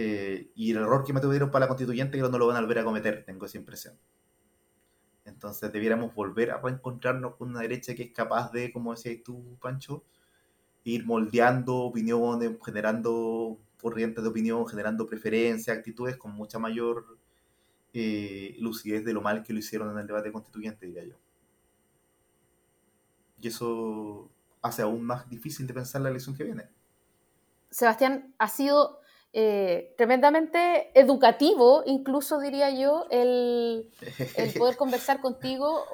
Eh, 0.00 0.52
y 0.54 0.70
el 0.70 0.76
error 0.76 1.02
que 1.02 1.12
me 1.12 1.20
tuvieron 1.20 1.50
para 1.50 1.64
la 1.64 1.68
constituyente 1.68 2.16
que 2.16 2.22
no 2.22 2.38
lo 2.38 2.46
van 2.46 2.56
a 2.56 2.60
volver 2.60 2.78
a 2.78 2.84
cometer, 2.84 3.24
tengo 3.24 3.46
esa 3.46 3.58
impresión. 3.58 3.98
Entonces 5.24 5.72
debiéramos 5.72 6.14
volver 6.14 6.52
a 6.52 6.60
reencontrarnos 6.60 7.34
con 7.34 7.48
una 7.50 7.62
derecha 7.62 7.96
que 7.96 8.04
es 8.04 8.12
capaz 8.12 8.52
de, 8.52 8.72
como 8.72 8.92
decías 8.92 9.24
tú, 9.24 9.58
Pancho, 9.60 10.04
ir 10.84 11.04
moldeando 11.04 11.78
opiniones, 11.78 12.52
generando 12.64 13.58
corrientes 13.82 14.22
de 14.22 14.30
opinión, 14.30 14.68
generando 14.68 15.04
preferencias, 15.04 15.76
actitudes 15.76 16.16
con 16.16 16.30
mucha 16.30 16.60
mayor 16.60 17.18
eh, 17.92 18.54
lucidez 18.60 19.04
de 19.04 19.12
lo 19.12 19.20
mal 19.20 19.42
que 19.42 19.52
lo 19.52 19.58
hicieron 19.58 19.90
en 19.90 19.98
el 19.98 20.06
debate 20.06 20.30
constituyente, 20.30 20.86
diría 20.86 21.06
yo. 21.06 21.16
Y 23.42 23.48
eso 23.48 24.30
hace 24.62 24.82
aún 24.82 25.02
más 25.02 25.28
difícil 25.28 25.66
de 25.66 25.74
pensar 25.74 26.02
la 26.02 26.10
elección 26.10 26.36
que 26.36 26.44
viene. 26.44 26.68
Sebastián, 27.70 28.32
ha 28.38 28.46
sido 28.46 29.00
eh, 29.40 29.94
tremendamente 29.96 30.90
educativo, 30.98 31.84
incluso 31.86 32.40
diría 32.40 32.70
yo, 32.70 33.06
el, 33.08 33.88
poder 34.58 34.76
conversar 34.76 35.20
contigo. 35.20 35.84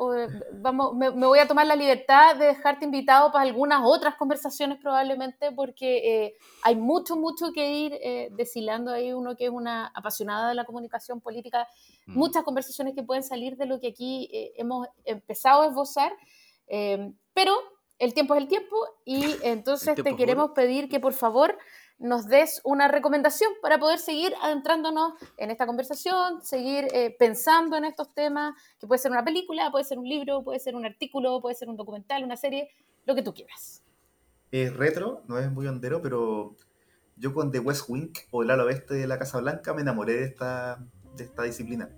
Vamos, 0.54 0.94
me, 0.94 1.10
voy 1.10 1.38
a 1.38 1.46
tomar 1.46 1.66
la 1.66 1.76
libertad 1.76 2.36
de 2.36 2.46
dejarte 2.46 2.86
invitado 2.86 3.30
para 3.32 3.44
algunas 3.44 3.82
otras 3.84 4.14
conversaciones 4.14 4.78
probablemente, 4.80 5.52
porque 5.52 6.24
eh, 6.24 6.34
hay 6.62 6.76
mucho, 6.76 7.16
mucho 7.16 7.52
que 7.52 7.70
ir 7.70 7.98
eh, 8.02 8.30
deshilando 8.32 8.90
ahí 8.90 9.12
uno 9.12 9.36
que 9.36 9.44
es 9.44 9.50
una 9.50 9.88
apasionada 9.88 10.48
de 10.48 10.54
la 10.54 10.64
comunicación 10.64 11.20
política, 11.20 11.68
mm. 12.06 12.18
muchas 12.18 12.44
conversaciones 12.44 12.94
que 12.94 13.02
pueden 13.02 13.22
salir 13.22 13.58
de 13.58 13.66
lo 13.66 13.78
que 13.78 13.88
aquí 13.88 14.30
hemos 14.56 14.88
empezado 15.04 15.64
a 15.64 15.66
esbozar, 15.66 16.12
pero 16.66 17.52
el 17.98 18.14
tiempo 18.14 18.34
es 18.34 18.40
el 18.40 18.48
tiempo 18.48 18.76
y 19.04 19.36
entonces 19.42 19.94
te 20.02 20.16
queremos 20.16 20.52
pedir 20.52 20.88
que 20.88 20.98
por 20.98 21.12
favor 21.12 21.58
nos 22.04 22.26
des 22.26 22.60
una 22.64 22.86
recomendación 22.86 23.50
para 23.62 23.78
poder 23.78 23.98
seguir 23.98 24.34
adentrándonos 24.42 25.14
en 25.38 25.50
esta 25.50 25.66
conversación, 25.66 26.42
seguir 26.42 26.86
eh, 26.92 27.16
pensando 27.18 27.76
en 27.78 27.86
estos 27.86 28.12
temas, 28.12 28.54
que 28.78 28.86
puede 28.86 28.98
ser 28.98 29.10
una 29.10 29.24
película, 29.24 29.70
puede 29.70 29.86
ser 29.86 29.98
un 29.98 30.06
libro, 30.06 30.44
puede 30.44 30.60
ser 30.60 30.76
un 30.76 30.84
artículo, 30.84 31.40
puede 31.40 31.54
ser 31.54 31.70
un 31.70 31.76
documental, 31.76 32.22
una 32.22 32.36
serie, 32.36 32.68
lo 33.06 33.14
que 33.14 33.22
tú 33.22 33.32
quieras. 33.32 33.82
Es 34.50 34.76
retro, 34.76 35.22
no 35.28 35.38
es 35.38 35.50
muy 35.50 35.66
hondero, 35.66 36.02
pero 36.02 36.54
yo 37.16 37.32
con 37.32 37.50
The 37.50 37.60
West 37.60 37.88
Wing 37.88 38.12
o 38.30 38.42
El 38.42 38.50
ala 38.50 38.64
oeste 38.64 38.94
de 38.94 39.06
la 39.06 39.18
Casa 39.18 39.40
Blanca 39.40 39.72
me 39.72 39.80
enamoré 39.80 40.12
de 40.12 40.24
esta, 40.24 40.84
de 41.16 41.24
esta 41.24 41.44
disciplina. 41.44 41.88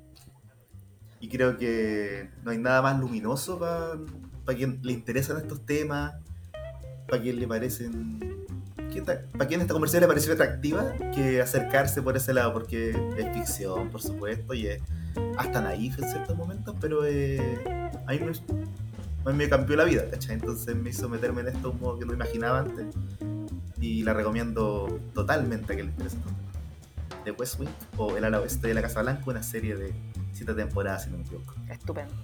Y 1.18 1.28
creo 1.28 1.56
que 1.56 2.30
no 2.44 2.52
hay 2.52 2.58
nada 2.58 2.80
más 2.80 3.00
luminoso 3.00 3.58
para 3.58 4.56
quien 4.56 4.80
le 4.84 4.92
interesan 4.92 5.38
estos 5.38 5.66
temas, 5.66 6.14
para 7.08 7.20
quien 7.20 7.40
le 7.40 7.48
parecen 7.48 8.36
para 9.04 9.48
quien 9.48 9.60
esta 9.60 9.72
conversación 9.72 10.02
le 10.02 10.08
pareció 10.08 10.32
atractiva 10.32 10.92
que 11.14 11.40
acercarse 11.40 12.02
por 12.02 12.16
ese 12.16 12.32
lado, 12.32 12.52
porque 12.52 12.90
es 12.90 13.32
ficción, 13.32 13.90
por 13.90 14.02
supuesto, 14.02 14.54
y 14.54 14.66
es 14.66 14.82
hasta 15.38 15.60
naif 15.60 15.98
en 15.98 16.10
ciertos 16.10 16.36
momentos, 16.36 16.74
pero 16.80 17.04
eh, 17.04 17.40
a, 18.06 18.12
mí 18.12 18.20
me, 19.34 19.48
cambió 19.48 19.76
la 19.76 19.84
vida, 19.84 20.08
¿cachai? 20.10 20.34
Entonces 20.34 20.74
me 20.76 20.90
hizo 20.90 21.08
meterme 21.08 21.42
en 21.42 21.48
esto 21.48 21.70
un 21.70 21.80
modo 21.80 21.98
que 21.98 22.06
no 22.06 22.14
imaginaba 22.14 22.60
antes, 22.60 22.86
y 23.80 24.02
la 24.02 24.14
recomiendo 24.14 25.00
totalmente 25.14 25.72
a 25.72 25.76
que 25.76 25.84
les 25.84 25.92
interese. 25.92 26.16
De 27.24 27.32
West 27.32 27.58
Wing 27.58 27.68
o 27.96 28.16
El 28.16 28.24
ala 28.24 28.40
oeste 28.40 28.68
de 28.68 28.74
la 28.74 28.82
Casa 28.82 29.02
Blanca, 29.02 29.24
una 29.26 29.42
serie 29.42 29.74
de 29.74 29.92
siete 30.32 30.54
temporadas, 30.54 31.04
si 31.04 31.10
no 31.10 31.18
me 31.18 31.24
equivoco. 31.24 31.54
Estupendo. 31.68 32.14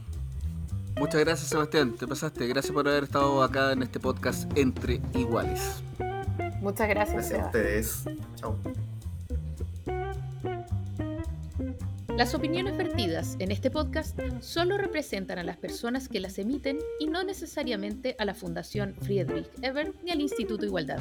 Muchas 0.97 1.21
gracias 1.21 1.49
Sebastián, 1.49 1.95
te 1.97 2.07
pasaste. 2.07 2.47
Gracias 2.47 2.73
por 2.73 2.87
haber 2.87 3.05
estado 3.05 3.43
acá 3.43 3.73
en 3.73 3.83
este 3.83 3.99
podcast 3.99 4.51
Entre 4.57 5.01
Iguales. 5.15 5.83
Muchas 6.63 6.89
gracias. 6.89 7.29
Gracias 7.29 7.41
a 7.41 7.47
ustedes. 7.47 8.05
Chao. 8.37 8.57
Las 12.17 12.35
opiniones 12.35 12.77
vertidas 12.77 13.37
en 13.41 13.51
este 13.51 13.71
podcast 13.71 14.19
solo 14.41 14.79
representan 14.79 15.39
a 15.39 15.43
las 15.43 15.57
personas 15.57 16.09
que 16.09 16.21
las 16.21 16.39
emiten 16.39 16.79
y 17.01 17.07
no 17.07 17.25
necesariamente 17.25 18.15
a 18.19 18.25
la 18.25 18.35
Fundación 18.35 18.95
Friedrich 19.01 19.49
Ebert 19.61 19.95
ni 20.05 20.13
al 20.13 20.21
Instituto 20.21 20.65
Igualdad. 20.65 21.01